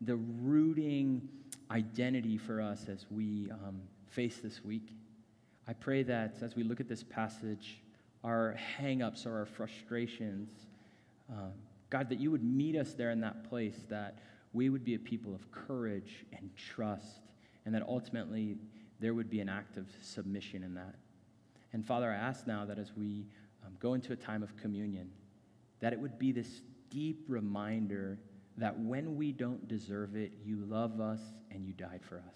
the 0.00 0.16
rooting 0.16 1.28
identity 1.70 2.36
for 2.36 2.60
us 2.60 2.86
as 2.88 3.06
we 3.10 3.50
um, 3.50 3.80
face 4.10 4.38
this 4.38 4.64
week. 4.64 4.88
I 5.70 5.72
pray 5.72 6.02
that 6.02 6.38
as 6.42 6.56
we 6.56 6.64
look 6.64 6.80
at 6.80 6.88
this 6.88 7.04
passage, 7.04 7.78
our 8.24 8.56
hangups 8.76 9.24
or 9.24 9.38
our 9.38 9.46
frustrations, 9.46 10.48
um, 11.30 11.52
God, 11.90 12.08
that 12.08 12.18
you 12.18 12.32
would 12.32 12.42
meet 12.42 12.74
us 12.74 12.94
there 12.94 13.12
in 13.12 13.20
that 13.20 13.48
place, 13.48 13.76
that 13.88 14.18
we 14.52 14.68
would 14.68 14.84
be 14.84 14.96
a 14.96 14.98
people 14.98 15.32
of 15.32 15.48
courage 15.52 16.26
and 16.36 16.50
trust, 16.56 17.20
and 17.64 17.72
that 17.72 17.84
ultimately 17.86 18.56
there 18.98 19.14
would 19.14 19.30
be 19.30 19.38
an 19.38 19.48
act 19.48 19.76
of 19.76 19.86
submission 20.02 20.64
in 20.64 20.74
that. 20.74 20.96
And 21.72 21.86
Father, 21.86 22.10
I 22.10 22.16
ask 22.16 22.48
now 22.48 22.64
that 22.64 22.80
as 22.80 22.90
we 22.96 23.26
um, 23.64 23.74
go 23.78 23.94
into 23.94 24.12
a 24.12 24.16
time 24.16 24.42
of 24.42 24.56
communion, 24.56 25.08
that 25.78 25.92
it 25.92 26.00
would 26.00 26.18
be 26.18 26.32
this 26.32 26.62
deep 26.90 27.26
reminder 27.28 28.18
that 28.56 28.76
when 28.76 29.14
we 29.14 29.30
don't 29.30 29.68
deserve 29.68 30.16
it, 30.16 30.32
you 30.44 30.64
love 30.68 31.00
us 31.00 31.20
and 31.52 31.64
you 31.64 31.74
died 31.74 32.00
for 32.02 32.16
us. 32.16 32.34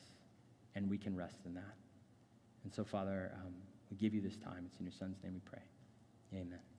And 0.76 0.88
we 0.88 0.98
can 0.98 1.16
rest 1.16 1.38
in 1.44 1.54
that. 1.54 1.74
And 2.64 2.72
so, 2.72 2.84
Father, 2.84 3.30
um, 3.44 3.52
we 3.90 3.96
give 3.96 4.14
you 4.14 4.20
this 4.20 4.36
time. 4.36 4.64
It's 4.66 4.78
in 4.78 4.86
your 4.86 4.92
Son's 4.92 5.22
name 5.22 5.34
we 5.34 5.40
pray. 5.40 5.62
Amen. 6.32 6.73